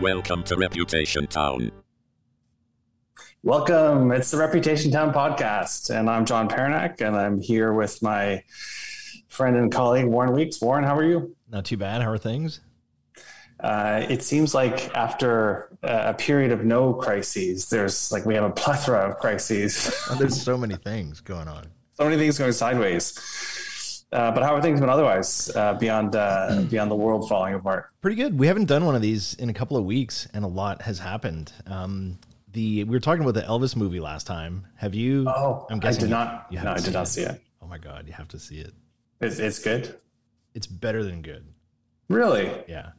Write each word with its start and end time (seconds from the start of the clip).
Welcome 0.00 0.44
to 0.44 0.56
Reputation 0.56 1.26
Town. 1.26 1.72
Welcome. 3.42 4.12
It's 4.12 4.30
the 4.30 4.38
Reputation 4.38 4.92
Town 4.92 5.12
podcast, 5.12 5.90
and 5.90 6.08
I'm 6.08 6.24
John 6.24 6.48
Pernak, 6.48 7.00
and 7.00 7.16
I'm 7.16 7.40
here 7.40 7.72
with 7.72 8.00
my 8.02 8.44
friend 9.26 9.56
and 9.56 9.72
colleague 9.72 10.06
Warren 10.06 10.32
Weeks. 10.32 10.60
Warren, 10.60 10.84
how 10.84 10.96
are 10.96 11.04
you? 11.04 11.34
Not 11.50 11.64
too 11.64 11.76
bad. 11.76 12.02
How 12.02 12.10
are 12.10 12.18
things? 12.18 12.60
Uh, 13.62 14.06
it 14.08 14.22
seems 14.22 14.54
like 14.54 14.94
after 14.96 15.68
a 15.82 16.14
period 16.14 16.50
of 16.52 16.64
no 16.64 16.94
crises, 16.94 17.68
there's 17.68 18.10
like 18.12 18.24
we 18.24 18.34
have 18.34 18.44
a 18.44 18.50
plethora 18.50 19.08
of 19.10 19.18
crises. 19.18 19.92
Oh, 20.10 20.14
there's 20.16 20.40
so 20.40 20.56
many 20.56 20.76
things 20.76 21.20
going 21.20 21.48
on. 21.48 21.66
so 21.94 22.04
many 22.04 22.16
things 22.16 22.38
going 22.38 22.52
sideways. 22.52 23.18
Uh, 24.12 24.32
but 24.32 24.42
how 24.42 24.56
are 24.56 24.60
things 24.62 24.80
been 24.80 24.88
otherwise 24.88 25.54
uh, 25.54 25.74
beyond 25.74 26.16
uh, 26.16 26.62
beyond 26.68 26.90
the 26.90 26.96
world 26.96 27.28
falling 27.28 27.54
apart? 27.54 27.90
Pretty 28.00 28.16
good. 28.16 28.36
We 28.38 28.46
haven't 28.48 28.64
done 28.66 28.84
one 28.84 28.96
of 28.96 29.02
these 29.02 29.34
in 29.34 29.50
a 29.50 29.54
couple 29.54 29.76
of 29.76 29.84
weeks, 29.84 30.26
and 30.34 30.44
a 30.44 30.48
lot 30.48 30.82
has 30.82 30.98
happened. 30.98 31.52
Um, 31.66 32.18
the 32.52 32.82
we 32.84 32.90
were 32.90 33.00
talking 33.00 33.22
about 33.22 33.34
the 33.34 33.42
Elvis 33.42 33.76
movie 33.76 34.00
last 34.00 34.26
time. 34.26 34.66
Have 34.76 34.94
you? 34.96 35.26
Oh, 35.28 35.66
I'm 35.70 35.76
I 35.76 35.80
guessing 35.80 36.00
did 36.04 36.10
not. 36.10 36.46
you 36.50 36.60
no, 36.60 36.72
I 36.72 36.78
did 36.80 36.92
not 36.92 37.04
it. 37.04 37.10
see 37.10 37.22
it. 37.22 37.40
Oh 37.62 37.66
my 37.68 37.78
god, 37.78 38.06
you 38.08 38.12
have 38.12 38.26
to 38.28 38.38
see 38.40 38.58
it. 38.58 38.72
It's, 39.20 39.38
it's 39.38 39.58
good. 39.60 39.96
It's 40.54 40.66
better 40.66 41.04
than 41.04 41.22
good. 41.22 41.44
Really? 42.08 42.50
Yeah. 42.66 42.90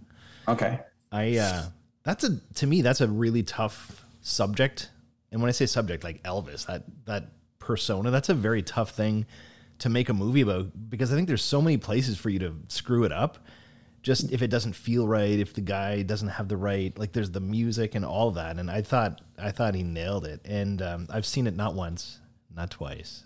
Okay. 0.47 0.79
I 1.11 1.37
uh 1.37 1.65
that's 2.03 2.23
a 2.23 2.39
to 2.55 2.67
me 2.67 2.81
that's 2.81 3.01
a 3.01 3.07
really 3.07 3.43
tough 3.43 4.05
subject. 4.21 4.89
And 5.31 5.41
when 5.41 5.49
I 5.49 5.51
say 5.51 5.65
subject 5.65 6.03
like 6.03 6.23
Elvis, 6.23 6.65
that 6.67 6.83
that 7.05 7.29
persona, 7.59 8.11
that's 8.11 8.29
a 8.29 8.33
very 8.33 8.61
tough 8.61 8.91
thing 8.91 9.25
to 9.79 9.89
make 9.89 10.09
a 10.09 10.13
movie 10.13 10.41
about 10.41 10.67
because 10.89 11.11
I 11.11 11.15
think 11.15 11.27
there's 11.27 11.43
so 11.43 11.61
many 11.61 11.77
places 11.77 12.17
for 12.17 12.29
you 12.29 12.39
to 12.39 12.53
screw 12.67 13.03
it 13.03 13.11
up. 13.11 13.39
Just 14.03 14.31
if 14.31 14.41
it 14.41 14.47
doesn't 14.47 14.73
feel 14.73 15.07
right, 15.07 15.39
if 15.39 15.53
the 15.53 15.61
guy 15.61 16.01
doesn't 16.01 16.27
have 16.29 16.47
the 16.47 16.57
right 16.57 16.97
like 16.97 17.11
there's 17.11 17.31
the 17.31 17.39
music 17.39 17.93
and 17.95 18.03
all 18.03 18.31
that 18.31 18.57
and 18.57 18.69
I 18.69 18.81
thought 18.81 19.21
I 19.37 19.51
thought 19.51 19.75
he 19.75 19.83
nailed 19.83 20.25
it. 20.25 20.41
And 20.45 20.81
um, 20.81 21.07
I've 21.09 21.25
seen 21.25 21.47
it 21.47 21.55
not 21.55 21.75
once, 21.75 22.19
not 22.55 22.71
twice, 22.71 23.23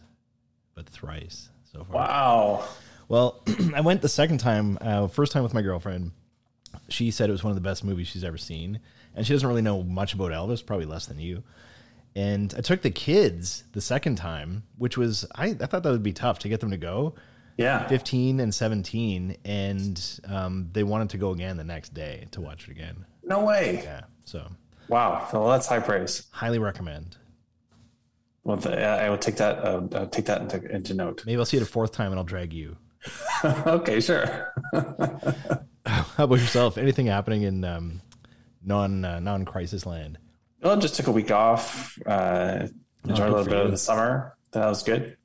but 0.74 0.88
thrice 0.90 1.50
so 1.72 1.84
far. 1.84 1.96
Wow. 1.96 2.66
Well, 3.08 3.44
I 3.76 3.82
went 3.82 4.02
the 4.02 4.10
second 4.10 4.40
time, 4.40 4.78
uh, 4.82 5.08
first 5.08 5.32
time 5.32 5.44
with 5.44 5.54
my 5.54 5.62
girlfriend. 5.62 6.12
She 6.90 7.12
said 7.12 7.30
it 7.30 7.32
was 7.32 7.44
one 7.44 7.52
of 7.52 7.56
the 7.56 7.62
best 7.62 7.84
movies 7.84 8.08
she's 8.08 8.24
ever 8.24 8.38
seen. 8.38 8.80
And 9.16 9.26
she 9.26 9.34
doesn't 9.34 9.48
really 9.48 9.62
know 9.62 9.84
much 9.84 10.14
about 10.14 10.32
Elvis, 10.32 10.66
probably 10.66 10.86
less 10.86 11.06
than 11.06 11.20
you. 11.20 11.44
And 12.16 12.54
I 12.58 12.62
took 12.62 12.82
the 12.82 12.92
kids 12.92 13.64
the 13.74 13.82
second 13.82 14.16
time, 14.16 14.64
which 14.78 14.98
was, 14.98 15.26
I, 15.36 15.48
I 15.48 15.66
thought 15.66 15.84
that 15.84 15.92
would 15.92 16.04
be 16.04 16.14
tough 16.14 16.40
to 16.40 16.50
get 16.50 16.60
them 16.60 16.72
to 16.72 16.78
go. 16.78 17.16
Yeah. 17.58 17.88
15 17.88 18.40
and 18.40 18.54
17. 18.54 19.38
And 19.46 20.20
um, 20.28 20.70
they 20.74 20.84
wanted 20.84 21.10
to 21.12 21.18
go 21.18 21.32
again 21.32 21.58
the 21.58 21.64
next 21.64 21.94
day 21.94 22.28
to 22.32 22.42
watch 22.42 22.68
it 22.68 22.72
again. 22.72 23.06
No 23.24 23.44
way. 23.44 23.82
Yeah. 23.84 24.02
So 24.26 24.50
Wow. 24.88 25.28
Well, 25.34 25.50
that's 25.50 25.68
high 25.68 25.80
praise. 25.80 26.28
highly 26.32 26.60
recommend. 26.60 27.18
Well, 28.44 28.58
the, 28.58 28.80
I 28.80 29.10
will 29.10 29.18
take 29.18 29.38
that. 29.38 29.58
Uh, 29.60 29.88
I'll 29.94 30.08
take 30.08 30.26
that 30.26 30.42
into, 30.42 30.64
into 30.72 30.94
note. 30.94 31.24
Maybe 31.26 31.40
I'll 31.40 31.46
see 31.46 31.58
it 31.58 31.64
a 31.64 31.66
fourth 31.66 31.92
time 31.92 32.12
and 32.12 32.20
I'll 32.20 32.26
drag 32.26 32.54
you. 32.54 32.78
okay, 33.44 34.00
sure. 34.00 34.54
How 36.18 36.24
about 36.24 36.40
yourself? 36.40 36.78
Anything 36.78 37.06
happening 37.06 37.44
in 37.44 37.64
um, 37.64 38.02
non 38.64 39.06
uh, 39.06 39.20
non 39.20 39.46
crisis 39.46 39.86
land? 39.86 40.18
Well, 40.62 40.78
just 40.78 40.96
took 40.96 41.08
a 41.08 41.12
week 41.12 41.30
off. 41.30 41.98
Uh, 42.06 42.68
enjoyed 43.08 43.30
a 43.30 43.32
little 43.32 43.46
bit 43.46 43.66
of 43.66 43.72
the 43.72 43.78
summer. 43.78 44.36
That 44.52 44.66
was 44.66 44.82
good. 44.82 45.18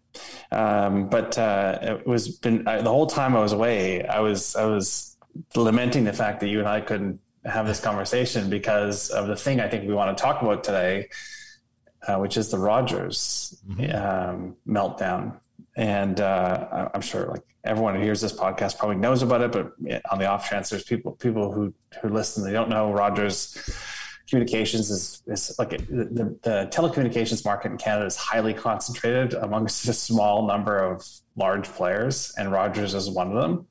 Um, 0.53 1.09
but 1.09 1.38
uh, 1.38 1.78
it 1.81 2.06
was 2.06 2.37
been 2.38 2.66
I, 2.69 2.82
the 2.82 2.91
whole 2.91 3.06
time 3.06 3.34
I 3.34 3.41
was 3.41 3.53
away. 3.53 4.04
I 4.04 4.20
was 4.20 4.54
I 4.54 4.66
was 4.66 5.16
lamenting 5.54 6.04
the 6.04 6.12
fact 6.12 6.41
that 6.41 6.49
you 6.49 6.59
and 6.59 6.69
I 6.69 6.81
couldn't 6.81 7.20
have 7.44 7.66
this 7.66 7.81
conversation 7.81 8.50
because 8.50 9.09
of 9.10 9.28
the 9.28 9.37
thing 9.37 9.60
I 9.60 9.69
think 9.69 9.88
we 9.88 9.94
want 9.94 10.16
to 10.16 10.22
talk 10.22 10.43
about 10.43 10.62
today, 10.62 11.09
uh, 12.06 12.19
which 12.19 12.37
is 12.37 12.50
the 12.50 12.59
Rogers 12.59 13.56
um, 13.94 14.56
meltdown. 14.66 15.41
And 15.76 16.20
uh, 16.20 16.91
I'm 16.93 17.00
sure 17.00 17.28
like 17.28 17.44
everyone 17.65 17.94
who 17.94 18.03
hears 18.03 18.21
this 18.21 18.32
podcast 18.32 18.78
probably 18.78 18.97
knows 18.97 19.22
about 19.22 19.41
it, 19.43 19.53
but 19.53 19.72
on 20.10 20.19
the 20.19 20.26
off 20.26 20.48
chance 20.48 20.71
there's 20.71 20.84
people 20.84 21.12
people 21.12 21.53
who 21.53 21.72
who 22.00 22.09
listen 22.09 22.44
they 22.44 22.53
don't 22.53 22.71
know 22.71 22.93
Rogers 22.93 23.56
communications 24.31 24.91
is, 24.91 25.22
is 25.26 25.59
like 25.59 25.70
the, 25.70 26.37
the 26.43 26.69
telecommunications 26.72 27.44
market 27.44 27.72
in 27.72 27.76
Canada 27.76 28.06
is 28.06 28.16
highly 28.16 28.54
concentrated 28.54 29.34
amongst 29.34 29.88
a 29.88 29.93
small 29.93 30.47
number 30.47 30.78
of 30.78 31.04
large 31.37 31.69
players, 31.69 32.32
and 32.38 32.53
Rogers 32.53 32.94
is 32.94 33.10
one 33.10 33.32
of 33.32 33.43
them. 33.43 33.66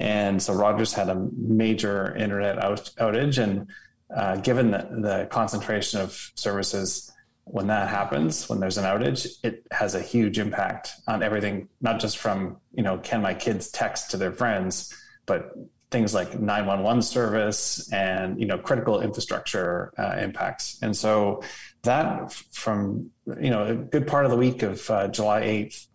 And 0.00 0.42
so 0.42 0.52
Rogers 0.54 0.92
had 0.92 1.08
a 1.08 1.28
major 1.36 2.14
internet 2.16 2.62
out, 2.62 2.90
outage, 2.98 3.40
and 3.40 3.68
uh, 4.14 4.36
given 4.36 4.72
the, 4.72 4.78
the 4.78 5.28
concentration 5.30 6.00
of 6.00 6.32
services, 6.34 7.12
when 7.52 7.66
that 7.66 7.88
happens, 7.88 8.48
when 8.48 8.60
there's 8.60 8.78
an 8.78 8.84
outage, 8.84 9.26
it 9.42 9.66
has 9.72 9.96
a 9.96 10.00
huge 10.00 10.38
impact 10.38 10.92
on 11.08 11.20
everything, 11.22 11.68
not 11.80 11.98
just 11.98 12.18
from 12.18 12.58
you 12.72 12.82
know, 12.82 12.98
can 12.98 13.22
my 13.22 13.34
kids 13.34 13.70
text 13.70 14.12
to 14.12 14.16
their 14.16 14.32
friends, 14.32 14.94
but 15.26 15.52
things 15.90 16.14
like 16.14 16.38
911 16.38 17.02
service 17.02 17.92
and 17.92 18.40
you 18.40 18.46
know 18.46 18.56
critical 18.56 19.00
infrastructure 19.00 19.92
uh, 19.98 20.16
impacts. 20.18 20.78
And 20.82 20.96
so 20.96 21.42
that 21.82 22.32
from 22.52 23.10
you 23.40 23.50
know 23.50 23.64
a 23.64 23.74
good 23.74 24.06
part 24.06 24.24
of 24.24 24.30
the 24.30 24.36
week 24.36 24.62
of 24.62 24.88
uh, 24.88 25.08
july 25.08 25.42
8th 25.42 25.88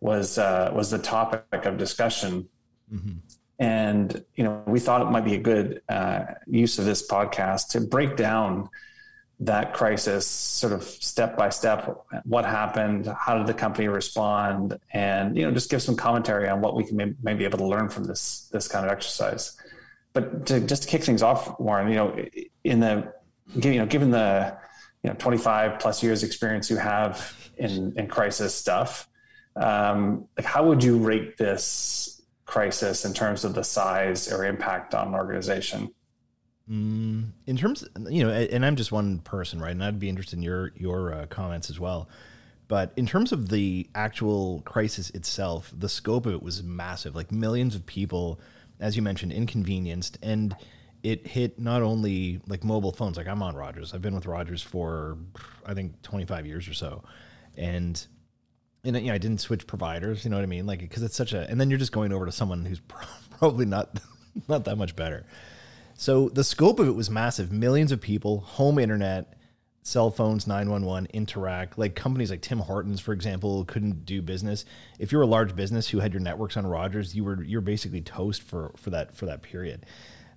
was 0.00 0.38
uh, 0.38 0.72
was 0.74 0.90
the 0.90 0.98
topic 0.98 1.66
of 1.66 1.76
discussion. 1.76 2.48
And 3.58 4.24
you 4.34 4.44
know 4.44 4.62
we 4.66 4.80
thought 4.80 5.02
it 5.02 5.10
might 5.10 5.26
be 5.26 5.34
a 5.34 5.40
good 5.40 5.82
uh, 5.90 6.24
use 6.46 6.78
of 6.78 6.86
this 6.86 7.06
podcast 7.06 7.68
to 7.70 7.82
break 7.82 8.16
down 8.16 8.70
that 9.44 9.74
crisis 9.74 10.24
sort 10.24 10.72
of 10.72 10.84
step 10.84 11.36
by 11.36 11.48
step 11.48 12.04
what 12.24 12.44
happened 12.44 13.06
how 13.18 13.36
did 13.36 13.46
the 13.46 13.54
company 13.54 13.88
respond? 13.88 14.78
And 14.92 15.36
you 15.36 15.44
know 15.44 15.50
just 15.50 15.70
give 15.70 15.82
some 15.82 15.96
commentary 15.96 16.48
on 16.48 16.60
what 16.60 16.76
we 16.76 16.84
can 16.84 16.96
maybe 16.96 17.16
may 17.22 17.34
be 17.34 17.44
able 17.44 17.58
to 17.58 17.66
learn 17.66 17.88
from 17.88 18.04
this 18.04 18.48
this 18.52 18.68
kind 18.68 18.86
of 18.86 18.92
exercise. 18.92 19.56
But 20.12 20.46
to 20.46 20.60
just 20.60 20.84
to 20.84 20.88
kick 20.88 21.02
things 21.02 21.22
off 21.22 21.58
warren 21.58 21.88
you 21.88 21.96
know 21.96 22.24
in 22.62 22.80
the 22.80 23.12
you 23.54 23.78
know 23.78 23.86
given 23.86 24.10
the 24.10 24.56
you 25.02 25.10
know 25.10 25.16
25 25.18 25.80
plus 25.80 26.02
years 26.02 26.22
experience 26.22 26.70
you 26.70 26.76
have 26.76 27.34
in 27.56 27.92
in 27.96 28.06
crisis 28.06 28.54
stuff 28.54 29.08
um, 29.56 30.26
like 30.36 30.46
how 30.46 30.64
would 30.66 30.84
you 30.84 30.98
rate 30.98 31.36
this 31.36 32.22
crisis 32.46 33.04
in 33.04 33.12
terms 33.12 33.44
of 33.44 33.54
the 33.54 33.64
size 33.64 34.32
or 34.32 34.44
impact 34.44 34.94
on 34.94 35.08
an 35.08 35.14
organization 35.14 35.90
Mm, 36.70 37.30
in 37.46 37.56
terms, 37.56 37.84
you 38.08 38.24
know, 38.24 38.30
and 38.30 38.64
I'm 38.64 38.76
just 38.76 38.92
one 38.92 39.18
person, 39.18 39.60
right? 39.60 39.72
And 39.72 39.82
I'd 39.82 39.98
be 39.98 40.08
interested 40.08 40.36
in 40.36 40.42
your 40.42 40.72
your 40.76 41.12
uh, 41.12 41.26
comments 41.26 41.70
as 41.70 41.80
well. 41.80 42.08
But 42.68 42.92
in 42.96 43.06
terms 43.06 43.32
of 43.32 43.48
the 43.48 43.88
actual 43.94 44.62
crisis 44.64 45.10
itself, 45.10 45.72
the 45.76 45.88
scope 45.88 46.26
of 46.26 46.34
it 46.34 46.42
was 46.42 46.62
massive. 46.62 47.14
Like 47.14 47.30
millions 47.30 47.74
of 47.74 47.84
people, 47.84 48.40
as 48.80 48.96
you 48.96 49.02
mentioned, 49.02 49.32
inconvenienced, 49.32 50.18
and 50.22 50.56
it 51.02 51.26
hit 51.26 51.58
not 51.58 51.82
only 51.82 52.40
like 52.46 52.64
mobile 52.64 52.92
phones. 52.92 53.16
Like 53.16 53.26
I'm 53.26 53.42
on 53.42 53.56
Rogers. 53.56 53.92
I've 53.92 54.02
been 54.02 54.14
with 54.14 54.26
Rogers 54.26 54.62
for 54.62 55.18
I 55.66 55.74
think 55.74 56.00
25 56.02 56.46
years 56.46 56.68
or 56.68 56.74
so, 56.74 57.02
and 57.56 58.06
and 58.84 58.96
you 58.96 59.08
know, 59.08 59.14
I 59.14 59.18
didn't 59.18 59.40
switch 59.40 59.66
providers. 59.66 60.24
You 60.24 60.30
know 60.30 60.36
what 60.36 60.44
I 60.44 60.46
mean? 60.46 60.66
Like 60.66 60.80
because 60.80 61.02
it's 61.02 61.16
such 61.16 61.32
a, 61.32 61.48
and 61.50 61.60
then 61.60 61.70
you're 61.70 61.78
just 61.78 61.92
going 61.92 62.12
over 62.12 62.26
to 62.26 62.32
someone 62.32 62.64
who's 62.64 62.80
probably 63.38 63.66
not 63.66 64.00
not 64.48 64.64
that 64.64 64.76
much 64.76 64.94
better. 64.96 65.26
So 66.02 66.30
the 66.30 66.42
scope 66.42 66.80
of 66.80 66.88
it 66.88 66.96
was 66.96 67.10
massive. 67.10 67.52
Millions 67.52 67.92
of 67.92 68.00
people, 68.00 68.40
home 68.40 68.80
internet, 68.80 69.34
cell 69.84 70.10
phones, 70.10 70.48
911, 70.48 71.06
interact. 71.12 71.78
Like 71.78 71.94
companies 71.94 72.28
like 72.28 72.42
Tim 72.42 72.58
Hortons, 72.58 72.98
for 72.98 73.12
example, 73.12 73.64
couldn't 73.66 74.04
do 74.04 74.20
business. 74.20 74.64
If 74.98 75.12
you're 75.12 75.22
a 75.22 75.28
large 75.28 75.54
business 75.54 75.88
who 75.88 76.00
had 76.00 76.12
your 76.12 76.18
networks 76.18 76.56
on 76.56 76.66
Rogers, 76.66 77.14
you 77.14 77.22
were 77.22 77.40
you're 77.44 77.60
basically 77.60 78.00
toast 78.00 78.42
for 78.42 78.72
for 78.76 78.90
that 78.90 79.14
for 79.14 79.26
that 79.26 79.42
period. 79.42 79.86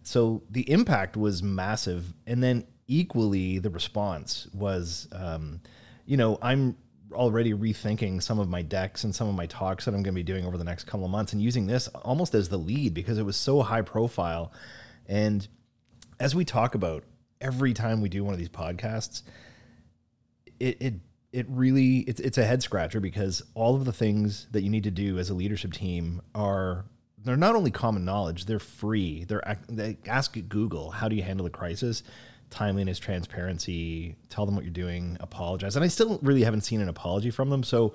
So 0.04 0.44
the 0.51 0.69
impact 0.69 1.18
was 1.18 1.42
massive, 1.42 2.13
and 2.28 2.44
then 2.44 2.68
equally 2.86 3.57
the 3.57 3.72
response 3.72 4.48
was, 4.54 5.07
um, 5.13 5.62
you 6.06 6.16
know, 6.16 6.38
I'm 6.44 6.78
already 7.12 7.54
rethinking 7.56 8.22
some 8.22 8.38
of 8.38 8.48
my 8.50 8.62
decks 8.62 9.04
and 9.04 9.16
some 9.16 9.28
of 9.28 9.34
my 9.34 9.48
talks 9.48 9.86
that 9.86 9.95
I'm 9.95 10.04
going 10.04 10.13
to 10.13 10.19
be 10.19 10.22
doing 10.22 10.45
over 10.45 10.60
the 10.60 10.63
next 10.63 10.84
couple 10.84 11.07
of 11.07 11.12
months, 11.12 11.34
and 11.34 11.42
using 11.42 11.66
this 11.66 11.88
almost 11.88 12.36
as 12.36 12.50
the 12.50 12.57
lead 12.60 12.94
because 12.94 13.18
it 13.18 13.25
was 13.25 13.36
so 13.36 13.63
high 13.63 13.81
profile. 13.81 14.54
And 15.07 15.48
as 16.19 16.36
we 16.36 16.46
talk 16.46 16.75
about 16.75 17.04
every 17.42 17.74
time 17.74 18.02
we 18.02 18.10
do 18.10 18.24
one 18.24 18.34
of 18.34 18.40
these 18.40 18.50
podcasts, 18.50 19.24
it 20.60 20.78
it 20.80 20.94
it 21.31 21.46
really 21.50 22.00
it's 22.00 22.19
it's 22.19 22.38
a 22.38 22.46
head 22.46 22.63
scratcher 22.63 23.00
because 23.00 23.42
all 23.56 23.75
of 23.75 23.86
the 23.86 23.94
things 23.94 24.48
that 24.52 24.62
you 24.62 24.69
need 24.69 24.84
to 24.84 24.92
do 24.92 25.19
as 25.19 25.30
a 25.30 25.34
leadership 25.34 25.74
team 25.74 26.22
are 26.34 26.86
they're 27.25 27.36
not 27.36 27.56
only 27.56 27.72
common 27.72 28.06
knowledge, 28.06 28.46
they're 28.46 28.60
free. 28.60 29.25
They're 29.25 29.57
they 29.68 29.98
ask 30.07 30.38
Google, 30.48 30.92
how 30.92 31.10
do 31.10 31.16
you 31.16 31.24
handle 31.24 31.46
a 31.46 31.50
crisis? 31.50 32.04
Timeliness, 32.52 33.00
transparency, 33.00 34.16
tell 34.30 34.46
them 34.46 34.56
what 34.56 34.63
you're 34.63 34.72
doing, 34.72 35.18
apologize. 35.19 35.75
And 35.75 35.84
I 35.84 35.88
still 35.88 36.19
really 36.22 36.44
haven't 36.44 36.62
seen 36.62 36.80
an 36.80 36.88
apology 36.88 37.31
from 37.31 37.50
them. 37.50 37.63
So, 37.63 37.94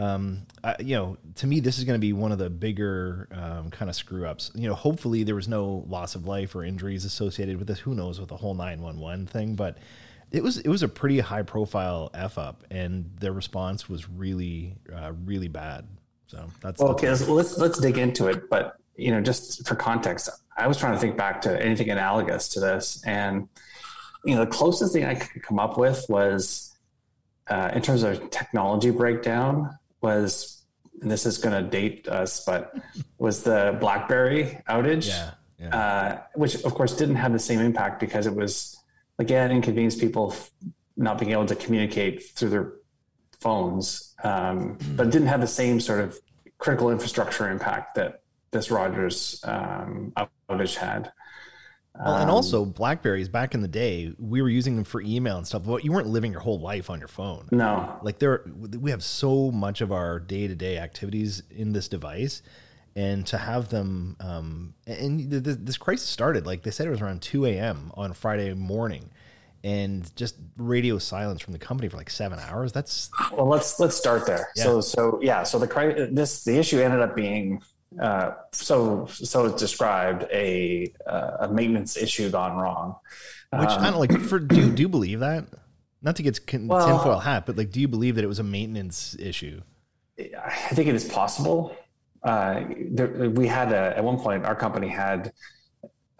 um, 0.00 0.46
I, 0.64 0.76
you 0.80 0.96
know, 0.96 1.18
to 1.36 1.46
me, 1.46 1.60
this 1.60 1.78
is 1.78 1.84
going 1.84 1.98
to 1.98 2.00
be 2.00 2.14
one 2.14 2.32
of 2.32 2.38
the 2.38 2.48
bigger 2.48 3.28
um, 3.32 3.70
kind 3.70 3.90
of 3.90 3.94
screw 3.94 4.26
ups. 4.26 4.50
You 4.54 4.66
know, 4.66 4.74
hopefully 4.74 5.24
there 5.24 5.34
was 5.34 5.46
no 5.46 5.84
loss 5.88 6.14
of 6.14 6.26
life 6.26 6.54
or 6.54 6.64
injuries 6.64 7.04
associated 7.04 7.58
with 7.58 7.68
this. 7.68 7.78
Who 7.80 7.94
knows 7.94 8.18
with 8.18 8.30
the 8.30 8.36
whole 8.36 8.54
911 8.54 9.26
thing, 9.26 9.56
but 9.56 9.76
it 10.30 10.42
was 10.42 10.58
it 10.58 10.68
was 10.68 10.82
a 10.82 10.88
pretty 10.88 11.18
high 11.20 11.42
profile 11.42 12.10
f 12.14 12.38
up, 12.38 12.64
and 12.70 13.10
their 13.20 13.32
response 13.32 13.90
was 13.90 14.08
really 14.08 14.74
uh, 14.94 15.12
really 15.26 15.48
bad. 15.48 15.86
So 16.28 16.50
that's 16.62 16.80
well, 16.80 16.92
okay. 16.92 17.10
Let's, 17.10 17.28
let's 17.28 17.58
let's 17.58 17.78
dig 17.78 17.98
into 17.98 18.28
it. 18.28 18.48
But 18.48 18.76
you 18.96 19.10
know, 19.10 19.20
just 19.20 19.68
for 19.68 19.74
context, 19.74 20.30
I 20.56 20.66
was 20.66 20.78
trying 20.78 20.94
to 20.94 20.98
think 20.98 21.18
back 21.18 21.42
to 21.42 21.62
anything 21.62 21.90
analogous 21.90 22.48
to 22.50 22.60
this, 22.60 23.02
and 23.04 23.48
you 24.24 24.34
know, 24.34 24.46
the 24.46 24.50
closest 24.50 24.94
thing 24.94 25.04
I 25.04 25.16
could 25.16 25.42
come 25.42 25.58
up 25.58 25.76
with 25.76 26.06
was 26.08 26.74
uh, 27.48 27.70
in 27.74 27.82
terms 27.82 28.02
of 28.02 28.30
technology 28.30 28.90
breakdown 28.90 29.76
was, 30.00 30.62
and 31.00 31.10
this 31.10 31.26
is 31.26 31.38
going 31.38 31.62
to 31.62 31.68
date 31.68 32.08
us, 32.08 32.44
but 32.44 32.74
was 33.18 33.42
the 33.42 33.76
BlackBerry 33.80 34.58
outage, 34.68 35.08
yeah, 35.08 35.30
yeah. 35.58 35.76
Uh, 35.76 36.22
which 36.34 36.54
of 36.64 36.74
course 36.74 36.96
didn't 36.96 37.16
have 37.16 37.32
the 37.32 37.38
same 37.38 37.60
impact 37.60 38.00
because 38.00 38.26
it 38.26 38.34
was 38.34 38.82
again 39.18 39.50
inconvenience 39.50 39.96
people 39.96 40.34
not 40.96 41.18
being 41.18 41.32
able 41.32 41.46
to 41.46 41.54
communicate 41.54 42.30
through 42.30 42.50
their 42.50 42.72
phones, 43.38 44.14
um, 44.22 44.78
but 44.96 45.06
it 45.06 45.10
didn't 45.10 45.28
have 45.28 45.40
the 45.40 45.46
same 45.46 45.80
sort 45.80 46.00
of 46.00 46.18
critical 46.58 46.90
infrastructure 46.90 47.50
impact 47.50 47.94
that 47.94 48.22
this 48.50 48.70
Rogers 48.70 49.40
um, 49.44 50.12
outage 50.48 50.76
had. 50.76 51.12
Well, 51.98 52.16
and 52.16 52.30
also 52.30 52.62
um, 52.62 52.70
Blackberries 52.70 53.28
back 53.28 53.54
in 53.54 53.62
the 53.62 53.68
day, 53.68 54.12
we 54.18 54.40
were 54.40 54.48
using 54.48 54.76
them 54.76 54.84
for 54.84 55.02
email 55.02 55.36
and 55.36 55.46
stuff. 55.46 55.64
But 55.64 55.84
you 55.84 55.92
weren't 55.92 56.06
living 56.06 56.32
your 56.32 56.40
whole 56.40 56.60
life 56.60 56.88
on 56.88 56.98
your 56.98 57.08
phone. 57.08 57.48
No, 57.50 57.98
like 58.02 58.18
there, 58.18 58.44
we 58.78 58.90
have 58.90 59.02
so 59.02 59.50
much 59.50 59.80
of 59.80 59.92
our 59.92 60.20
day 60.20 60.46
to 60.46 60.54
day 60.54 60.78
activities 60.78 61.42
in 61.50 61.72
this 61.72 61.88
device, 61.88 62.42
and 62.96 63.26
to 63.26 63.38
have 63.38 63.68
them, 63.68 64.16
um, 64.20 64.74
and 64.86 65.30
this 65.30 65.76
crisis 65.76 66.08
started 66.08 66.46
like 66.46 66.62
they 66.62 66.70
said 66.70 66.86
it 66.86 66.90
was 66.90 67.02
around 67.02 67.22
two 67.22 67.44
a.m. 67.44 67.90
on 67.94 68.14
Friday 68.14 68.54
morning, 68.54 69.10
and 69.64 70.14
just 70.16 70.36
radio 70.56 70.96
silence 70.96 71.42
from 71.42 71.52
the 71.52 71.58
company 71.58 71.88
for 71.88 71.96
like 71.96 72.08
seven 72.08 72.38
hours. 72.38 72.72
That's 72.72 73.10
well, 73.32 73.46
let's 73.46 73.78
let's 73.80 73.96
start 73.96 74.26
there. 74.26 74.48
Yeah. 74.54 74.62
So 74.62 74.80
so 74.80 75.18
yeah, 75.22 75.42
so 75.42 75.58
the 75.58 75.68
crime 75.68 76.14
this 76.14 76.44
the 76.44 76.56
issue 76.56 76.78
ended 76.78 77.00
up 77.00 77.14
being 77.14 77.62
uh, 77.98 78.32
so 78.52 79.06
so 79.10 79.46
it's 79.46 79.60
described 79.60 80.26
a 80.32 80.92
uh, 81.06 81.38
a 81.40 81.48
maintenance 81.48 81.96
issue 81.96 82.30
gone 82.30 82.56
wrong. 82.56 82.96
Which 83.52 83.68
um, 83.68 83.82
I 83.82 83.90
don't 83.90 84.00
like. 84.00 84.20
For 84.20 84.38
do 84.38 84.70
do 84.72 84.82
you 84.82 84.88
believe 84.88 85.20
that? 85.20 85.46
Not 86.02 86.16
to 86.16 86.22
get 86.22 86.46
con- 86.46 86.68
well, 86.68 86.86
tinfoil 86.86 87.18
hat, 87.18 87.46
but 87.46 87.56
like, 87.56 87.70
do 87.70 87.80
you 87.80 87.88
believe 87.88 88.14
that 88.14 88.24
it 88.24 88.28
was 88.28 88.38
a 88.38 88.44
maintenance 88.44 89.16
issue? 89.18 89.60
I 90.18 90.74
think 90.74 90.88
it 90.88 90.94
is 90.94 91.04
possible. 91.04 91.76
Uh, 92.22 92.64
there, 92.90 93.30
we 93.30 93.46
had 93.46 93.72
a, 93.72 93.96
at 93.96 94.04
one 94.04 94.18
point 94.18 94.44
our 94.44 94.54
company 94.54 94.88
had 94.88 95.32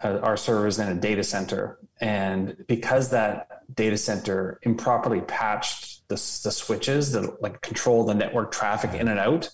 uh, 0.03 0.19
our 0.21 0.37
servers 0.37 0.79
in 0.79 0.87
a 0.87 0.95
data 0.95 1.23
center. 1.23 1.79
And 1.99 2.63
because 2.67 3.09
that 3.11 3.47
data 3.75 3.97
center 3.97 4.59
improperly 4.63 5.21
patched 5.21 6.07
the, 6.07 6.15
the 6.15 6.51
switches 6.51 7.11
that 7.11 7.41
like 7.41 7.61
control 7.61 8.05
the 8.05 8.15
network 8.15 8.51
traffic 8.51 8.93
in 8.99 9.07
and 9.07 9.19
out, 9.19 9.49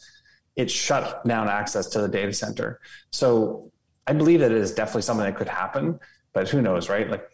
it 0.57 0.69
shut 0.69 1.25
down 1.25 1.47
access 1.47 1.87
to 1.87 2.01
the 2.01 2.07
data 2.07 2.33
center. 2.33 2.81
So 3.11 3.71
I 4.07 4.13
believe 4.13 4.39
that 4.39 4.51
it 4.51 4.57
is 4.57 4.73
definitely 4.73 5.03
something 5.03 5.25
that 5.25 5.37
could 5.37 5.47
happen, 5.47 5.99
but 6.33 6.49
who 6.49 6.61
knows, 6.61 6.89
right? 6.89 7.09
Like 7.09 7.29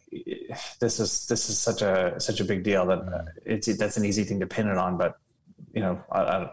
this 0.79 0.99
is 0.99 1.25
this 1.27 1.49
is 1.49 1.57
such 1.57 1.81
a 1.81 2.19
such 2.19 2.41
a 2.41 2.45
big 2.45 2.63
deal 2.63 2.85
that 2.85 3.25
it's 3.45 3.75
that's 3.77 3.97
an 3.97 4.05
easy 4.05 4.23
thing 4.25 4.39
to 4.41 4.47
pin 4.47 4.67
it 4.67 4.77
on. 4.77 4.97
But 4.97 5.17
you 5.73 5.81
know, 5.81 6.03
I, 6.11 6.19
I, 6.19 6.51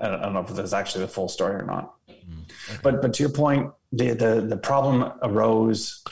I 0.00 0.08
don't 0.22 0.32
know 0.32 0.40
if 0.40 0.48
that's 0.48 0.72
actually 0.72 1.02
the 1.02 1.12
full 1.12 1.28
story 1.28 1.56
or 1.56 1.66
not. 1.66 1.94
Mm, 2.08 2.42
okay. 2.70 2.80
But 2.82 3.02
but 3.02 3.12
to 3.14 3.22
your 3.22 3.32
point, 3.32 3.70
the, 3.92 4.14
the, 4.14 4.40
the 4.40 4.56
problem 4.56 5.12
arose. 5.22 6.02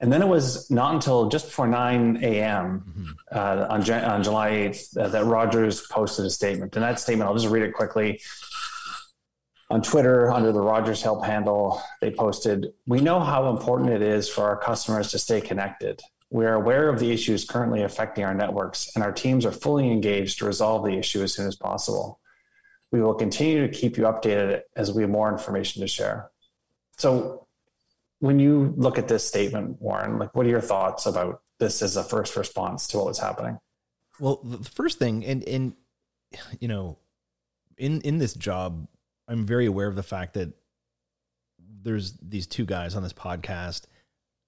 And 0.00 0.12
then 0.12 0.22
it 0.22 0.28
was 0.28 0.70
not 0.70 0.94
until 0.94 1.28
just 1.28 1.46
before 1.46 1.66
9 1.66 2.18
a.m. 2.22 2.84
Mm-hmm. 2.86 3.10
Uh, 3.30 3.66
on, 3.70 3.90
on 4.04 4.22
July 4.22 4.50
8th 4.50 4.98
uh, 4.98 5.08
that 5.08 5.24
Rogers 5.24 5.86
posted 5.86 6.26
a 6.26 6.30
statement. 6.30 6.74
And 6.76 6.82
that 6.82 7.00
statement, 7.00 7.28
I'll 7.28 7.36
just 7.36 7.48
read 7.48 7.62
it 7.62 7.72
quickly. 7.72 8.20
On 9.70 9.80
Twitter, 9.82 10.30
under 10.30 10.52
the 10.52 10.60
Rogers 10.60 11.02
Help 11.02 11.24
handle, 11.24 11.82
they 12.00 12.10
posted 12.10 12.72
We 12.86 13.00
know 13.00 13.20
how 13.20 13.50
important 13.50 13.90
it 13.90 14.02
is 14.02 14.28
for 14.28 14.44
our 14.44 14.56
customers 14.56 15.10
to 15.12 15.18
stay 15.18 15.40
connected. 15.40 16.00
We 16.30 16.46
are 16.46 16.54
aware 16.54 16.88
of 16.88 16.98
the 16.98 17.12
issues 17.12 17.44
currently 17.44 17.82
affecting 17.82 18.24
our 18.24 18.34
networks, 18.34 18.90
and 18.94 19.04
our 19.04 19.12
teams 19.12 19.46
are 19.46 19.52
fully 19.52 19.90
engaged 19.90 20.38
to 20.38 20.46
resolve 20.46 20.84
the 20.84 20.98
issue 20.98 21.22
as 21.22 21.32
soon 21.32 21.46
as 21.46 21.56
possible. 21.56 22.20
We 22.90 23.00
will 23.00 23.14
continue 23.14 23.66
to 23.66 23.72
keep 23.72 23.96
you 23.96 24.04
updated 24.04 24.62
as 24.76 24.92
we 24.92 25.02
have 25.02 25.10
more 25.10 25.32
information 25.32 25.80
to 25.82 25.88
share. 25.88 26.30
So, 26.98 27.43
when 28.24 28.40
you 28.40 28.72
look 28.78 28.96
at 28.96 29.06
this 29.06 29.28
statement, 29.28 29.82
Warren, 29.82 30.18
like 30.18 30.34
what 30.34 30.46
are 30.46 30.48
your 30.48 30.62
thoughts 30.62 31.04
about 31.04 31.42
this 31.58 31.82
as 31.82 31.98
a 31.98 32.02
first 32.02 32.36
response 32.36 32.88
to 32.88 32.96
what 32.96 33.06
was 33.06 33.18
happening? 33.18 33.58
Well, 34.18 34.40
the 34.42 34.64
first 34.64 34.98
thing, 34.98 35.26
and 35.26 35.46
and 35.46 35.74
you 36.58 36.68
know, 36.68 36.96
in 37.76 38.00
in 38.00 38.16
this 38.16 38.32
job, 38.32 38.88
I'm 39.28 39.44
very 39.44 39.66
aware 39.66 39.88
of 39.88 39.94
the 39.94 40.02
fact 40.02 40.34
that 40.34 40.54
there's 41.82 42.14
these 42.22 42.46
two 42.46 42.64
guys 42.64 42.94
on 42.94 43.02
this 43.02 43.12
podcast, 43.12 43.82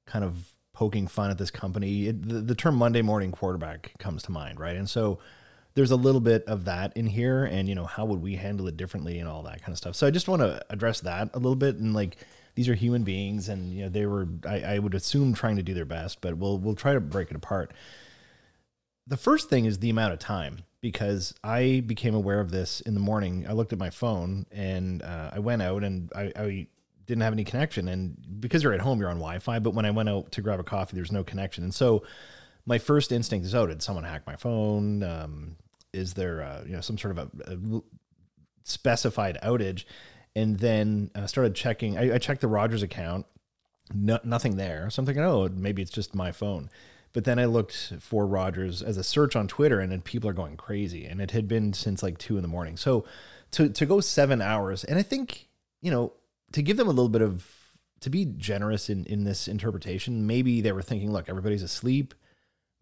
kind 0.07 0.25
of 0.25 0.39
poking 0.73 1.07
fun 1.07 1.31
at 1.31 1.37
this 1.37 1.51
company. 1.51 2.07
It, 2.07 2.27
the, 2.27 2.41
the 2.41 2.55
term 2.55 2.77
Monday 2.77 3.03
morning 3.03 3.31
quarterback 3.31 3.93
comes 3.99 4.23
to 4.23 4.33
mind, 4.33 4.59
right? 4.59 4.77
And 4.77 4.89
so 4.89 5.19
there's 5.75 5.91
a 5.91 5.97
little 5.97 6.23
bit 6.23 6.45
of 6.47 6.65
that 6.65 6.97
in 6.97 7.05
here 7.07 7.45
and 7.45 7.69
you 7.69 7.75
know 7.75 7.85
how 7.85 8.07
would 8.07 8.23
we 8.23 8.37
handle 8.37 8.67
it 8.67 8.79
differently 8.79 9.19
and 9.19 9.29
all 9.29 9.43
that 9.43 9.61
kind 9.61 9.73
of 9.73 9.77
stuff 9.77 9.95
so 9.95 10.07
i 10.07 10.11
just 10.11 10.27
want 10.27 10.41
to 10.41 10.59
address 10.71 11.03
that 11.03 11.29
a 11.35 11.39
little 11.39 11.55
bit 11.55 11.77
and 11.77 11.93
like 11.93 12.17
these 12.57 12.69
are 12.69 12.75
human 12.75 13.05
beings 13.05 13.49
and 13.49 13.73
you 13.73 13.83
know 13.83 13.89
they 13.89 14.07
were 14.07 14.27
I, 14.45 14.61
I 14.63 14.79
would 14.81 14.95
assume 14.95 15.35
trying 15.35 15.57
to 15.57 15.63
do 15.63 15.75
their 15.75 15.85
best 15.85 16.21
but 16.21 16.37
we'll 16.37 16.59
we'll 16.59 16.75
try 16.75 16.95
to 16.95 17.01
break 17.01 17.31
it 17.31 17.37
apart. 17.37 17.73
The 19.07 19.17
first 19.17 19.49
thing 19.49 19.67
is 19.67 19.79
the 19.79 19.91
amount 19.91 20.15
of 20.15 20.19
time 20.19 20.65
because 20.81 21.33
i 21.45 21.83
became 21.87 22.15
aware 22.15 22.41
of 22.41 22.51
this 22.51 22.81
in 22.81 22.95
the 22.95 23.01
morning. 23.01 23.47
I 23.49 23.53
looked 23.53 23.73
at 23.73 23.79
my 23.79 23.91
phone 23.91 24.47
and 24.51 25.03
uh, 25.03 25.31
i 25.33 25.39
went 25.39 25.63
out 25.63 25.85
and 25.85 26.11
I, 26.17 26.33
I 26.35 26.67
didn't 27.07 27.23
have 27.23 27.33
any 27.33 27.45
connection. 27.45 27.87
And 27.87 28.17
because 28.41 28.65
you're 28.65 28.73
at 28.73 28.81
home 28.81 28.99
you're 28.99 29.11
on 29.11 29.17
wi-fi 29.17 29.59
but 29.61 29.75
when 29.75 29.85
i 29.85 29.91
went 29.91 30.09
out 30.09 30.33
to 30.33 30.43
grab 30.43 30.59
a 30.59 30.65
coffee 30.65 30.97
there's 30.97 31.13
no 31.13 31.23
connection. 31.23 31.63
And 31.63 31.75
so 31.75 32.03
my 32.65 32.79
first 32.79 33.13
instinct 33.13 33.47
is, 33.47 33.55
oh, 33.55 33.67
did 33.67 33.81
someone 33.81 34.03
hack 34.03 34.23
my 34.27 34.35
phone? 34.35 35.05
Um, 35.05 35.57
is 35.93 36.15
there 36.15 36.43
uh, 36.43 36.63
you 36.67 36.73
know 36.73 36.81
some 36.81 36.99
sort 36.99 37.17
of 37.17 37.31
a, 37.47 37.53
a 37.53 37.83
specified 38.65 39.39
outage 39.43 39.85
and 40.37 40.59
then 40.59 41.11
I 41.15 41.27
started 41.27 41.57
checking 41.57 41.99
I, 41.99 42.15
I, 42.15 42.19
checked 42.19 42.43
the 42.43 42.49
rogers 42.49 42.83
account. 42.83 43.27
No, 43.93 44.21
nothing 44.23 44.57
there. 44.57 44.89
So 44.91 45.01
i'm 45.01 45.07
thinking 45.07 45.25
oh 45.25 45.49
maybe 45.49 45.83
it's 45.83 45.91
just 45.91 46.15
my 46.15 46.31
phone. 46.31 46.71
But 47.13 47.25
then 47.25 47.39
i 47.39 47.47
looked 47.47 47.95
for 48.01 48.27
rogers 48.27 48.83
as 48.83 48.99
a 48.99 49.03
search 49.03 49.35
on 49.35 49.49
twitter 49.49 49.81
and 49.81 49.91
then 49.91 50.03
people 50.03 50.29
are 50.31 50.35
going 50.35 50.57
crazy 50.57 51.07
and 51.07 51.21
it 51.21 51.31
had 51.33 51.49
been 51.49 51.73
since 51.73 52.03
like 52.03 52.19
two 52.19 52.37
in 52.37 52.43
the 52.43 52.49
morning. 52.49 52.77
So 52.77 53.07
to, 53.53 53.71
to 53.71 53.87
go 53.87 54.01
seven 54.01 54.43
hours 54.43 54.85
and 54.85 54.99
i 54.99 55.03
think 55.03 55.49
you 55.81 55.91
know 55.91 56.13
to 56.53 56.63
give 56.63 56.77
them 56.77 56.89
a 56.89 56.91
little 56.91 57.09
bit 57.09 57.23
of 57.23 57.49
to 58.01 58.11
be 58.11 58.27
generous 58.27 58.91
in 58.91 59.07
in 59.07 59.25
this 59.25 59.49
interpretation 59.49 60.27
maybe 60.27 60.61
they 60.61 60.73
were 60.73 60.83
thinking 60.83 61.11
look 61.11 61.29
everybody's 61.29 61.63
asleep. 61.63 62.15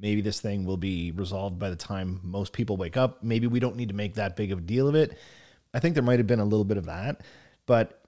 Maybe 0.01 0.23
this 0.23 0.41
thing 0.41 0.65
will 0.65 0.77
be 0.77 1.13
resolved 1.13 1.61
by 1.61 1.71
the 1.71 1.77
time 1.77 2.21
most 2.25 2.53
people 2.53 2.77
wake 2.77 2.97
up. 2.97 3.23
Maybe 3.23 3.47
we 3.47 3.61
don't 3.61 3.77
need 3.77 3.91
to 3.91 3.95
make 3.95 4.15
that 4.15 4.35
big 4.35 4.51
of 4.51 4.59
a 4.59 4.63
deal 4.63 4.89
of 4.89 4.97
it. 4.97 5.17
I 5.75 5.81
think 5.81 5.95
there 5.95 6.03
might 6.03 6.19
have 6.19 6.27
been 6.27 6.41
a 6.41 6.45
little 6.45 6.65
bit 6.65 6.79
of 6.79 6.87
that, 6.87 7.23
but 7.67 8.05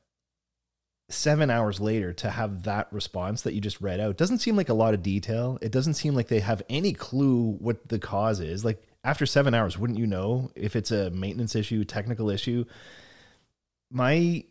seven 1.09 1.51
hours 1.51 1.81
later 1.81 2.13
to 2.13 2.31
have 2.31 2.65
that 2.65 2.93
response 2.93 3.43
that 3.43 3.55
you 3.55 3.61
just 3.61 3.81
read 3.81 4.01
out 4.01 4.17
doesn't 4.17 4.39
seem 4.39 4.57
like 4.57 4.69
a 4.69 4.75
lot 4.75 4.93
of 4.93 5.03
detail. 5.03 5.59
It 5.63 5.71
doesn't 5.71 5.95
seem 5.95 6.15
like 6.15 6.29
they 6.29 6.41
have 6.41 6.63
any 6.69 6.93
clue 6.93 7.53
what 7.61 7.89
the 7.89 7.99
cause 7.99 8.41
is. 8.41 8.65
Like 8.65 8.83
after 9.05 9.25
seven 9.25 9.55
hours, 9.55 9.79
wouldn't 9.79 9.99
you 9.99 10.07
know 10.07 10.51
if 10.57 10.75
it's 10.75 10.91
a 10.91 11.11
maintenance 11.11 11.55
issue, 11.55 11.85
technical 11.85 12.29
issue? 12.29 12.65
My 13.91 14.45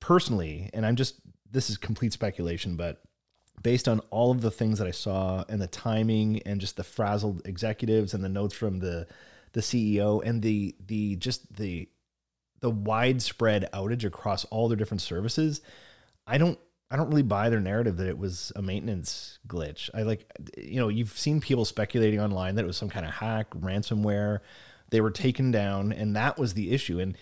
personally, 0.00 0.68
and 0.74 0.84
I'm 0.84 0.96
just 0.96 1.20
this 1.50 1.70
is 1.70 1.76
complete 1.76 2.12
speculation, 2.12 2.76
but 2.76 3.00
based 3.62 3.88
on 3.88 4.00
all 4.10 4.30
of 4.30 4.40
the 4.40 4.50
things 4.50 4.78
that 4.78 4.88
I 4.88 4.92
saw 4.92 5.44
and 5.48 5.60
the 5.60 5.68
timing 5.68 6.42
and 6.42 6.60
just 6.60 6.76
the 6.76 6.84
frazzled 6.84 7.42
executives 7.46 8.14
and 8.14 8.22
the 8.22 8.28
notes 8.28 8.54
from 8.54 8.80
the 8.80 9.06
the 9.52 9.60
CEO 9.60 10.22
and 10.24 10.42
the 10.42 10.74
the 10.84 11.16
just 11.16 11.54
the 11.54 11.88
the 12.60 12.70
widespread 12.70 13.68
outage 13.72 14.04
across 14.04 14.44
all 14.46 14.68
their 14.68 14.76
different 14.76 15.02
services, 15.02 15.60
I 16.26 16.38
don't 16.38 16.58
I 16.90 16.96
don't 16.96 17.08
really 17.08 17.22
buy 17.22 17.50
their 17.50 17.60
narrative 17.60 17.96
that 17.96 18.06
it 18.06 18.18
was 18.18 18.52
a 18.54 18.62
maintenance 18.62 19.38
glitch. 19.48 19.90
I 19.94 20.02
like 20.02 20.30
you 20.56 20.80
know, 20.80 20.88
you've 20.88 21.16
seen 21.18 21.40
people 21.40 21.64
speculating 21.64 22.20
online 22.20 22.54
that 22.56 22.64
it 22.64 22.66
was 22.66 22.76
some 22.76 22.88
kind 22.88 23.04
of 23.06 23.12
hack, 23.12 23.50
ransomware. 23.50 24.40
They 24.90 25.00
were 25.00 25.10
taken 25.10 25.50
down 25.50 25.92
and 25.92 26.16
that 26.16 26.38
was 26.38 26.54
the 26.54 26.72
issue 26.72 27.00
and 27.00 27.16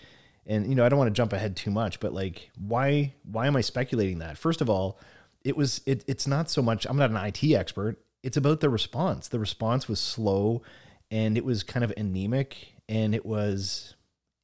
And 0.45 0.67
you 0.67 0.75
know, 0.75 0.85
I 0.85 0.89
don't 0.89 0.99
want 0.99 1.09
to 1.09 1.17
jump 1.19 1.33
ahead 1.33 1.55
too 1.55 1.71
much, 1.71 1.99
but 1.99 2.13
like, 2.13 2.51
why 2.57 3.13
why 3.23 3.47
am 3.47 3.55
I 3.55 3.61
speculating 3.61 4.19
that? 4.19 4.37
First 4.37 4.61
of 4.61 4.69
all, 4.69 4.99
it 5.43 5.55
was 5.57 5.81
it, 5.85 6.03
it's 6.07 6.27
not 6.27 6.49
so 6.49 6.61
much. 6.61 6.85
I'm 6.85 6.97
not 6.97 7.09
an 7.11 7.17
IT 7.17 7.43
expert. 7.53 7.97
It's 8.23 8.37
about 8.37 8.59
the 8.59 8.69
response. 8.69 9.27
The 9.27 9.39
response 9.39 9.87
was 9.87 9.99
slow, 9.99 10.63
and 11.11 11.37
it 11.37 11.45
was 11.45 11.63
kind 11.63 11.83
of 11.83 11.93
anemic, 11.97 12.73
and 12.89 13.13
it 13.13 13.25
was, 13.25 13.95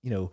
you 0.04 0.12
know, 0.12 0.32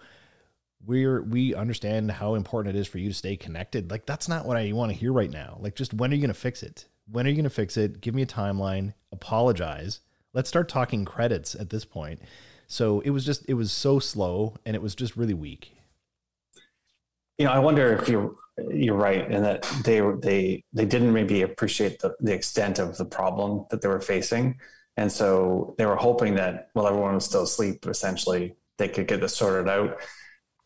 we're 0.85 1.23
we 1.23 1.54
understand 1.54 2.11
how 2.11 2.35
important 2.35 2.76
it 2.76 2.78
is 2.78 2.87
for 2.87 2.99
you 2.99 3.08
to 3.08 3.14
stay 3.14 3.37
connected. 3.37 3.90
Like 3.90 4.06
that's 4.06 4.28
not 4.28 4.47
what 4.47 4.56
I 4.56 4.73
want 4.73 4.92
to 4.92 4.99
hear 4.99 5.12
right 5.12 5.30
now. 5.30 5.58
Like 5.61 5.75
just 5.75 5.94
when 5.94 6.11
are 6.11 6.14
you 6.14 6.20
going 6.20 6.28
to 6.28 6.35
fix 6.35 6.62
it? 6.62 6.87
When 7.11 7.26
are 7.26 7.30
you 7.30 7.37
going 7.37 7.44
to 7.44 7.50
fix 7.50 7.76
it? 7.76 8.00
Give 8.00 8.14
me 8.14 8.23
a 8.23 8.26
timeline. 8.26 8.94
Apologize. 9.12 10.00
Let's 10.35 10.49
start 10.49 10.68
talking 10.68 11.04
credits 11.04 11.54
at 11.54 11.70
this 11.70 11.85
point. 11.85 12.20
So 12.66 13.00
it 13.00 13.11
was 13.11 13.25
just 13.25 13.44
it 13.49 13.54
was 13.54 13.73
so 13.73 13.99
slow 13.99 14.56
and 14.64 14.76
it 14.76 14.82
was 14.82 14.94
just 14.94 15.16
really 15.16 15.35
weak. 15.35 15.73
You 17.38 17.47
know, 17.47 17.52
I 17.52 17.58
wonder 17.58 17.94
if 17.94 18.08
you're 18.08 18.35
you're 18.70 18.97
right 18.97 19.30
in 19.30 19.42
that 19.42 19.62
they 19.85 20.00
they 20.20 20.64
they 20.73 20.85
didn't 20.85 21.12
maybe 21.12 21.42
appreciate 21.42 22.00
the, 22.00 22.14
the 22.20 22.35
extent 22.35 22.78
of 22.78 22.97
the 22.99 23.04
problem 23.04 23.66
that 23.70 23.80
they 23.80 23.88
were 23.88 24.00
facing. 24.00 24.58
And 24.97 25.11
so 25.11 25.75
they 25.78 25.87
were 25.87 25.97
hoping 25.97 26.35
that 26.35 26.70
while 26.73 26.88
everyone 26.88 27.14
was 27.14 27.25
still 27.25 27.44
asleep, 27.44 27.87
essentially 27.87 28.56
they 28.78 28.88
could 28.88 29.06
get 29.06 29.20
this 29.20 29.37
sorted 29.37 29.68
out. 29.68 30.00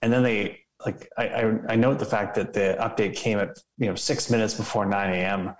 And 0.02 0.12
then 0.12 0.22
they 0.22 0.60
like 0.84 1.08
I, 1.16 1.28
I, 1.28 1.58
I 1.70 1.76
note 1.76 1.98
the 1.98 2.04
fact 2.04 2.34
that 2.34 2.52
the 2.52 2.76
update 2.80 3.16
came 3.16 3.38
at 3.38 3.56
you 3.78 3.86
know 3.86 3.94
six 3.94 4.30
minutes 4.30 4.54
before 4.54 4.84
9 4.84 5.14
a.m. 5.14 5.54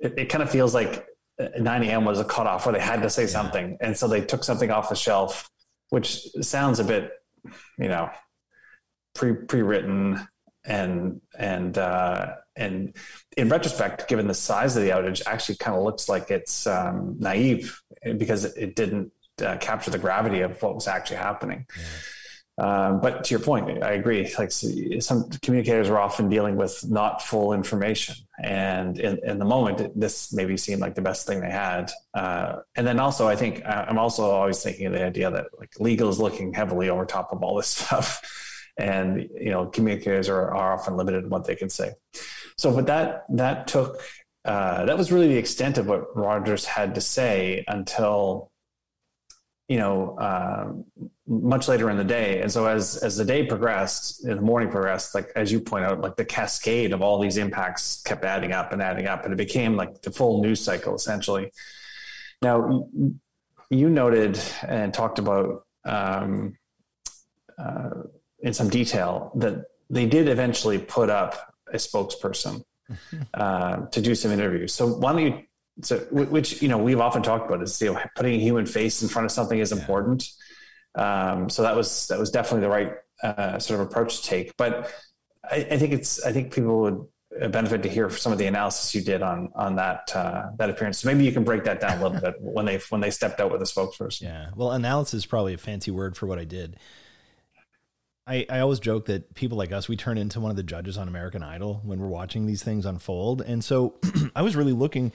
It, 0.00 0.18
it 0.18 0.24
kind 0.26 0.42
of 0.42 0.50
feels 0.50 0.74
like 0.74 1.06
9 1.38 1.82
a.m. 1.84 2.04
was 2.04 2.18
a 2.18 2.24
cutoff 2.24 2.66
where 2.66 2.72
they 2.72 2.80
had 2.80 3.02
to 3.02 3.10
say 3.10 3.22
yeah. 3.22 3.28
something, 3.28 3.76
and 3.80 3.96
so 3.96 4.08
they 4.08 4.22
took 4.22 4.42
something 4.42 4.70
off 4.70 4.88
the 4.88 4.96
shelf 4.96 5.48
which 5.92 6.26
sounds 6.40 6.80
a 6.80 6.84
bit, 6.84 7.12
you 7.78 7.86
know, 7.86 8.08
pre 9.14 9.34
pre 9.34 9.60
written 9.60 10.26
and 10.64 11.20
and 11.38 11.76
uh, 11.76 12.36
and 12.56 12.96
in 13.36 13.50
retrospect, 13.50 14.08
given 14.08 14.26
the 14.26 14.32
size 14.32 14.74
of 14.74 14.84
the 14.84 14.88
outage, 14.88 15.20
actually 15.26 15.56
kind 15.56 15.76
of 15.76 15.84
looks 15.84 16.08
like 16.08 16.30
it's 16.30 16.66
um, 16.66 17.16
naive 17.18 17.78
because 18.16 18.46
it 18.46 18.74
didn't 18.74 19.12
uh, 19.44 19.58
capture 19.58 19.90
the 19.90 19.98
gravity 19.98 20.40
of 20.40 20.62
what 20.62 20.74
was 20.74 20.88
actually 20.88 21.18
happening. 21.18 21.66
Yeah. 21.76 21.84
Um, 22.58 23.00
but 23.00 23.24
to 23.24 23.30
your 23.30 23.40
point, 23.40 23.82
I 23.82 23.92
agree. 23.92 24.30
Like 24.38 24.52
some 24.52 25.30
communicators 25.42 25.88
are 25.88 25.98
often 25.98 26.28
dealing 26.28 26.56
with 26.56 26.84
not 26.88 27.22
full 27.22 27.54
information, 27.54 28.14
and 28.42 28.98
in, 28.98 29.18
in 29.24 29.38
the 29.38 29.44
moment, 29.46 29.98
this 29.98 30.32
maybe 30.34 30.58
seemed 30.58 30.80
like 30.80 30.94
the 30.94 31.02
best 31.02 31.26
thing 31.26 31.40
they 31.40 31.50
had. 31.50 31.90
Uh, 32.12 32.56
and 32.76 32.86
then 32.86 33.00
also, 33.00 33.26
I 33.26 33.36
think 33.36 33.62
I'm 33.64 33.98
also 33.98 34.24
always 34.30 34.62
thinking 34.62 34.86
of 34.86 34.92
the 34.92 35.02
idea 35.02 35.30
that 35.30 35.46
like 35.58 35.80
legal 35.80 36.10
is 36.10 36.18
looking 36.18 36.52
heavily 36.52 36.90
over 36.90 37.06
top 37.06 37.32
of 37.32 37.42
all 37.42 37.56
this 37.56 37.68
stuff, 37.78 38.20
and 38.76 39.30
you 39.34 39.50
know, 39.50 39.66
communicators 39.66 40.28
are, 40.28 40.54
are 40.54 40.74
often 40.74 40.96
limited 40.96 41.24
in 41.24 41.30
what 41.30 41.46
they 41.46 41.56
can 41.56 41.70
say. 41.70 41.92
So, 42.58 42.74
but 42.74 42.86
that 42.86 43.24
that 43.30 43.66
took 43.66 44.02
uh, 44.44 44.84
that 44.84 44.98
was 44.98 45.10
really 45.10 45.28
the 45.28 45.38
extent 45.38 45.78
of 45.78 45.86
what 45.86 46.14
Rogers 46.14 46.66
had 46.66 46.96
to 46.96 47.00
say 47.00 47.64
until 47.66 48.52
you 49.68 49.78
know, 49.78 50.16
uh, 50.18 50.72
much 51.26 51.68
later 51.68 51.88
in 51.90 51.96
the 51.96 52.04
day. 52.04 52.40
And 52.40 52.50
so 52.50 52.66
as 52.66 52.96
as 52.98 53.16
the 53.16 53.24
day 53.24 53.46
progressed, 53.46 54.24
the 54.24 54.40
morning 54.40 54.70
progressed, 54.70 55.14
like 55.14 55.30
as 55.36 55.52
you 55.52 55.60
point 55.60 55.84
out, 55.84 56.00
like 56.00 56.16
the 56.16 56.24
cascade 56.24 56.92
of 56.92 57.02
all 57.02 57.20
these 57.20 57.36
impacts 57.36 58.02
kept 58.02 58.24
adding 58.24 58.52
up 58.52 58.72
and 58.72 58.82
adding 58.82 59.06
up, 59.06 59.24
and 59.24 59.32
it 59.32 59.36
became 59.36 59.76
like 59.76 60.02
the 60.02 60.10
full 60.10 60.42
news 60.42 60.60
cycle 60.60 60.94
essentially. 60.94 61.50
Now, 62.40 62.88
you 63.70 63.88
noted 63.88 64.38
and 64.66 64.92
talked 64.92 65.20
about 65.20 65.64
um, 65.84 66.58
uh, 67.56 67.90
in 68.40 68.52
some 68.52 68.68
detail 68.68 69.30
that 69.36 69.66
they 69.90 70.06
did 70.06 70.28
eventually 70.28 70.78
put 70.78 71.08
up 71.08 71.54
a 71.72 71.76
spokesperson 71.76 72.64
uh, 73.34 73.86
to 73.86 74.00
do 74.00 74.14
some 74.16 74.32
interviews. 74.32 74.74
So 74.74 74.86
why 74.86 75.12
don't 75.12 75.22
you 75.22 75.42
so 75.80 75.98
which 76.10 76.60
you 76.60 76.68
know 76.68 76.76
we've 76.76 77.00
often 77.00 77.22
talked 77.22 77.46
about 77.46 77.62
is 77.62 77.80
you 77.80 77.92
know 77.92 78.00
putting 78.14 78.34
a 78.34 78.42
human 78.42 78.66
face 78.66 79.02
in 79.02 79.08
front 79.08 79.24
of 79.24 79.32
something 79.32 79.58
is 79.58 79.72
yeah. 79.72 79.78
important 79.78 80.28
um, 80.94 81.48
so 81.48 81.62
that 81.62 81.76
was 81.76 82.06
that 82.08 82.18
was 82.18 82.30
definitely 82.30 82.60
the 82.60 82.68
right 82.68 82.92
uh, 83.22 83.58
sort 83.58 83.80
of 83.80 83.86
approach 83.86 84.22
to 84.22 84.28
take. 84.28 84.56
But 84.56 84.90
I, 85.44 85.66
I, 85.70 85.78
think 85.78 85.92
it's 85.92 86.24
i 86.24 86.32
think 86.32 86.54
people 86.54 86.80
would 86.82 87.06
benefit 87.50 87.82
to 87.82 87.88
hear 87.88 88.08
some 88.10 88.32
of 88.32 88.38
the 88.38 88.46
analysis 88.46 88.94
you 88.94 89.00
did 89.00 89.22
on 89.22 89.50
on 89.54 89.76
that 89.76 90.14
uh, 90.14 90.50
that 90.58 90.70
appearance. 90.70 90.98
So 90.98 91.08
maybe 91.08 91.24
you 91.24 91.32
can 91.32 91.44
break 91.44 91.64
that 91.64 91.80
down 91.80 91.98
a 91.98 92.02
little 92.02 92.20
bit 92.20 92.34
when 92.40 92.66
they 92.66 92.78
when 92.90 93.00
they 93.00 93.10
stepped 93.10 93.40
out 93.40 93.50
with 93.50 93.62
a 93.62 93.64
spokesperson. 93.64 94.22
Yeah. 94.22 94.50
Well 94.54 94.72
analysis 94.72 95.18
is 95.18 95.26
probably 95.26 95.54
a 95.54 95.58
fancy 95.58 95.90
word 95.90 96.16
for 96.16 96.26
what 96.26 96.38
i 96.38 96.44
did. 96.44 96.76
I, 98.24 98.46
I 98.48 98.60
always 98.60 98.78
joke 98.78 99.06
that 99.06 99.34
people 99.34 99.58
like 99.58 99.72
us, 99.72 99.88
we 99.88 99.96
turn 99.96 100.16
into 100.16 100.38
one 100.38 100.50
of 100.50 100.56
the 100.56 100.62
judges 100.62 100.96
on 100.96 101.08
American 101.08 101.42
Idol 101.42 101.80
when 101.84 101.98
we're 101.98 102.06
watching 102.06 102.46
these 102.46 102.62
things 102.62 102.86
unfold. 102.86 103.42
And 103.42 103.64
so 103.64 103.94
I 104.36 104.42
was 104.42 104.54
really 104.54 104.72
looking 104.72 105.10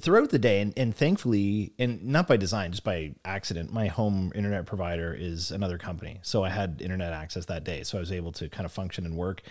throughout 0.00 0.30
the 0.30 0.38
day 0.38 0.60
and, 0.60 0.72
and 0.76 0.94
thankfully 0.94 1.72
and 1.78 2.02
not 2.04 2.26
by 2.26 2.36
design 2.36 2.72
just 2.72 2.82
by 2.82 3.14
accident 3.24 3.72
my 3.72 3.86
home 3.86 4.32
internet 4.34 4.66
provider 4.66 5.14
is 5.14 5.50
another 5.50 5.78
company. 5.78 6.18
So 6.22 6.44
i 6.44 6.48
had 6.48 6.82
internet 6.82 7.12
access 7.12 7.46
that 7.46 7.64
day 7.64 7.82
so 7.84 7.98
i 7.98 8.00
was 8.00 8.12
able 8.12 8.32
to 8.32 8.48
kind 8.48 8.66
of 8.66 8.72
function 8.72 9.04
and 9.04 9.16
work. 9.16 9.42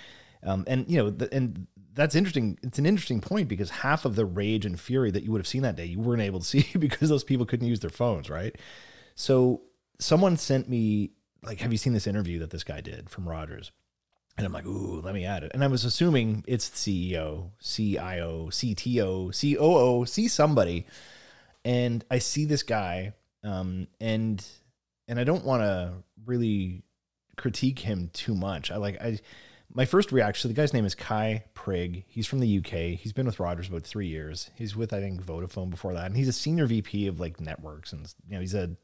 Um, 0.45 0.65
and 0.67 0.89
you 0.89 0.97
know 0.97 1.09
the, 1.09 1.33
and 1.33 1.67
that's 1.93 2.15
interesting 2.15 2.59
it's 2.61 2.77
an 2.77 2.85
interesting 2.85 3.21
point 3.21 3.47
because 3.47 3.69
half 3.69 4.03
of 4.03 4.15
the 4.15 4.25
rage 4.25 4.65
and 4.65 4.77
fury 4.77 5.11
that 5.11 5.23
you 5.23 5.31
would 5.31 5.39
have 5.39 5.47
seen 5.47 5.61
that 5.61 5.77
day 5.77 5.85
you 5.85 5.99
weren't 5.99 6.21
able 6.21 6.39
to 6.39 6.45
see 6.45 6.67
because 6.77 7.07
those 7.07 7.23
people 7.23 7.45
couldn't 7.45 7.67
use 7.67 7.79
their 7.79 7.89
phones 7.89 8.29
right? 8.29 8.57
So 9.15 9.61
someone 9.99 10.35
sent 10.35 10.67
me 10.67 11.11
like 11.41 11.59
have 11.59 11.71
you 11.71 11.77
seen 11.77 11.93
this 11.93 12.07
interview 12.07 12.39
that 12.39 12.49
this 12.49 12.65
guy 12.65 12.81
did 12.81 13.09
from 13.09 13.29
rogers 13.29 13.71
and 14.37 14.47
I'm 14.47 14.53
like, 14.53 14.65
ooh, 14.65 15.01
let 15.01 15.13
me 15.13 15.25
add 15.25 15.43
it. 15.43 15.51
And 15.53 15.63
I 15.63 15.67
was 15.67 15.85
assuming 15.85 16.43
it's 16.47 16.69
CEO, 16.69 17.51
CIO, 17.61 18.47
CTO, 18.49 19.57
COO, 19.57 20.05
see 20.05 20.27
somebody. 20.27 20.87
And 21.63 22.03
I 22.09 22.19
see 22.19 22.45
this 22.45 22.63
guy, 22.63 23.13
um, 23.43 23.87
and 24.01 24.45
and 25.07 25.19
I 25.19 25.23
don't 25.23 25.45
want 25.45 25.61
to 25.61 25.93
really 26.25 26.83
critique 27.37 27.79
him 27.79 28.09
too 28.13 28.35
much. 28.35 28.71
I 28.71 28.77
like 28.77 29.01
I 29.01 29.19
my 29.73 29.85
first 29.85 30.11
reaction. 30.11 30.49
The 30.49 30.55
guy's 30.55 30.73
name 30.73 30.85
is 30.85 30.95
Kye 30.95 31.45
Prigg. 31.53 32.03
He's 32.07 32.27
from 32.27 32.39
the 32.39 32.57
UK. 32.57 32.99
He's 32.99 33.13
been 33.13 33.25
with 33.25 33.39
Rogers 33.39 33.69
about 33.69 33.83
three 33.83 34.07
years. 34.07 34.49
He's 34.55 34.75
with 34.75 34.91
I 34.93 34.99
think 34.99 35.23
Vodafone 35.23 35.69
before 35.69 35.93
that, 35.93 36.07
and 36.07 36.17
he's 36.17 36.27
a 36.27 36.33
senior 36.33 36.65
VP 36.65 37.07
of 37.07 37.19
like 37.19 37.39
networks, 37.39 37.93
and 37.93 38.13
you 38.27 38.35
know 38.35 38.41
he's 38.41 38.55
a 38.55 38.75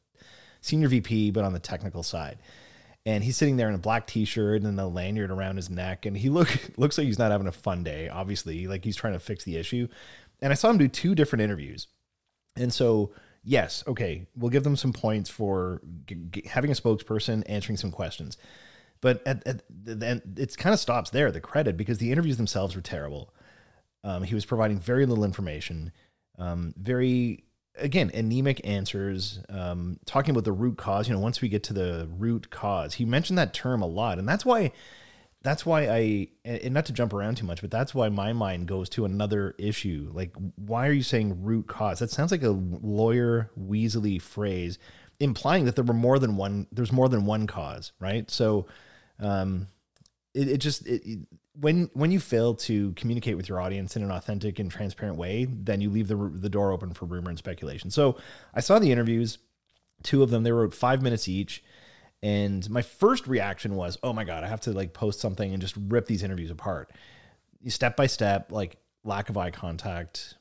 senior 0.62 0.88
VP, 0.88 1.32
but 1.32 1.44
on 1.44 1.54
the 1.54 1.60
technical 1.60 2.04
side 2.04 2.38
and 3.10 3.24
he's 3.24 3.36
sitting 3.36 3.58
there 3.58 3.68
in 3.68 3.74
a 3.74 3.80
black 3.80 4.06
t-shirt 4.06 4.62
and 4.62 4.80
a 4.80 4.86
lanyard 4.86 5.32
around 5.32 5.56
his 5.56 5.68
neck 5.70 6.06
and 6.06 6.16
he 6.16 6.30
look 6.30 6.50
looks 6.78 6.98
like 6.98 7.08
he's 7.08 7.18
not 7.18 7.32
having 7.32 7.48
a 7.48 7.52
fun 7.52 7.84
day 7.84 8.08
obviously 8.08 8.68
like 8.68 8.84
he's 8.84 8.96
trying 8.96 9.14
to 9.14 9.20
fix 9.20 9.44
the 9.44 9.58
issue. 9.58 9.88
And 10.42 10.54
i 10.54 10.56
saw 10.56 10.70
him 10.70 10.78
do 10.78 10.88
two 10.88 11.16
different 11.16 11.42
interviews. 11.42 11.88
And 12.56 12.72
so 12.72 13.12
yes 13.44 13.84
okay 13.88 14.28
we'll 14.36 14.52
give 14.52 14.64
them 14.64 14.76
some 14.76 14.94
points 14.94 15.30
for 15.30 15.82
g- 16.06 16.18
g- 16.30 16.44
having 16.46 16.70
a 16.70 16.76
spokesperson 16.76 17.44
answering 17.48 17.78
some 17.78 17.92
questions. 17.92 18.38
But 19.02 19.26
at, 19.26 19.48
at 19.48 19.64
it 19.88 20.58
kind 20.58 20.74
of 20.74 20.80
stops 20.80 21.10
there 21.10 21.32
the 21.32 21.42
credit 21.42 21.78
because 21.78 21.98
the 21.98 22.12
interviews 22.12 22.38
themselves 22.38 22.76
were 22.76 22.82
terrible. 22.82 23.34
Um, 24.04 24.24
he 24.24 24.36
was 24.36 24.46
providing 24.46 24.80
very 24.80 25.06
little 25.06 25.24
information 25.24 25.92
um, 26.38 26.74
very 26.78 27.44
again 27.80 28.12
anemic 28.14 28.62
answers 28.64 29.40
um, 29.50 30.00
talking 30.06 30.32
about 30.32 30.44
the 30.44 30.52
root 30.52 30.78
cause 30.78 31.08
you 31.08 31.14
know 31.14 31.20
once 31.20 31.42
we 31.42 31.50
get 31.50 31.64
to 31.64 31.74
the 31.74 32.10
root 32.18 32.50
cause. 32.50 32.96
He 32.96 33.06
mentioned 33.06 33.38
that 33.38 33.54
term 33.54 33.82
a 33.82 33.88
lot 33.88 34.20
and 34.20 34.28
that's 34.28 34.46
why 34.46 34.72
that's 35.42 35.66
why 35.66 35.88
i 35.88 36.28
and 36.44 36.74
not 36.74 36.86
to 36.86 36.94
jump 36.94 37.14
around 37.14 37.36
too 37.36 37.46
much 37.46 37.62
but 37.62 37.72
that's 37.72 37.96
why 37.96 38.10
my 38.10 38.34
mind 38.34 38.68
goes 38.68 38.90
to 38.90 39.06
another 39.06 39.56
issue. 39.58 40.12
Like 40.14 40.34
why 40.56 40.88
are 40.88 40.92
you 40.92 41.04
saying 41.04 41.44
root 41.44 41.68
cause? 41.68 42.00
That 42.00 42.12
sounds 42.12 42.32
like 42.32 42.44
a 42.44 42.50
lawyer 42.50 43.52
weaselly 43.60 44.22
phrase 44.22 44.80
implying 45.20 45.66
that 45.66 45.76
there 45.76 45.84
were 45.84 45.94
more 45.94 46.20
than 46.20 46.38
one 46.38 46.68
there's 46.72 46.92
more 46.92 47.10
than 47.10 47.26
one 47.26 47.48
cause 47.48 47.92
right? 48.00 48.30
So 48.30 48.68
um 49.20 49.68
it, 50.34 50.48
it 50.48 50.58
just 50.58 50.86
it, 50.86 51.20
when 51.60 51.90
when 51.94 52.12
you 52.12 52.20
fail 52.20 52.56
to 52.56 52.94
communicate 52.94 53.36
with 53.36 53.50
your 53.50 53.60
audience 53.60 53.96
in 53.96 54.04
an 54.04 54.12
authentic 54.12 54.60
and 54.60 54.72
transparent 54.72 55.18
way, 55.18 55.46
then 55.46 55.82
you 55.82 55.90
leave 55.90 56.08
the 56.08 56.16
the 56.16 56.50
door 56.50 56.72
open 56.72 56.94
for 56.94 57.06
rumor 57.06 57.30
and 57.30 57.38
speculation. 57.38 57.92
So 57.92 58.18
I 58.54 58.62
saw 58.62 58.80
the 58.80 58.92
interviews, 58.92 59.38
two 60.04 60.24
of 60.24 60.30
them. 60.30 60.44
They 60.44 60.52
were 60.52 60.70
five 60.72 61.02
minutes 61.02 61.28
each, 61.28 61.64
and 62.22 62.70
my 62.70 62.82
first 62.82 63.28
reaction 63.28 63.76
was, 63.76 63.98
"Oh 64.04 64.14
my 64.14 64.24
god, 64.24 64.44
I 64.44 64.48
have 64.48 64.62
to 64.62 64.72
like 64.72 64.94
post 64.94 65.20
something 65.20 65.52
and 65.52 65.62
just 65.62 65.76
rip 65.78 66.06
these 66.06 66.24
interviews 66.24 66.52
apart, 66.52 66.92
step 67.68 67.96
by 67.96 68.08
step, 68.08 68.52
like 68.52 68.78
lack 69.04 69.30
of 69.30 69.38
eye 69.38 69.52
contact." 69.52 70.36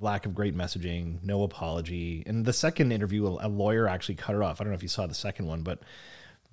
Lack 0.00 0.26
of 0.26 0.34
great 0.34 0.56
messaging, 0.56 1.22
no 1.22 1.44
apology. 1.44 2.24
And 2.26 2.44
the 2.44 2.52
second 2.52 2.90
interview, 2.90 3.28
a 3.28 3.46
lawyer 3.46 3.86
actually 3.86 4.16
cut 4.16 4.34
it 4.34 4.42
off. 4.42 4.60
I 4.60 4.64
don't 4.64 4.72
know 4.72 4.74
if 4.74 4.82
you 4.82 4.88
saw 4.88 5.06
the 5.06 5.14
second 5.14 5.46
one, 5.46 5.62
but 5.62 5.78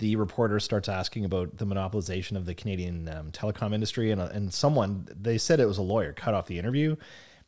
the 0.01 0.15
reporter 0.15 0.59
starts 0.59 0.89
asking 0.89 1.25
about 1.25 1.57
the 1.57 1.65
monopolization 1.65 2.35
of 2.35 2.47
the 2.47 2.55
Canadian 2.55 3.07
um, 3.07 3.31
telecom 3.31 3.71
industry, 3.71 4.09
and, 4.09 4.19
uh, 4.19 4.29
and 4.33 4.51
someone 4.51 5.07
they 5.15 5.37
said 5.37 5.59
it 5.59 5.67
was 5.67 5.77
a 5.77 5.83
lawyer 5.83 6.11
cut 6.11 6.33
off 6.33 6.47
the 6.47 6.57
interview, 6.57 6.95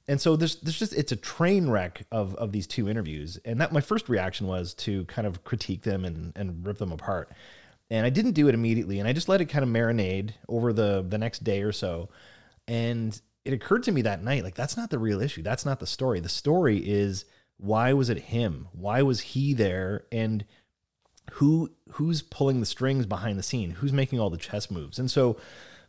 and 0.07 0.22
so 0.22 0.36
there's 0.36 0.57
there's 0.57 0.77
just 0.77 0.93
it's 0.93 1.12
a 1.12 1.15
train 1.15 1.67
wreck 1.67 2.05
of 2.12 2.36
of 2.36 2.51
these 2.51 2.67
two 2.67 2.88
interviews, 2.88 3.39
and 3.43 3.60
that 3.60 3.74
my 3.74 3.81
first 3.81 4.07
reaction 4.07 4.45
was 4.45 4.75
to 4.75 5.03
kind 5.05 5.25
of 5.25 5.43
critique 5.43 5.81
them 5.81 6.05
and 6.05 6.31
and 6.36 6.65
rip 6.65 6.77
them 6.77 6.91
apart, 6.91 7.31
and 7.89 8.05
I 8.05 8.12
didn't 8.12 8.33
do 8.33 8.48
it 8.48 8.53
immediately, 8.53 9.00
and 9.00 9.07
I 9.07 9.13
just 9.13 9.27
let 9.27 9.41
it 9.41 9.45
kind 9.45 9.63
of 9.63 9.69
marinade 9.69 10.33
over 10.48 10.72
the 10.72 11.03
the 11.10 11.17
next 11.17 11.43
day 11.43 11.63
or 11.63 11.72
so, 11.72 12.10
and 12.67 13.19
it 13.45 13.53
occurred 13.53 13.81
to 13.83 13.91
me 13.91 14.03
that 14.03 14.24
night, 14.24 14.43
like 14.43 14.55
that's 14.55 14.77
not 14.77 14.91
the 14.91 15.00
real 15.00 15.22
issue. 15.22 15.41
That's 15.41 15.65
not 15.65 15.79
the 15.79 15.88
story. 15.88 16.19
The 16.19 16.29
story 16.29 16.77
is 16.77 17.25
why 17.57 17.93
was 17.93 18.10
it 18.10 18.19
him? 18.19 18.67
Why 18.74 19.01
was 19.01 19.22
he 19.22 19.53
there? 19.53 20.05
And 20.12 20.45
who 21.32 21.72
who's 21.92 22.22
pulling 22.22 22.60
the 22.60 22.65
strings 22.65 23.06
behind 23.06 23.38
the 23.39 23.44
scene? 23.44 23.72
Who's 23.72 23.94
making 23.94 24.20
all 24.20 24.30
the 24.30 24.38
chess 24.38 24.70
moves? 24.70 25.00
And 25.00 25.10
so 25.10 25.38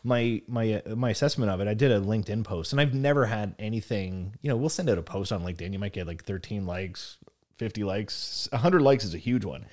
my 0.03 0.43
my 0.47 0.83
uh, 0.87 0.95
my 0.95 1.11
assessment 1.11 1.51
of 1.51 1.61
it, 1.61 1.69
I 1.69 1.75
did 1.75 1.91
a 1.91 2.01
LinkedIn 2.01 2.45
post, 2.45 2.73
and 2.73 2.81
I've 2.81 2.95
never 2.95 3.27
had 3.27 3.55
anything. 3.59 4.35
You 4.43 4.51
know, 4.51 4.57
we'll 4.57 4.69
send 4.69 4.91
out 4.91 4.99
a 4.99 5.03
post 5.03 5.33
on 5.33 5.43
LinkedIn. 5.43 5.73
You 5.73 5.79
might 5.79 5.93
get 5.93 6.07
like 6.07 6.25
13 6.25 6.67
likes, 6.67 7.19
50 7.59 7.85
likes, 7.85 8.49
100 8.53 8.83
likes 8.83 9.05
is 9.05 9.15
a 9.15 9.19
huge 9.19 9.45
one. 9.45 9.67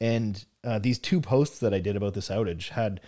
And 0.00 0.42
uh, 0.64 0.78
these 0.78 0.98
two 0.98 1.20
posts 1.20 1.58
that 1.60 1.74
I 1.74 1.78
did 1.78 1.96
about 1.96 2.14
this 2.14 2.28
outage 2.28 2.70
had, 2.70 3.00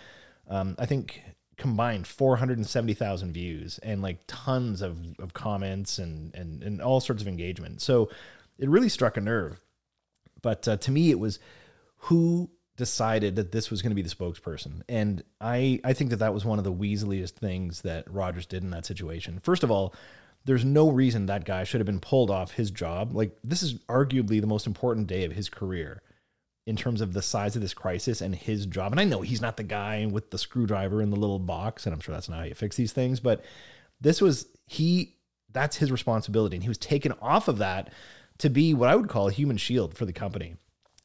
um, 0.48 0.76
I 0.78 0.86
think, 0.86 1.22
combined 1.56 2.06
470,000 2.06 3.32
views 3.32 3.78
and 3.78 4.02
like 4.02 4.18
tons 4.26 4.82
of, 4.82 4.98
of 5.18 5.32
comments 5.32 5.98
and, 5.98 6.34
and, 6.34 6.62
and 6.62 6.82
all 6.82 7.00
sorts 7.00 7.22
of 7.22 7.28
engagement. 7.28 7.80
So 7.80 8.10
it 8.58 8.68
really 8.68 8.88
struck 8.88 9.16
a 9.16 9.20
nerve. 9.20 9.60
But 10.42 10.66
uh, 10.68 10.76
to 10.78 10.90
me, 10.90 11.10
it 11.10 11.18
was 11.18 11.38
who 12.04 12.50
decided 12.76 13.36
that 13.36 13.52
this 13.52 13.70
was 13.70 13.82
going 13.82 13.90
to 13.90 13.94
be 13.94 14.02
the 14.02 14.08
spokesperson. 14.08 14.82
And 14.88 15.22
I, 15.40 15.80
I 15.84 15.92
think 15.92 16.10
that 16.10 16.16
that 16.16 16.34
was 16.34 16.44
one 16.44 16.58
of 16.58 16.64
the 16.64 16.72
weaseliest 16.72 17.32
things 17.32 17.82
that 17.82 18.10
Rogers 18.12 18.46
did 18.46 18.62
in 18.62 18.70
that 18.70 18.86
situation. 18.86 19.38
First 19.40 19.62
of 19.62 19.70
all, 19.70 19.94
there's 20.44 20.64
no 20.64 20.90
reason 20.90 21.26
that 21.26 21.44
guy 21.44 21.62
should 21.62 21.80
have 21.80 21.86
been 21.86 22.00
pulled 22.00 22.30
off 22.30 22.52
his 22.52 22.70
job. 22.70 23.14
Like, 23.14 23.36
this 23.44 23.62
is 23.62 23.74
arguably 23.88 24.40
the 24.40 24.48
most 24.48 24.66
important 24.66 25.06
day 25.06 25.24
of 25.24 25.32
his 25.32 25.48
career 25.48 26.02
in 26.66 26.74
terms 26.74 27.00
of 27.00 27.12
the 27.12 27.22
size 27.22 27.54
of 27.54 27.62
this 27.62 27.74
crisis 27.74 28.20
and 28.20 28.34
his 28.34 28.66
job. 28.66 28.92
And 28.92 29.00
I 29.00 29.04
know 29.04 29.20
he's 29.20 29.40
not 29.40 29.56
the 29.56 29.62
guy 29.62 30.06
with 30.06 30.30
the 30.30 30.38
screwdriver 30.38 31.02
in 31.02 31.10
the 31.10 31.16
little 31.16 31.38
box, 31.38 31.86
and 31.86 31.94
I'm 31.94 32.00
sure 32.00 32.14
that's 32.14 32.28
not 32.28 32.38
how 32.38 32.44
you 32.44 32.54
fix 32.54 32.74
these 32.74 32.92
things, 32.92 33.20
but 33.20 33.44
this 34.00 34.20
was 34.20 34.46
he 34.66 35.16
that's 35.52 35.76
his 35.76 35.92
responsibility. 35.92 36.56
And 36.56 36.62
he 36.62 36.68
was 36.68 36.78
taken 36.78 37.12
off 37.20 37.46
of 37.46 37.58
that 37.58 37.92
to 38.38 38.48
be 38.48 38.74
what 38.74 38.88
I 38.88 38.96
would 38.96 39.08
call 39.08 39.28
a 39.28 39.32
human 39.32 39.56
shield 39.56 39.94
for 39.94 40.06
the 40.06 40.12
company. 40.12 40.56